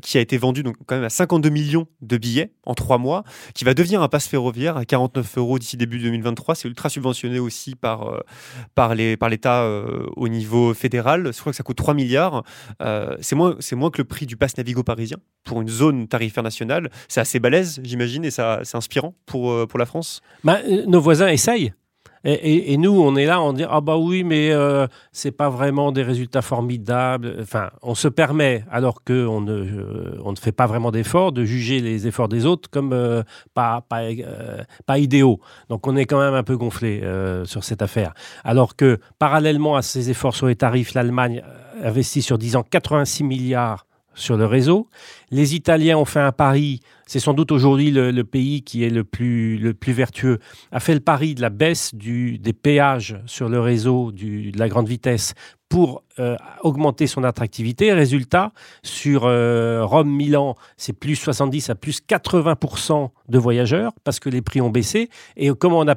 qui 0.00 0.16
a 0.16 0.20
été 0.20 0.38
vendu 0.38 0.62
donc 0.62 0.76
quand 0.86 0.94
même 0.94 1.04
à 1.04 1.10
52 1.10 1.50
millions 1.50 1.86
de 2.00 2.16
billets 2.16 2.52
en 2.64 2.74
3 2.74 2.96
mois, 2.96 3.24
qui 3.54 3.64
va 3.64 3.74
devenir 3.74 4.00
un 4.00 4.08
pass 4.08 4.26
ferroviaire 4.26 4.78
à 4.78 4.86
49 4.86 5.38
euros 5.38 5.58
d'ici 5.58 5.76
début 5.76 5.98
2023. 5.98 6.54
C'est 6.54 6.68
ultra 6.68 6.88
subventionné 6.88 7.38
aussi 7.38 7.74
par, 7.74 8.22
par 8.74 8.94
l'État 8.94 9.68
au 10.16 10.28
niveau 10.28 10.72
fédéral. 10.72 11.30
Je 11.34 11.38
crois 11.38 11.52
que 11.52 11.56
ça 11.56 11.62
coûte 11.62 11.76
3 11.76 11.92
milliards 11.94 12.13
euh, 12.82 13.16
c'est 13.20 13.34
moins, 13.36 13.54
que 13.54 13.98
le 13.98 14.04
prix 14.04 14.26
du 14.26 14.36
pass 14.36 14.56
Navigo 14.56 14.82
parisien 14.82 15.18
pour 15.44 15.60
une 15.60 15.68
zone 15.68 16.08
tarifaire 16.08 16.42
nationale. 16.42 16.90
C'est 17.08 17.20
assez 17.20 17.40
balèze, 17.40 17.80
j'imagine, 17.82 18.24
et 18.24 18.30
c'est 18.30 18.42
inspirant 18.74 19.14
pour, 19.26 19.50
euh, 19.50 19.66
pour 19.66 19.78
la 19.78 19.86
France. 19.86 20.20
Bah, 20.42 20.58
euh, 20.68 20.84
nos 20.86 21.00
voisins 21.00 21.28
essayent. 21.28 21.72
Et, 22.26 22.78
nous, 22.78 23.02
on 23.02 23.16
est 23.16 23.26
là, 23.26 23.42
on 23.42 23.52
dit 23.52 23.64
ah 23.68 23.82
bah 23.82 23.98
oui, 23.98 24.24
mais 24.24 24.50
euh, 24.50 24.86
c'est 25.12 25.30
pas 25.30 25.50
vraiment 25.50 25.92
des 25.92 26.02
résultats 26.02 26.40
formidables. 26.40 27.36
Enfin, 27.42 27.70
on 27.82 27.94
se 27.94 28.08
permet, 28.08 28.64
alors 28.70 29.04
que 29.04 29.26
on 29.26 29.42
ne, 29.42 29.52
euh, 29.52 30.30
ne 30.30 30.36
fait 30.36 30.52
pas 30.52 30.66
vraiment 30.66 30.90
d'efforts, 30.90 31.32
de 31.32 31.44
juger 31.44 31.80
les 31.80 32.06
efforts 32.06 32.28
des 32.28 32.46
autres 32.46 32.70
comme 32.70 32.94
euh, 32.94 33.22
pas 33.52 33.82
pas, 33.82 34.04
euh, 34.04 34.62
pas 34.86 34.98
idéaux. 34.98 35.38
Donc, 35.68 35.86
on 35.86 35.96
est 35.96 36.06
quand 36.06 36.18
même 36.18 36.32
un 36.32 36.42
peu 36.42 36.56
gonflé 36.56 37.02
sur 37.44 37.62
cette 37.62 37.82
affaire. 37.82 38.14
Alors 38.42 38.76
que 38.76 38.98
parallèlement 39.18 39.76
à 39.76 39.82
ces 39.82 40.08
efforts 40.08 40.34
sur 40.34 40.46
les 40.46 40.56
tarifs, 40.56 40.94
l'Allemagne 40.94 41.42
investit 41.82 42.22
sur 42.22 42.38
10 42.38 42.56
ans 42.56 42.64
86 42.68 43.24
milliards 43.24 43.86
sur 44.14 44.36
le 44.36 44.46
réseau. 44.46 44.88
Les 45.30 45.54
Italiens 45.54 45.98
ont 45.98 46.04
fait 46.04 46.20
un 46.20 46.32
pari, 46.32 46.80
c'est 47.06 47.20
sans 47.20 47.34
doute 47.34 47.52
aujourd'hui 47.52 47.90
le, 47.90 48.24
pays 48.24 48.62
qui 48.62 48.84
est 48.84 48.90
le 48.90 49.04
plus, 49.04 49.58
le 49.58 49.74
plus 49.74 49.92
vertueux, 49.92 50.38
a 50.72 50.80
fait 50.80 50.94
le 50.94 51.00
pari 51.00 51.34
de 51.34 51.40
la 51.40 51.50
baisse 51.50 51.94
des 51.94 52.52
péages 52.52 53.16
sur 53.26 53.48
le 53.48 53.60
réseau 53.60 54.12
de 54.12 54.56
la 54.58 54.68
grande 54.68 54.88
vitesse 54.88 55.34
pour 55.68 56.04
euh, 56.20 56.36
augmenter 56.62 57.08
son 57.08 57.24
attractivité. 57.24 57.92
Résultat, 57.92 58.52
sur 58.84 59.24
euh, 59.24 59.84
Rome-Milan, 59.84 60.54
c'est 60.76 60.92
plus 60.92 61.16
70 61.16 61.70
à 61.70 61.74
plus 61.74 62.00
80% 62.00 63.10
de 63.28 63.38
voyageurs 63.38 63.92
parce 64.04 64.20
que 64.20 64.28
les 64.28 64.40
prix 64.40 64.60
ont 64.60 64.70
baissé. 64.70 65.08
Et 65.36 65.50
comment 65.50 65.80
on 65.80 65.88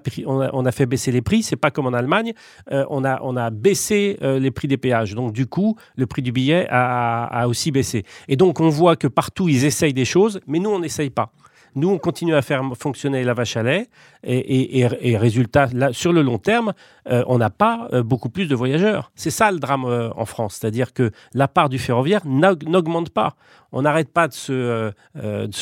a, 0.65 0.71
fait 0.71 0.85
baisser 0.87 1.11
les 1.11 1.21
prix 1.21 1.43
C'est 1.43 1.57
pas 1.57 1.69
comme 1.69 1.85
en 1.85 1.93
Allemagne. 1.93 2.33
Euh, 2.71 2.85
on, 2.89 3.05
a, 3.05 3.19
on 3.21 3.37
a 3.37 3.51
baissé 3.51 4.17
les 4.21 4.49
prix 4.49 4.67
des 4.67 4.77
péages. 4.77 5.13
Donc, 5.13 5.33
du 5.33 5.45
coup, 5.45 5.75
le 5.95 6.07
prix 6.07 6.23
du 6.23 6.31
billet 6.31 6.65
a, 6.71 7.25
a 7.25 7.47
aussi 7.47 7.69
baissé. 7.69 8.03
Et 8.27 8.35
donc, 8.35 8.59
on 8.59 8.69
voit 8.69 8.95
que 8.95 9.07
partout, 9.07 9.47
ils 9.47 9.65
essayent 9.65 9.93
des 9.93 10.05
choses, 10.05 10.39
mais 10.47 10.57
nous, 10.57 10.71
on 10.71 10.81
Nous, 11.75 11.89
on 11.89 11.99
continue 11.99 12.33
à 12.33 12.41
faire 12.41 12.63
fonctionner 12.79 13.23
la 13.23 13.33
vache 13.33 13.57
à 13.57 13.63
lait 13.63 13.88
et, 14.27 15.17
résultat, 15.17 15.69
sur 15.93 16.11
le 16.11 16.21
long 16.21 16.37
terme, 16.37 16.73
euh, 17.09 17.23
on 17.27 17.37
n'a 17.37 17.49
pas 17.49 17.87
euh, 17.93 18.03
beaucoup 18.03 18.29
plus 18.29 18.47
de 18.47 18.55
voyageurs. 18.55 19.11
C'est 19.15 19.29
ça 19.29 19.51
le 19.51 19.59
drame 19.59 19.85
euh, 19.85 20.09
en 20.15 20.25
France, 20.25 20.57
c'est-à-dire 20.59 20.93
que 20.93 21.11
la 21.33 21.47
part 21.47 21.69
du 21.69 21.79
ferroviaire 21.79 22.25
n'aug- 22.25 22.67
n'augmente 22.67 23.09
pas. 23.09 23.35
On 23.73 23.81
n'arrête 23.81 24.09
pas 24.09 24.29
de 24.29 24.33
se, 24.33 24.93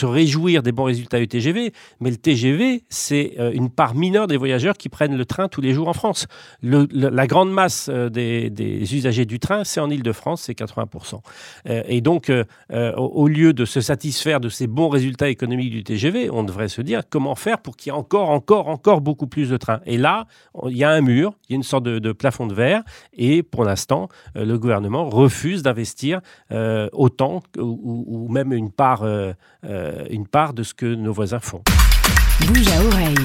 réjouir 0.06 0.62
des 0.62 0.72
bons 0.72 0.84
résultats 0.84 1.20
du 1.20 1.28
TGV, 1.28 1.74
mais 2.00 2.12
le 2.12 2.18
TGV, 2.18 2.84
c'est 2.88 3.36
une 3.54 3.72
part 3.72 3.96
mineure 3.96 4.28
des 4.28 4.38
voyageurs 4.38 4.76
qui 4.78 4.90
prennent 4.90 5.18
le 5.18 5.26
train 5.26 5.48
tous 5.48 5.60
les 5.60 5.74
jours 5.74 5.88
en 5.88 5.94
France. 5.94 6.28
La 6.62 7.26
grande 7.26 7.52
masse 7.52 7.90
des, 7.90 8.52
des 8.52 8.96
usagers 8.96 9.26
du 9.26 9.40
train, 9.40 9.64
c'est 9.64 9.80
en 9.80 9.90
Ile-de-France, 9.90 10.44
c'est 10.44 10.58
80%. 10.58 11.22
Euh, 11.68 11.82
et 11.88 12.02
donc, 12.02 12.32
au 12.72 13.28
lieu 13.28 13.54
de 13.54 13.66
se 13.66 13.82
satisfaire 13.82 14.40
de 14.40 14.50
ces 14.50 14.68
bons 14.68 14.90
résultats 14.90 15.30
économiques 15.30 15.72
du 15.72 15.84
TGV, 15.84 16.30
on 16.30 16.44
devrait 16.44 16.68
se 16.68 16.84
dire 16.84 17.02
comment 17.10 17.36
faire 17.36 17.58
pour 17.58 17.76
qu'il 17.76 17.92
y 17.92 17.96
ait 17.96 17.98
encore, 17.98 18.30
encore, 18.30 18.55
encore 18.64 19.02
beaucoup 19.02 19.28
plus 19.28 19.50
de 19.50 19.58
trains. 19.58 19.82
Et 19.86 19.98
là, 19.98 20.26
il 20.68 20.78
y 20.78 20.84
a 20.84 20.90
un 20.90 21.02
mur, 21.02 21.34
il 21.48 21.54
y 21.54 21.56
a 21.56 21.58
une 21.58 21.64
sorte 21.64 21.84
de, 21.84 22.00
de 22.00 22.12
plafond 22.12 22.48
de 22.48 22.54
verre, 22.54 22.84
et 23.14 23.44
pour 23.44 23.64
l'instant, 23.64 24.10
euh, 24.36 24.46
le 24.46 24.58
gouvernement 24.58 25.10
refuse 25.10 25.64
d'investir 25.64 26.22
euh, 26.52 26.90
autant 26.94 27.42
ou, 27.58 28.06
ou 28.08 28.32
même 28.32 28.54
une 28.54 28.72
part, 28.72 29.04
euh, 29.04 29.34
euh, 29.66 30.06
une 30.10 30.28
part 30.28 30.54
de 30.54 30.64
ce 30.64 30.74
que 30.74 30.86
nos 30.86 31.14
voisins 31.14 31.40
font. 31.40 31.62
Bouge 32.48 32.68
à 32.68 32.84
oreille. 32.86 33.16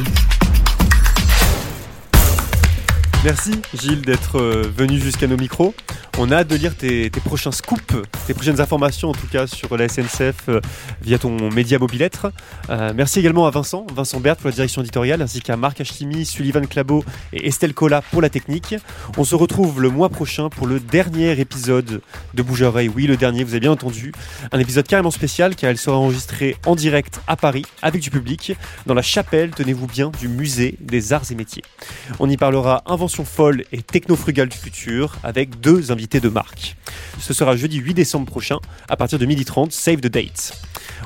Merci 3.24 3.60
Gilles 3.74 4.02
d'être 4.02 4.40
venu 4.40 4.98
jusqu'à 4.98 5.26
nos 5.26 5.36
micros. 5.36 5.74
On 6.22 6.30
a 6.30 6.36
hâte 6.36 6.48
de 6.48 6.56
lire 6.56 6.76
tes, 6.76 7.08
prochains 7.08 7.50
scoops, 7.50 7.94
tes 8.26 8.34
prochaines 8.34 8.60
informations 8.60 9.08
en 9.08 9.14
tout 9.14 9.26
cas 9.26 9.46
sur 9.46 9.74
la 9.78 9.88
SNCF 9.88 10.50
euh, 10.50 10.60
via 11.00 11.18
ton 11.18 11.50
média 11.50 11.78
mobilettre. 11.78 12.30
Euh, 12.68 12.92
merci 12.94 13.20
également 13.20 13.46
à 13.46 13.50
Vincent, 13.50 13.86
Vincent 13.90 14.20
Berthe 14.20 14.38
pour 14.38 14.50
la 14.50 14.54
direction 14.54 14.82
éditoriale, 14.82 15.22
ainsi 15.22 15.40
qu'à 15.40 15.56
Marc 15.56 15.80
Achimi, 15.80 16.26
Sullivan 16.26 16.66
Clabot 16.66 17.06
et 17.32 17.48
Estelle 17.48 17.72
Cola 17.72 18.02
pour 18.02 18.20
la 18.20 18.28
technique. 18.28 18.74
On 19.16 19.24
se 19.24 19.34
retrouve 19.34 19.80
le 19.80 19.88
mois 19.88 20.10
prochain 20.10 20.50
pour 20.50 20.66
le 20.66 20.78
dernier 20.78 21.40
épisode 21.40 22.02
de 22.34 22.42
Bouge 22.42 22.60
Oreille. 22.60 22.90
Oui, 22.94 23.06
le 23.06 23.16
dernier, 23.16 23.42
vous 23.42 23.52
avez 23.52 23.60
bien 23.60 23.72
entendu. 23.72 24.12
Un 24.52 24.58
épisode 24.58 24.86
carrément 24.86 25.10
spécial 25.10 25.56
car 25.56 25.70
il 25.70 25.78
sera 25.78 25.96
enregistré 25.96 26.54
en 26.66 26.74
direct 26.74 27.22
à 27.28 27.36
Paris 27.36 27.64
avec 27.80 28.02
du 28.02 28.10
public 28.10 28.52
dans 28.84 28.94
la 28.94 29.00
chapelle, 29.00 29.52
tenez-vous 29.52 29.86
bien, 29.86 30.12
du 30.20 30.28
musée 30.28 30.76
des 30.80 31.14
arts 31.14 31.24
et 31.30 31.34
métiers. 31.34 31.62
On 32.18 32.28
y 32.28 32.36
parlera 32.36 32.82
invention 32.84 33.24
folle 33.24 33.64
et 33.72 33.80
techno-frugale 33.80 34.50
du 34.50 34.58
futur 34.58 35.16
avec 35.22 35.60
deux 35.60 35.90
invités 35.90 36.09
de 36.18 36.28
marque. 36.28 36.76
Ce 37.20 37.32
sera 37.32 37.54
jeudi 37.54 37.76
8 37.76 37.94
décembre 37.94 38.26
prochain 38.26 38.58
à 38.88 38.96
partir 38.96 39.18
de 39.18 39.26
12h30, 39.26 39.70
save 39.70 40.00
the 40.00 40.08
date. 40.08 40.52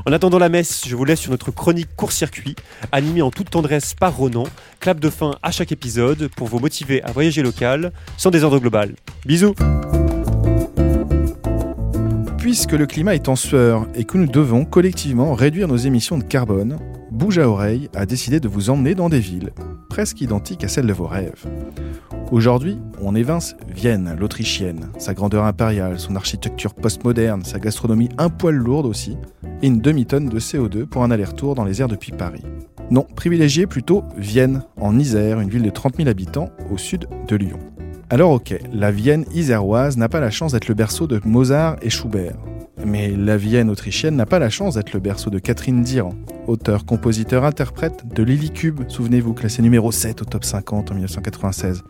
En 0.07 0.13
attendant 0.13 0.39
la 0.39 0.49
messe, 0.49 0.85
je 0.87 0.97
vous 0.97 1.05
laisse 1.05 1.21
sur 1.21 1.31
notre 1.31 1.51
chronique 1.51 1.95
court-circuit, 1.97 2.57
animée 2.93 3.23
en 3.23 3.31
toute 3.31 3.51
tendresse 3.51 3.95
par 3.95 4.17
Ronan, 4.17 4.45
clap 4.81 5.01
de 5.01 5.11
fin 5.11 5.37
à 5.43 5.51
chaque 5.51 5.73
épisode 5.73 6.29
pour 6.37 6.49
vous 6.49 6.59
motiver 6.59 7.03
à 7.03 7.13
voyager 7.13 7.43
local 7.43 7.93
sans 8.17 8.31
désordre 8.31 8.59
global. 8.59 8.95
Bisous 9.27 9.55
Puisque 12.45 12.73
le 12.73 12.85
climat 12.85 13.15
est 13.15 13.31
en 13.31 13.37
sueur 13.37 13.89
et 13.95 14.05
que 14.05 14.19
nous 14.19 14.27
devons 14.27 14.67
collectivement 14.67 15.33
réduire 15.33 15.67
nos 15.67 15.79
émissions 15.79 16.19
de 16.19 16.25
carbone, 16.25 16.77
Bouge 17.11 17.39
à 17.39 17.49
oreille 17.49 17.89
a 17.95 18.05
décidé 18.05 18.39
de 18.39 18.49
vous 18.49 18.69
emmener 18.69 18.95
dans 18.95 19.09
des 19.09 19.19
villes 19.19 19.53
presque 19.89 20.21
identiques 20.21 20.63
à 20.63 20.69
celles 20.69 20.87
de 20.87 20.93
vos 20.93 21.07
rêves. 21.07 21.47
Aujourd'hui, 22.31 22.77
on 23.01 23.15
évince 23.15 23.57
Vienne, 23.75 24.15
l'Autrichienne, 24.21 24.91
sa 24.99 25.15
grandeur 25.15 25.45
impériale, 25.45 25.99
son 25.99 26.17
architecture 26.17 26.75
postmoderne, 26.75 27.47
sa 27.47 27.59
gastronomie 27.59 28.11
un 28.19 28.29
poil 28.29 28.57
lourde 28.57 28.85
aussi, 28.85 29.17
et 29.63 29.69
une 29.69 29.81
demi-tonne 29.81 30.29
de 30.29 30.39
CO2 30.39 30.85
pour 30.85 31.03
un 31.03 31.11
aller-retour 31.11 31.55
dans 31.55 31.65
les 31.65 31.81
airs 31.81 31.89
depuis 31.89 32.13
Paris. 32.13 32.43
Non, 32.91 33.07
privilégiez 33.17 33.67
plutôt 33.67 34.05
Vienne, 34.19 34.65
en 34.79 34.99
Isère, 34.99 35.41
une 35.41 35.49
ville 35.49 35.63
de 35.63 35.71
30 35.71 35.97
000 35.97 36.11
habitants 36.11 36.51
au 36.71 36.77
sud 36.77 37.09
de 37.27 37.37
Lyon. 37.37 37.59
Alors 38.11 38.33
ok, 38.33 38.55
la 38.73 38.91
Vienne 38.91 39.25
iséroise 39.35 39.97
n'a 39.97 40.11
pas 40.11 40.21
la 40.21 40.31
chance 40.31 40.53
d'être 40.53 40.69
le 40.69 40.75
berceau 40.75 41.07
de 41.07 41.21
Mozart 41.25 41.77
et 41.81 41.89
Schubert. 41.89 42.37
Mais 42.85 43.11
la 43.11 43.39
Vienne 43.39 43.71
autrichienne 43.71 44.15
n'a 44.15 44.27
pas 44.27 44.39
la 44.39 44.51
chance 44.51 44.75
d'être 44.75 44.93
le 44.93 45.01
berceau 45.01 45.31
de 45.31 45.39
Catherine 45.39 45.83
Diran, 45.83 46.15
auteur, 46.47 46.85
compositeur, 46.85 47.45
interprète 47.45 48.07
de 48.07 48.23
Lily 48.23 48.51
Cube, 48.51 48.83
souvenez-vous, 48.89 49.33
classé 49.33 49.63
numéro 49.63 49.91
7 49.91 50.21
au 50.21 50.25
top 50.27 50.45
50 50.45 50.91
en 50.91 50.95
1996. 50.95 51.83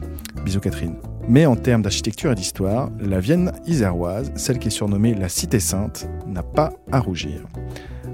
Bisous 0.44 0.60
Catherine. 0.60 0.94
Mais 1.28 1.46
en 1.46 1.56
termes 1.56 1.82
d'architecture 1.82 2.30
et 2.30 2.36
d'histoire, 2.36 2.90
la 3.00 3.18
Vienne 3.18 3.50
iséroise, 3.66 4.30
celle 4.36 4.60
qui 4.60 4.68
est 4.68 4.70
surnommée 4.70 5.14
la 5.14 5.28
Cité 5.28 5.58
Sainte, 5.58 6.08
n'a 6.28 6.44
pas 6.44 6.72
à 6.92 7.00
rougir. 7.00 7.40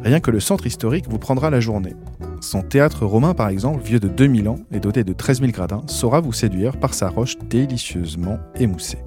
Rien 0.03 0.21
que 0.21 0.31
le 0.31 0.41
centre 0.41 0.67
historique 0.67 1.07
vous 1.11 1.19
prendra 1.19 1.51
la 1.51 1.61
journée. 1.61 1.95
Son 2.41 2.63
théâtre 2.63 3.05
romain, 3.05 3.35
par 3.35 3.49
exemple, 3.51 3.83
vieux 3.85 4.01
de 4.01 4.09
2000 4.09 4.49
ans 4.49 4.59
et 4.73 4.81
doté 4.81 5.05
de 5.05 5.13
13 5.13 5.41
000 5.41 5.53
gradins, 5.53 5.83
saura 5.87 6.21
vous 6.21 6.33
séduire 6.33 6.79
par 6.79 6.95
sa 6.95 7.11
roche 7.11 7.37
délicieusement 7.51 8.39
émoussée. 8.59 8.99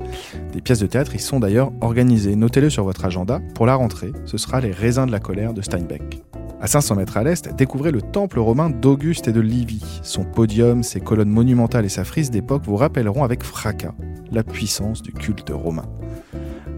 Des 0.54 0.62
pièces 0.62 0.80
de 0.80 0.86
théâtre 0.86 1.16
y 1.16 1.20
sont 1.20 1.40
d'ailleurs 1.40 1.72
organisées. 1.82 2.36
Notez-le 2.36 2.70
sur 2.70 2.84
votre 2.84 3.06
agenda. 3.06 3.42
Pour 3.56 3.66
la 3.66 3.76
rentrée, 3.76 4.14
ce 4.26 4.38
sera 4.38 4.62
Les 4.62 4.72
raisins 4.72 5.08
de 5.08 5.12
la 5.12 5.20
colère 5.20 5.54
de 5.54 5.64
Steinbeck. 5.64 6.22
À 6.62 6.68
500 6.68 6.96
mètres 6.96 7.18
à 7.18 7.24
l'est, 7.24 7.54
découvrez 7.56 7.92
le 7.92 8.02
temple 8.02 8.40
romain 8.40 8.70
d'Auguste 8.70 9.28
et 9.28 9.34
de 9.34 9.42
Livy. 9.42 9.84
Son 10.04 10.24
podium, 10.24 10.84
ses 10.84 11.02
colonnes 11.02 11.30
monumentales 11.30 11.86
et 11.86 11.90
sa 11.90 12.06
frise 12.06 12.30
d'époque 12.30 12.64
vous 12.66 12.78
rappelleront 12.78 13.24
avec 13.24 13.44
fracas 13.44 13.96
la 14.32 14.44
puissance 14.44 15.02
du 15.02 15.12
culte 15.12 15.52
romain. 15.52 15.86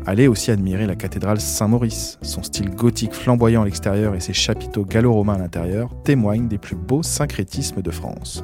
Allez 0.08 0.28
aussi 0.28 0.52
admirer 0.52 0.86
la 0.86 0.96
cathédrale 0.96 1.40
Saint-Maurice. 1.40 2.20
Son 2.22 2.44
style 2.44 2.70
gothique 2.70 3.14
flamboyant 3.14 3.64
à 3.64 3.66
l'extérieur 3.66 4.14
et 4.14 4.20
ses 4.20 4.34
chapiteaux 4.34 4.86
gallo-romains 4.86 5.34
à 5.34 5.40
l'intérieur 5.40 5.90
témoignent 6.04 6.48
des 6.48 6.60
plus 6.60 6.76
beaux 6.76 7.02
syncrétismes 7.02 7.82
de 7.82 7.90
France. 7.90 8.44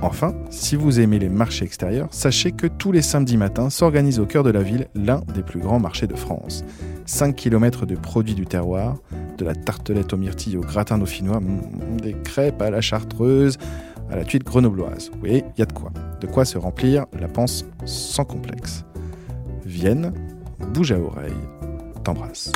Enfin, 0.00 0.34
si 0.50 0.74
vous 0.74 0.98
aimez 0.98 1.18
les 1.18 1.28
marchés 1.28 1.66
extérieurs, 1.66 2.08
sachez 2.12 2.52
que 2.52 2.66
tous 2.66 2.92
les 2.92 3.02
samedis 3.02 3.36
matins 3.36 3.68
s'organise 3.68 4.20
au 4.20 4.24
cœur 4.24 4.42
de 4.42 4.50
la 4.50 4.62
ville 4.62 4.88
l'un 4.94 5.20
des 5.34 5.42
plus 5.42 5.60
grands 5.60 5.80
marchés 5.80 6.06
de 6.06 6.14
France. 6.14 6.64
5 7.04 7.36
km 7.36 7.84
de 7.84 7.94
produits 7.94 8.34
du 8.34 8.46
terroir, 8.46 8.96
de 9.36 9.44
la 9.44 9.54
tartelette 9.54 10.14
aux 10.14 10.16
myrtilles 10.16 10.56
au 10.56 10.62
gratin 10.62 10.96
dauphinois, 10.96 11.40
mm, 11.40 12.00
des 12.00 12.14
crêpes 12.14 12.62
à 12.62 12.70
la 12.70 12.80
chartreuse, 12.80 13.58
à 14.10 14.16
la 14.16 14.24
tuile 14.24 14.44
grenobloise. 14.44 15.10
Oui, 15.22 15.42
il 15.56 15.58
y 15.58 15.62
a 15.62 15.66
de 15.66 15.72
quoi. 15.72 15.92
De 16.20 16.26
quoi 16.26 16.46
se 16.46 16.56
remplir 16.56 17.04
la 17.18 17.28
panse 17.28 17.66
sans 17.84 18.24
complexe. 18.24 18.84
Vienne, 19.64 20.12
bouge 20.58 20.92
à 20.92 20.98
oreille, 20.98 21.32
t'embrasse. 22.04 22.52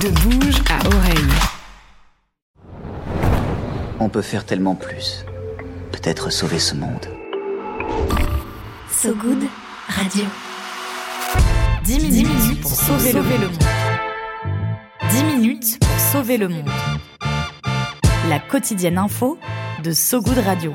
De 0.00 0.08
bouge 0.20 0.62
à 0.70 0.86
oreille. 0.86 1.32
On 4.00 4.08
peut 4.08 4.22
faire 4.22 4.44
tellement 4.46 4.74
plus. 4.74 5.24
Peut-être 5.92 6.30
sauver 6.30 6.58
ce 6.58 6.74
monde. 6.74 7.06
So 8.90 9.14
Good 9.14 9.44
Radio. 9.88 10.24
10 11.84 12.00
minutes, 12.00 12.60
pour 12.60 12.70
sauver, 12.70 13.12
le, 13.12 13.22
monde. 13.22 13.64
10 15.10 15.24
minutes 15.24 15.78
pour 15.80 15.98
sauver 15.98 16.36
le 16.36 16.48
monde. 16.48 16.68
La 18.28 18.38
quotidienne 18.38 18.98
info 18.98 19.38
de 19.82 19.92
So 19.92 20.20
Good 20.20 20.38
Radio. 20.38 20.74